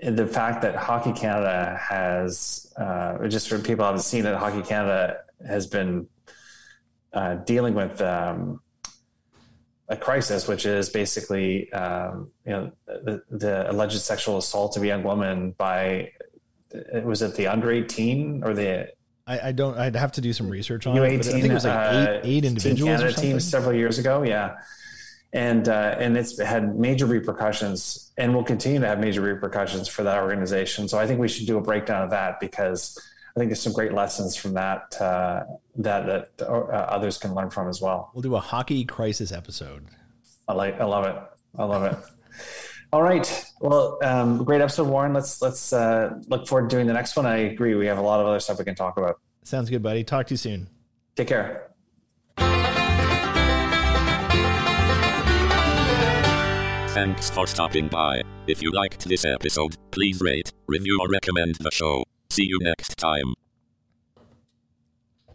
The 0.00 0.26
fact 0.26 0.62
that 0.62 0.76
Hockey 0.76 1.12
Canada 1.12 1.78
has, 1.80 2.72
uh, 2.76 3.26
just 3.26 3.48
for 3.48 3.58
people 3.58 3.84
who 3.84 3.88
haven't 3.88 4.02
seen 4.02 4.26
it, 4.26 4.34
Hockey 4.36 4.62
Canada 4.62 5.18
has 5.46 5.66
been 5.66 6.06
uh, 7.12 7.36
dealing 7.36 7.74
with 7.74 8.00
um, 8.00 8.60
a 9.88 9.96
crisis, 9.96 10.46
which 10.46 10.66
is 10.66 10.90
basically 10.90 11.72
um, 11.72 12.30
you 12.44 12.52
know 12.52 12.72
the, 12.86 13.22
the, 13.30 13.70
alleged 13.70 13.98
sexual 14.00 14.36
assault 14.38 14.76
of 14.76 14.82
a 14.82 14.86
young 14.86 15.02
woman 15.02 15.52
by 15.52 16.12
was 17.02 17.22
it 17.22 17.34
the 17.34 17.46
under 17.46 17.72
eighteen 17.72 18.42
or 18.44 18.52
the 18.54 18.90
I, 19.26 19.48
I 19.48 19.52
don't 19.52 19.78
I'd 19.78 19.96
have 19.96 20.12
to 20.12 20.20
do 20.20 20.32
some 20.32 20.48
research 20.48 20.86
on 20.86 20.96
U18, 20.96 21.12
it. 21.12 21.26
I 21.26 21.30
think 21.32 21.44
it 21.46 21.52
was 21.54 21.64
like 21.64 21.92
eight, 21.92 22.08
uh, 22.08 22.20
eight 22.22 22.44
individuals. 22.44 23.00
Canada 23.00 23.20
team 23.20 23.40
several 23.40 23.74
years 23.74 23.98
ago, 23.98 24.22
yeah, 24.22 24.56
and 25.32 25.68
uh, 25.68 25.96
and 25.98 26.16
it's 26.16 26.40
had 26.40 26.78
major 26.78 27.06
repercussions 27.06 28.12
and 28.16 28.34
will 28.34 28.44
continue 28.44 28.80
to 28.80 28.86
have 28.86 28.98
major 28.98 29.20
repercussions 29.20 29.88
for 29.88 30.02
that 30.02 30.22
organization. 30.22 30.88
So 30.88 30.98
I 30.98 31.06
think 31.06 31.20
we 31.20 31.28
should 31.28 31.46
do 31.46 31.58
a 31.58 31.60
breakdown 31.60 32.02
of 32.02 32.10
that 32.10 32.40
because 32.40 32.98
I 33.36 33.38
think 33.38 33.50
there's 33.50 33.60
some 33.60 33.72
great 33.72 33.92
lessons 33.92 34.36
from 34.36 34.54
that 34.54 35.00
uh, 35.00 35.44
that 35.76 36.06
that 36.06 36.48
uh, 36.48 36.70
others 36.72 37.18
can 37.18 37.34
learn 37.34 37.50
from 37.50 37.68
as 37.68 37.80
well. 37.80 38.10
We'll 38.14 38.22
do 38.22 38.36
a 38.36 38.40
hockey 38.40 38.84
crisis 38.84 39.32
episode. 39.32 39.86
I 40.48 40.54
like. 40.54 40.80
I 40.80 40.84
love 40.84 41.04
it. 41.04 41.16
I 41.58 41.64
love 41.64 41.84
it. 41.84 41.98
All 42.90 43.02
right. 43.02 43.44
Well, 43.60 43.98
um, 44.02 44.44
great 44.44 44.62
episode, 44.62 44.88
Warren. 44.88 45.12
Let's 45.12 45.42
let's 45.42 45.74
uh, 45.74 46.18
look 46.28 46.48
forward 46.48 46.70
to 46.70 46.76
doing 46.76 46.86
the 46.86 46.94
next 46.94 47.16
one. 47.16 47.26
I 47.26 47.36
agree. 47.38 47.74
We 47.74 47.86
have 47.86 47.98
a 47.98 48.02
lot 48.02 48.20
of 48.20 48.26
other 48.26 48.40
stuff 48.40 48.58
we 48.58 48.64
can 48.64 48.74
talk 48.74 48.96
about. 48.96 49.20
Sounds 49.44 49.68
good, 49.68 49.82
buddy. 49.82 50.04
Talk 50.04 50.26
to 50.28 50.34
you 50.34 50.38
soon. 50.38 50.68
Take 51.14 51.28
care. 51.28 51.67
Thanks 56.98 57.30
for 57.30 57.46
stopping 57.46 57.86
by. 57.86 58.22
If 58.48 58.60
you 58.60 58.72
liked 58.72 59.08
this 59.08 59.24
episode, 59.24 59.76
please 59.92 60.20
rate, 60.20 60.52
review, 60.66 60.98
or 61.00 61.08
recommend 61.08 61.54
the 61.60 61.70
show. 61.70 62.02
See 62.28 62.42
you 62.42 62.58
next 62.60 62.96
time. 62.96 63.34